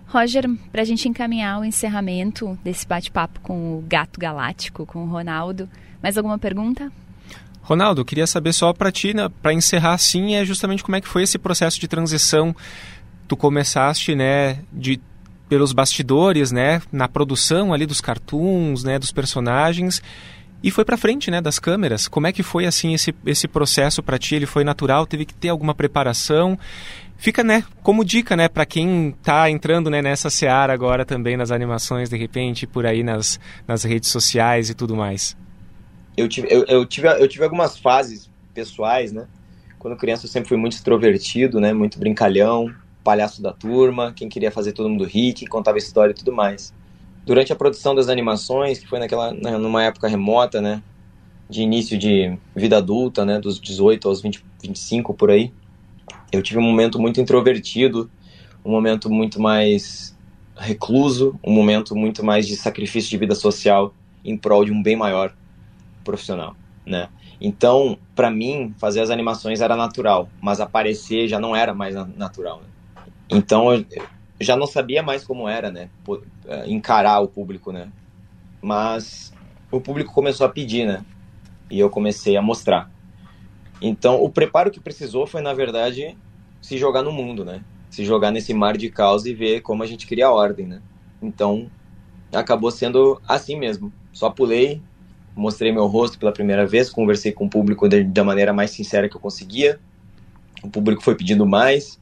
Roger, 0.09 0.49
para 0.73 0.83
a 0.83 0.85
gente 0.85 1.09
encaminhar 1.09 1.61
o 1.61 1.65
encerramento 1.65 2.59
desse 2.63 2.87
bate-papo 2.87 3.41
com 3.41 3.79
o 3.79 3.85
Gato 3.87 4.19
Galáctico, 4.19 4.87
com 4.87 5.05
o 5.05 5.07
Ronaldo, 5.07 5.69
mais 6.03 6.17
alguma 6.17 6.39
pergunta? 6.39 6.91
Ronaldo, 7.61 8.05
queria 8.05 8.27
saber 8.27 8.53
só 8.53 8.73
para 8.73 8.93
ti, 8.93 9.13
né, 9.13 9.29
para 9.43 9.53
encerrar 9.53 9.95
assim, 9.95 10.35
é 10.35 10.45
justamente 10.45 10.85
como 10.85 10.95
é 10.97 11.01
que 11.01 11.09
foi 11.09 11.25
esse 11.25 11.37
processo 11.37 11.81
de 11.81 11.89
transição. 11.89 12.55
Tu 13.27 13.37
começaste, 13.37 14.15
né, 14.15 14.61
de 14.73 15.01
pelos 15.49 15.73
bastidores, 15.73 16.53
né, 16.53 16.81
na 16.93 17.09
produção 17.09 17.73
ali 17.73 17.85
dos 17.85 18.01
cartoons, 18.01 18.85
né, 18.85 18.99
dos 18.99 19.11
personagens 19.11 20.01
e 20.63 20.71
foi 20.71 20.85
para 20.85 20.97
frente, 20.97 21.31
né, 21.31 21.41
das 21.41 21.59
câmeras. 21.59 22.09
Como 22.09 22.27
é 22.27 22.33
que 22.33 22.43
foi 22.43 22.67
assim 22.67 22.95
esse 22.95 23.15
esse 23.25 23.47
processo 23.47 24.03
para 24.03 24.19
ti? 24.19 24.35
Ele 24.35 24.47
foi 24.47 24.65
natural? 24.65 25.07
Teve 25.07 25.25
que 25.25 25.35
ter 25.35 25.49
alguma 25.49 25.75
preparação? 25.75 26.59
Fica, 27.19 27.43
né, 27.43 27.65
como 27.83 28.05
dica, 28.05 28.37
né, 28.37 28.49
para 28.49 28.67
quem 28.67 29.09
está 29.09 29.51
entrando, 29.51 29.89
né, 29.89 30.03
nessa 30.03 30.29
seara 30.29 30.73
agora 30.73 31.05
também 31.05 31.37
nas 31.37 31.51
animações, 31.51 32.11
de 32.11 32.17
repente, 32.17 32.67
por 32.67 32.85
aí 32.85 33.03
nas, 33.03 33.41
nas 33.67 33.85
redes 33.85 34.11
sociais 34.11 34.69
e 34.69 34.75
tudo 34.75 34.95
mais. 34.95 35.37
Eu 36.17 36.29
tive, 36.29 36.49
eu, 36.51 36.65
eu, 36.67 36.85
tive, 36.85 37.09
eu 37.09 37.27
tive 37.27 37.45
algumas 37.45 37.79
fases 37.79 38.31
pessoais, 38.53 39.13
né? 39.13 39.27
Quando 39.79 39.97
criança 39.97 40.27
eu 40.27 40.31
sempre 40.31 40.49
fui 40.49 40.59
muito 40.59 40.75
extrovertido, 40.75 41.61
né, 41.61 41.73
muito 41.73 41.99
brincalhão, 41.99 42.71
palhaço 43.03 43.41
da 43.41 43.53
turma, 43.53 44.13
quem 44.15 44.29
queria 44.29 44.51
fazer 44.51 44.73
todo 44.73 44.89
mundo 44.89 45.05
rir, 45.05 45.33
quem 45.33 45.47
contava 45.47 45.79
história 45.79 46.13
e 46.13 46.15
tudo 46.15 46.33
mais. 46.33 46.75
Durante 47.27 47.53
a 47.53 47.57
produção 47.57 47.93
das 47.93 48.09
animações, 48.09 48.79
que 48.79 48.87
foi 48.87 49.01
naquela, 49.01 49.33
né, 49.33 49.59
numa 49.59 49.83
época 49.83 50.07
remota, 50.07 50.61
né, 50.61 50.81
de 51.51 51.61
início 51.61 51.99
de 51.99 52.39
vida 52.55 52.79
adulta, 52.79 53.25
né, 53.25 53.41
dos 53.41 53.61
18 53.61 54.09
aos 54.09 54.23
20, 54.23 54.45
25 54.63 55.13
por 55.13 55.31
aí, 55.31 55.53
eu 56.31 56.41
tive 56.41 56.61
um 56.61 56.63
momento 56.63 57.01
muito 57.01 57.21
introvertido, 57.21 58.09
um 58.65 58.71
momento 58.71 59.11
muito 59.11 59.41
mais 59.43 60.17
recluso, 60.57 61.39
um 61.45 61.53
momento 61.53 61.97
muito 61.97 62.25
mais 62.25 62.47
de 62.47 62.57
sacrifício 62.57 63.11
de 63.11 63.19
vida 63.19 63.35
social 63.35 63.93
em 64.25 64.37
prol 64.37 64.65
de 64.65 64.71
um 64.71 64.81
bem 64.81 64.95
maior 64.95 65.35
profissional, 66.05 66.55
né? 66.87 67.09
Então, 67.41 67.99
para 68.15 68.31
mim, 68.31 68.75
fazer 68.79 69.01
as 69.01 69.11
animações 69.11 69.61
era 69.61 69.77
natural, 69.77 70.29
mas 70.41 70.61
aparecer 70.61 71.29
já 71.29 71.39
não 71.39 71.55
era 71.55 71.75
mais 71.75 71.95
natural. 72.17 72.63
Né? 72.63 73.05
Então, 73.29 73.67
já 74.41 74.57
não 74.57 74.67
sabia 74.67 75.03
mais 75.03 75.25
como 75.25 75.49
era, 75.49 75.71
né? 75.71 75.89
Eh, 76.47 76.65
encarar 76.69 77.21
o 77.21 77.29
público, 77.29 77.73
né? 77.73 77.89
Mas 78.63 79.33
o 79.71 79.81
público 79.81 80.13
começou 80.13 80.47
a 80.47 80.51
pedir, 80.51 80.87
né? 80.87 81.05
E 81.71 81.79
eu 81.79 81.91
comecei 81.91 82.37
a 82.37 82.43
mostrar. 82.43 82.91
Então, 83.81 84.23
o 84.23 84.31
preparo 84.31 84.71
que 84.71 84.81
precisou 84.81 85.27
foi, 85.27 85.41
na 85.41 85.53
verdade, 85.53 86.17
se 86.61 86.79
jogar 86.79 87.03
no 87.03 87.13
mundo, 87.13 87.45
né? 87.45 87.63
Se 87.91 88.05
jogar 88.05 88.31
nesse 88.31 88.53
mar 88.53 88.77
de 88.77 88.91
caos 88.91 89.27
e 89.27 89.35
ver 89.35 89.61
como 89.61 89.83
a 89.83 89.87
gente 89.87 90.07
cria 90.07 90.31
ordem, 90.31 90.67
né? 90.67 90.81
Então, 91.23 91.71
acabou 92.33 92.71
sendo 92.71 93.21
assim 93.27 93.59
mesmo. 93.59 93.93
Só 94.13 94.31
pulei, 94.31 94.81
mostrei 95.35 95.73
meu 95.73 95.87
rosto 95.87 96.19
pela 96.19 96.33
primeira 96.33 96.67
vez, 96.67 96.91
conversei 96.91 97.33
com 97.33 97.47
o 97.47 97.51
público 97.51 97.89
de, 97.89 98.05
da 98.05 98.25
maneira 98.25 98.53
mais 98.53 98.71
sincera 98.71 99.09
que 99.09 99.17
eu 99.17 99.21
conseguia. 99.21 99.79
O 100.63 100.71
público 100.71 101.03
foi 101.03 101.15
pedindo 101.15 101.47
mais, 101.47 102.01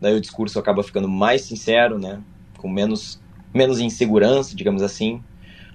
daí 0.00 0.14
o 0.14 0.20
discurso 0.20 0.58
acaba 0.58 0.82
ficando 0.82 1.08
mais 1.08 1.42
sincero, 1.42 1.98
né? 1.98 2.20
Com 2.56 2.68
menos, 2.68 3.20
menos 3.54 3.80
insegurança, 3.80 4.54
digamos 4.54 4.82
assim, 4.82 5.22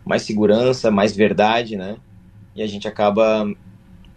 mais 0.06 0.24
segurança, 0.24 0.92
mais 0.92 1.16
verdade, 1.16 1.76
né? 1.76 1.98
E 2.56 2.62
a 2.62 2.68
gente 2.68 2.88
acaba 2.88 3.46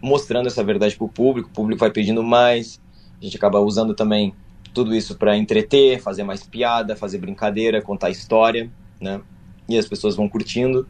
mostrando 0.01 0.47
essa 0.47 0.63
verdade 0.63 0.97
para 0.97 1.05
o 1.05 1.09
público, 1.09 1.49
o 1.49 1.53
público 1.53 1.81
vai 1.81 1.91
pedindo 1.91 2.23
mais, 2.23 2.81
a 3.21 3.25
gente 3.25 3.37
acaba 3.37 3.61
usando 3.61 3.95
também 3.95 4.35
tudo 4.75 4.95
isso 4.95 5.17
para 5.17 5.37
entreter, 5.37 6.01
fazer 6.01 6.23
mais 6.23 6.43
piada, 6.43 6.95
fazer 6.95 7.19
brincadeira, 7.19 7.81
contar 7.81 8.11
história, 8.11 8.71
né? 9.01 9.21
E 9.69 9.79
as 9.79 9.89
pessoas 9.89 10.15
vão 10.15 10.29
curtindo. 10.29 10.87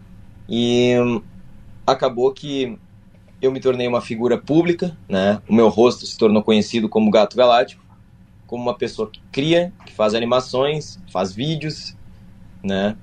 E 0.48 0.94
acabou 1.86 2.32
que 2.32 2.76
eu 3.40 3.52
me 3.52 3.60
tornei 3.60 3.86
uma 3.86 4.00
figura 4.00 4.36
pública, 4.36 4.96
né? 5.08 5.40
O 5.48 5.54
meu 5.54 5.68
rosto 5.68 6.04
se 6.04 6.18
tornou 6.18 6.42
conhecido 6.42 6.88
como 6.88 7.10
Gato 7.12 7.36
Galáctico, 7.36 7.85
como 8.46 8.62
uma 8.62 8.76
pessoa 8.76 9.10
que 9.10 9.20
cria, 9.32 9.72
que 9.84 9.92
faz 9.92 10.14
animações, 10.14 10.98
faz 11.12 11.32
vídeos, 11.32 11.96
né? 12.62 12.96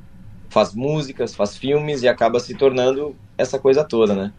Faz 0.49 0.73
músicas, 0.73 1.35
faz 1.35 1.57
filmes 1.57 2.03
e 2.03 2.07
acaba 2.07 2.39
se 2.39 2.55
tornando 2.55 3.15
essa 3.37 3.59
coisa 3.59 3.83
toda, 3.83 4.15
né? 4.15 4.33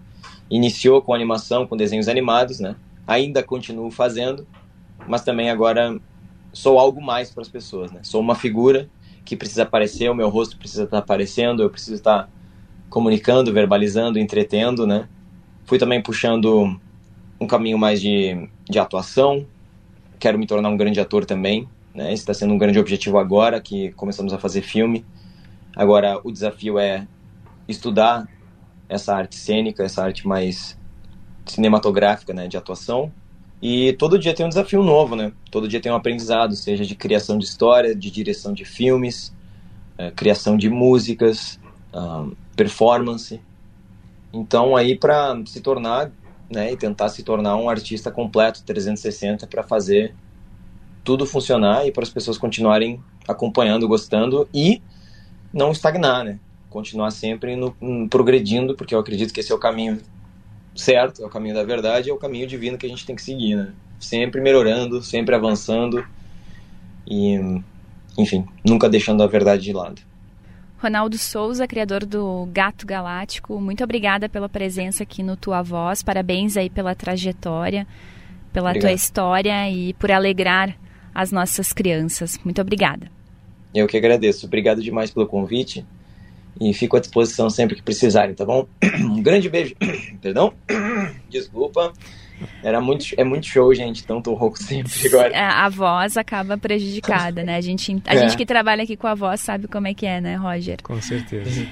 Iniciou 0.50 1.02
com 1.02 1.14
animação, 1.14 1.66
com 1.66 1.76
desenhos 1.76 2.08
animados, 2.08 2.60
né? 2.60 2.76
Ainda 3.06 3.42
continuo 3.42 3.90
fazendo, 3.90 4.46
mas 5.06 5.22
também 5.22 5.50
agora 5.50 5.98
sou 6.52 6.78
algo 6.78 7.02
mais 7.02 7.30
para 7.30 7.42
as 7.42 7.48
pessoas, 7.48 7.90
né? 7.92 8.00
Sou 8.02 8.20
uma 8.20 8.34
figura 8.34 8.88
que 9.24 9.36
precisa 9.36 9.64
aparecer, 9.64 10.10
o 10.10 10.14
meu 10.14 10.28
rosto 10.28 10.56
precisa 10.56 10.84
estar 10.84 10.98
aparecendo, 10.98 11.62
eu 11.62 11.70
preciso 11.70 11.96
estar 11.96 12.28
comunicando, 12.88 13.52
verbalizando, 13.52 14.18
entretendo, 14.18 14.86
né? 14.86 15.08
Fui 15.64 15.78
também 15.78 16.00
puxando 16.02 16.78
um 17.40 17.46
caminho 17.46 17.78
mais 17.78 18.00
de, 18.00 18.48
de 18.68 18.78
atuação, 18.78 19.46
quero 20.24 20.38
me 20.38 20.46
tornar 20.46 20.70
um 20.70 20.76
grande 20.78 20.98
ator 20.98 21.26
também, 21.26 21.68
né? 21.94 22.06
Esse 22.06 22.22
está 22.22 22.32
sendo 22.32 22.54
um 22.54 22.56
grande 22.56 22.78
objetivo 22.78 23.18
agora 23.18 23.60
que 23.60 23.92
começamos 23.92 24.32
a 24.32 24.38
fazer 24.38 24.62
filme. 24.62 25.04
Agora 25.76 26.18
o 26.24 26.32
desafio 26.32 26.78
é 26.78 27.06
estudar 27.68 28.26
essa 28.88 29.14
arte 29.14 29.36
cênica, 29.36 29.84
essa 29.84 30.02
arte 30.02 30.26
mais 30.26 30.78
cinematográfica, 31.44 32.32
né, 32.32 32.48
de 32.48 32.56
atuação. 32.56 33.12
E 33.60 33.92
todo 33.98 34.18
dia 34.18 34.32
tem 34.32 34.46
um 34.46 34.48
desafio 34.48 34.82
novo, 34.82 35.14
né? 35.14 35.30
Todo 35.50 35.68
dia 35.68 35.78
tem 35.78 35.92
um 35.92 35.94
aprendizado, 35.94 36.56
seja 36.56 36.86
de 36.86 36.94
criação 36.94 37.36
de 37.36 37.44
história, 37.44 37.94
de 37.94 38.10
direção 38.10 38.54
de 38.54 38.64
filmes, 38.64 39.30
é, 39.98 40.10
criação 40.10 40.56
de 40.56 40.70
músicas, 40.70 41.60
um, 41.92 42.32
performance. 42.56 43.42
Então 44.32 44.74
aí 44.74 44.96
para 44.96 45.38
se 45.44 45.60
tornar, 45.60 46.10
né, 46.54 46.72
e 46.72 46.76
tentar 46.76 47.08
se 47.08 47.22
tornar 47.22 47.56
um 47.56 47.68
artista 47.68 48.10
completo 48.10 48.62
360 48.64 49.46
para 49.46 49.62
fazer 49.62 50.14
tudo 51.02 51.26
funcionar 51.26 51.86
e 51.86 51.92
para 51.92 52.02
as 52.02 52.10
pessoas 52.10 52.38
continuarem 52.38 53.00
acompanhando, 53.28 53.86
gostando 53.86 54.48
e 54.52 54.80
não 55.52 55.70
estagnar, 55.70 56.24
né? 56.24 56.38
Continuar 56.70 57.10
sempre 57.10 57.54
no, 57.54 57.76
no, 57.80 58.08
progredindo, 58.08 58.74
porque 58.74 58.94
eu 58.94 58.98
acredito 58.98 59.32
que 59.32 59.40
esse 59.40 59.52
é 59.52 59.54
o 59.54 59.58
caminho 59.58 60.00
certo, 60.74 61.22
é 61.22 61.26
o 61.26 61.28
caminho 61.28 61.54
da 61.54 61.62
verdade, 61.62 62.10
é 62.10 62.12
o 62.12 62.16
caminho 62.16 62.46
divino 62.46 62.78
que 62.78 62.86
a 62.86 62.88
gente 62.88 63.06
tem 63.06 63.14
que 63.14 63.22
seguir, 63.22 63.54
né? 63.54 63.72
Sempre 64.00 64.40
melhorando, 64.40 65.02
sempre 65.02 65.34
avançando 65.34 66.04
e, 67.06 67.38
enfim, 68.18 68.46
nunca 68.64 68.88
deixando 68.88 69.22
a 69.22 69.26
verdade 69.26 69.62
de 69.62 69.72
lado. 69.72 70.00
Ronaldo 70.78 71.16
Souza, 71.16 71.66
criador 71.66 72.04
do 72.04 72.46
Gato 72.52 72.86
Galáctico, 72.86 73.58
muito 73.60 73.82
obrigada 73.82 74.28
pela 74.28 74.48
presença 74.48 75.02
aqui 75.02 75.22
no 75.22 75.36
Tua 75.36 75.62
Voz. 75.62 76.02
Parabéns 76.02 76.56
aí 76.56 76.68
pela 76.68 76.94
trajetória, 76.94 77.86
pela 78.52 78.70
Obrigado. 78.70 78.90
tua 78.90 78.94
história 78.94 79.70
e 79.70 79.94
por 79.94 80.10
alegrar 80.10 80.76
as 81.14 81.32
nossas 81.32 81.72
crianças. 81.72 82.38
Muito 82.44 82.60
obrigada. 82.60 83.10
Eu 83.74 83.86
que 83.86 83.96
agradeço. 83.96 84.46
Obrigado 84.46 84.82
demais 84.82 85.10
pelo 85.10 85.26
convite 85.26 85.84
e 86.60 86.72
fico 86.74 86.96
à 86.96 87.00
disposição 87.00 87.48
sempre 87.48 87.76
que 87.76 87.82
precisarem, 87.82 88.34
tá 88.34 88.44
bom? 88.44 88.66
Um 89.00 89.22
grande 89.22 89.48
beijo. 89.48 89.74
Perdão? 90.20 90.52
Desculpa. 91.30 91.92
Era 92.62 92.80
muito, 92.80 93.06
é 93.16 93.24
muito 93.24 93.46
show, 93.46 93.74
gente, 93.74 94.02
então 94.02 94.20
tô 94.20 94.34
rouco 94.34 94.58
sempre 94.62 94.90
agora. 95.06 95.38
A, 95.38 95.66
a 95.66 95.68
voz 95.68 96.16
acaba 96.16 96.56
prejudicada, 96.56 97.42
né? 97.42 97.56
A 97.56 97.60
gente, 97.60 97.96
a 98.06 98.14
é. 98.14 98.18
gente 98.18 98.36
que 98.36 98.46
trabalha 98.46 98.82
aqui 98.82 98.96
com 98.96 99.06
a 99.06 99.14
voz 99.14 99.40
sabe 99.40 99.68
como 99.68 99.86
é 99.86 99.94
que 99.94 100.06
é, 100.06 100.20
né, 100.20 100.36
Roger? 100.36 100.78
Com 100.82 101.00
certeza. 101.00 101.66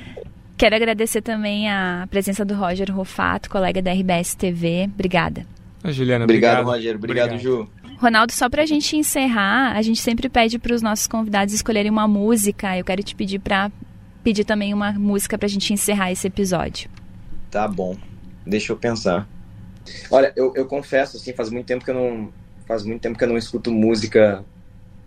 Quero 0.57 0.77
agradecer 0.77 1.23
também 1.23 1.69
a 1.69 2.07
presença 2.11 2.45
do 2.45 2.55
Roger 2.55 2.95
Rufato, 2.95 3.51
colega 3.51 3.83
da 3.83 3.93
RBS 3.93 4.35
TV. 4.35 4.89
Obrigada. 4.95 5.45
Juliana, 5.85 6.25
obrigado. 6.25 6.61
Obrigado, 6.61 6.77
Roger. 6.77 6.97
Obrigado, 6.97 7.33
obrigado. 7.35 7.43
Ju. 7.43 7.69
Ronaldo, 7.99 8.33
só 8.33 8.49
pra 8.49 8.67
gente 8.67 8.97
encerrar, 8.97 9.77
a 9.77 9.83
gente 9.83 10.01
sempre 10.01 10.29
pede 10.29 10.59
para 10.59 10.75
os 10.75 10.83
nossos 10.83 11.07
convidados 11.07 11.55
escolherem 11.55 11.91
uma 11.91 12.07
música. 12.07 12.77
Eu 12.77 12.85
quero 12.85 13.03
te 13.03 13.15
pedir 13.15 13.39
para 13.39 13.71
pedir 14.23 14.45
também 14.45 14.73
uma 14.73 14.93
música 14.93 15.37
pra 15.39 15.49
gente 15.49 15.73
encerrar 15.73 16.13
esse 16.13 16.27
episódio. 16.27 16.89
Tá 17.51 17.67
bom. 17.67 17.97
Deixa 18.47 18.73
eu 18.73 18.77
pensar. 18.77 19.29
Olha, 20.11 20.33
eu, 20.37 20.53
eu 20.55 20.67
confesso, 20.67 21.17
assim, 21.17 21.33
faz 21.33 21.51
muito 21.51 21.67
tempo 21.67 21.85
que 21.85 21.91
eu 21.91 21.95
não. 21.95 22.33
Faz 22.67 22.85
muito 22.85 23.01
tempo 23.01 23.19
que 23.19 23.25
eu 23.25 23.29
não 23.29 23.37
escuto 23.37 23.71
música 23.71 24.45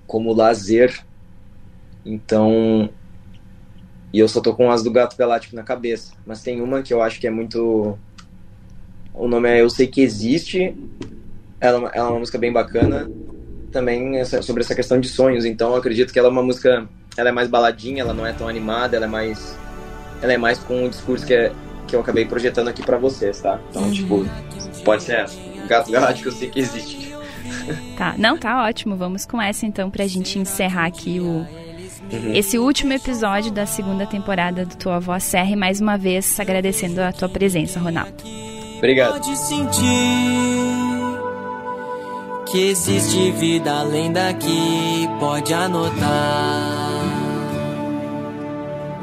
como 0.08 0.34
lazer. 0.34 1.04
Então. 2.06 2.90
E 4.14 4.20
eu 4.20 4.28
só 4.28 4.40
tô 4.40 4.54
com 4.54 4.72
as 4.72 4.82
do 4.82 4.92
Gato 4.92 5.18
Galáctico 5.18 5.56
na 5.56 5.64
cabeça. 5.64 6.14
Mas 6.26 6.42
tem 6.42 6.62
uma 6.62 6.82
que 6.82 6.94
eu 6.94 7.02
acho 7.02 7.20
que 7.20 7.28
é 7.28 7.32
muito. 7.32 7.98
O 9.14 9.28
nome 9.28 9.50
é 9.50 9.62
Eu 9.62 9.70
Sei 9.70 9.88
Que 9.88 10.02
Existe. 10.02 10.76
Ela, 11.60 11.90
ela 11.94 12.08
é 12.08 12.12
uma 12.12 12.20
música 12.20 12.38
bem 12.38 12.52
bacana. 12.52 13.10
Também 13.72 14.24
sobre 14.26 14.64
essa 14.64 14.76
questão 14.76 15.00
de 15.00 15.10
sonhos. 15.10 15.46
Então 15.46 15.72
eu 15.72 15.78
acredito 15.78 16.14
que 16.14 16.20
ela 16.20 16.28
é 16.28 16.32
uma 16.32 16.44
música. 16.44 16.88
Ela 17.18 17.30
é 17.30 17.32
mais 17.32 17.50
baladinha, 17.50 18.02
ela 18.02 18.14
não 18.14 18.26
é 18.26 18.34
tão 18.34 18.48
animada, 18.48 18.96
ela 18.96 19.06
é 19.06 19.10
mais. 19.10 19.58
Ela 20.22 20.34
é 20.34 20.38
mais 20.38 20.60
com 20.60 20.86
um 20.86 20.90
discurso 20.90 21.26
que, 21.26 21.34
é, 21.34 21.52
que 21.88 21.96
eu 21.96 22.00
acabei 22.00 22.26
projetando 22.26 22.68
aqui 22.70 22.84
para 22.84 22.98
vocês, 22.98 23.42
tá? 23.42 23.60
Então, 23.70 23.92
tipo 23.92 24.26
Pode 24.86 25.04
ser 25.04 25.16
essa. 25.20 25.38
Gato 25.68 25.92
Galáctico 25.92 26.30
eu 26.30 26.34
sei 26.34 26.50
que 26.50 26.60
existe. 26.60 27.14
Tá, 27.98 28.16
não, 28.18 28.38
tá 28.38 28.64
ótimo. 28.64 28.96
Vamos 28.96 29.26
com 29.26 29.42
essa 29.42 29.66
então 29.66 29.90
pra 29.90 30.08
gente 30.08 30.40
encerrar 30.40 30.86
aqui 30.86 31.20
o, 31.20 31.46
Uhum. 32.12 32.36
esse 32.36 32.60
último 32.60 32.94
episódio 32.94 33.52
da 33.52 33.66
segunda 33.66 34.06
temporada 34.06 34.64
do 34.64 34.76
Tua 34.76 35.00
Voz 35.00 35.24
Serra 35.24 35.50
e 35.50 35.56
mais 35.56 35.82
uma 35.82 35.98
vez 35.98 36.40
agradecendo 36.40 37.02
a 37.02 37.12
tua 37.12 37.28
presença, 37.28 37.80
Ronaldo. 37.80 38.14
Obrigado. 38.78 39.14
Pode 39.14 39.36
sentir 39.36 39.82
que 42.52 42.70
existe 42.70 43.32
vida 43.32 43.72
além 43.80 44.12
daqui, 44.14 45.10
pode 45.20 45.52
anotar. 45.52 47.02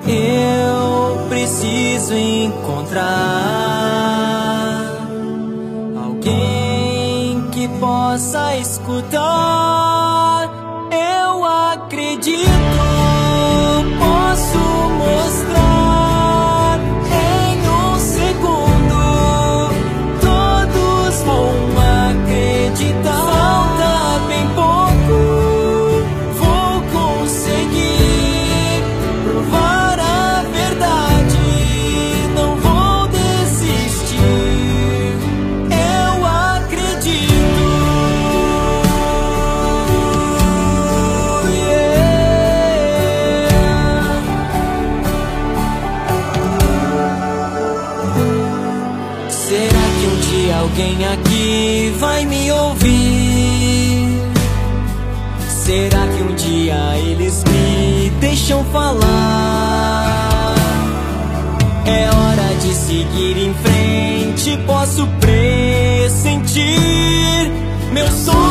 Eu 0.06 1.26
preciso 1.28 2.14
encontrar 2.14 3.10
alguém 6.22 7.50
que 7.50 7.68
possa 7.80 8.56
escutar. 8.56 10.48
Eu 10.90 11.44
acredito, 11.44 12.61
falar? 58.72 60.54
É 61.86 62.08
hora 62.10 62.54
de 62.60 62.74
seguir 62.74 63.36
em 63.36 63.54
frente, 63.54 64.56
posso 64.66 65.06
pressentir 65.20 66.72
meu 67.92 68.08
sonho 68.08 68.41